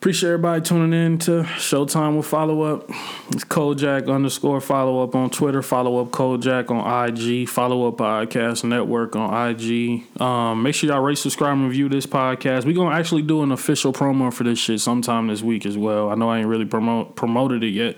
appreciate 0.04 0.32
everybody 0.32 0.62
tuning 0.62 0.92
in 0.92 1.18
to 1.18 1.44
Showtime 1.44 2.18
with 2.18 2.26
follow 2.26 2.62
up. 2.64 2.90
It's 3.30 3.46
Kojak 3.46 4.14
underscore 4.14 4.60
follow 4.60 5.02
up 5.02 5.16
on 5.16 5.30
Twitter. 5.30 5.62
Follow 5.62 6.02
up 6.02 6.12
Kojak 6.12 6.70
on 6.72 7.08
IG. 7.08 7.48
Follow 7.48 7.88
up 7.88 7.96
Podcast 7.96 8.66
Network 8.66 9.16
on 9.16 9.52
IG. 9.52 10.04
Um, 10.22 10.62
make 10.62 10.76
sure 10.76 10.90
y'all 10.90 11.00
rate, 11.00 11.20
subscribe, 11.20 11.54
and 11.54 11.70
review 11.70 11.88
this 11.88 12.06
podcast. 12.06 12.66
We 12.66 12.74
gonna 12.74 12.94
actually 12.94 13.22
do 13.22 13.44
an 13.44 13.54
official 13.54 13.94
promo 13.94 14.34
for 14.34 14.44
this 14.44 14.60
shit 14.60 14.82
sometime 14.82 15.28
this 15.28 15.42
week 15.42 15.66
as 15.66 15.78
well. 15.78 16.10
I 16.10 16.16
know 16.16 16.30
I 16.30 16.40
ain't 16.40 16.48
really 16.50 16.66
promote 16.66 17.16
promoted 17.16 17.64
it 17.64 17.70
yet, 17.70 17.96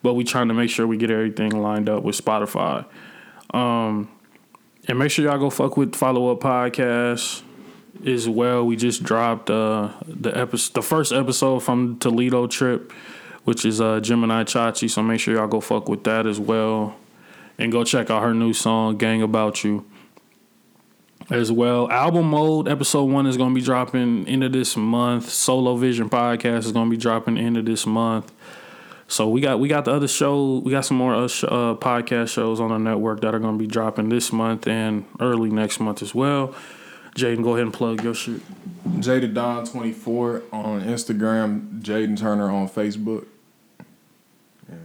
but 0.00 0.14
we 0.14 0.22
trying 0.22 0.46
to 0.46 0.54
make 0.54 0.70
sure 0.70 0.86
we 0.86 0.96
get 0.96 1.10
everything 1.10 1.50
lined 1.60 1.88
up 1.88 2.04
with 2.04 2.16
Spotify. 2.16 2.86
Um, 3.52 4.08
and 4.86 4.96
make 4.96 5.10
sure 5.10 5.24
y'all 5.24 5.40
go 5.40 5.50
fuck 5.50 5.76
with 5.76 5.96
follow 5.96 6.30
up 6.30 6.38
podcast 6.38 7.42
as 8.06 8.28
well. 8.28 8.64
We 8.64 8.76
just 8.76 9.02
dropped 9.02 9.50
uh 9.50 9.90
the 10.06 10.36
episode, 10.36 10.74
the 10.74 10.82
first 10.82 11.12
episode 11.12 11.60
from 11.60 11.98
Toledo 11.98 12.46
trip, 12.46 12.92
which 13.44 13.64
is 13.64 13.80
uh 13.80 14.00
Gemini 14.00 14.44
Chachi. 14.44 14.90
So 14.90 15.02
make 15.02 15.20
sure 15.20 15.34
y'all 15.34 15.48
go 15.48 15.60
fuck 15.60 15.88
with 15.88 16.04
that 16.04 16.26
as 16.26 16.40
well, 16.40 16.96
and 17.58 17.70
go 17.72 17.84
check 17.84 18.10
out 18.10 18.22
her 18.22 18.34
new 18.34 18.52
song 18.52 18.98
"Gang 18.98 19.22
About 19.22 19.64
You." 19.64 19.84
As 21.30 21.52
well, 21.52 21.88
album 21.90 22.30
mode 22.30 22.68
episode 22.68 23.04
one 23.04 23.26
is 23.26 23.36
gonna 23.36 23.54
be 23.54 23.60
dropping 23.62 24.26
end 24.26 24.42
of 24.42 24.52
this 24.52 24.76
month. 24.76 25.30
Solo 25.30 25.76
Vision 25.76 26.10
podcast 26.10 26.58
is 26.58 26.72
gonna 26.72 26.90
be 26.90 26.96
dropping 26.96 27.38
end 27.38 27.56
of 27.56 27.64
this 27.64 27.86
month. 27.86 28.32
So 29.12 29.28
we 29.28 29.42
got 29.42 29.60
we 29.60 29.68
got 29.68 29.84
the 29.84 29.92
other 29.92 30.08
show. 30.08 30.58
We 30.64 30.70
got 30.70 30.86
some 30.86 30.96
more 30.96 31.14
uh, 31.14 31.24
uh, 31.24 31.74
podcast 31.76 32.30
shows 32.30 32.60
on 32.60 32.70
the 32.70 32.78
network 32.78 33.20
that 33.20 33.34
are 33.34 33.38
going 33.38 33.58
to 33.58 33.58
be 33.58 33.66
dropping 33.66 34.08
this 34.08 34.32
month 34.32 34.66
and 34.66 35.04
early 35.20 35.50
next 35.50 35.80
month 35.80 36.00
as 36.00 36.14
well. 36.14 36.54
Jaden, 37.14 37.42
go 37.42 37.50
ahead 37.50 37.64
and 37.64 37.74
plug 37.74 38.02
your 38.02 38.14
shit. 38.14 38.40
Jada 38.88 39.32
Don 39.32 39.66
twenty 39.66 39.92
four 39.92 40.42
on 40.52 40.82
Instagram, 40.82 41.80
Jaden 41.82 42.18
Turner 42.18 42.50
on 42.50 42.68
Facebook. 42.68 43.26
Yeah, 44.68 44.76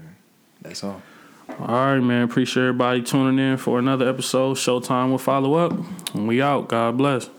that's 0.62 0.84
all. 0.84 1.02
All 1.60 1.68
right, 1.68 1.99
man. 1.99 2.24
Appreciate 2.24 2.64
everybody 2.64 3.02
tuning 3.02 3.40
in 3.40 3.58
for 3.58 3.80
another 3.80 4.08
episode. 4.08 4.58
Showtime 4.58 5.10
will 5.10 5.18
follow 5.18 5.56
up. 5.56 5.74
And 6.14 6.28
we 6.28 6.41
out. 6.41 6.68
God 6.68 6.98
bless. 6.98 7.30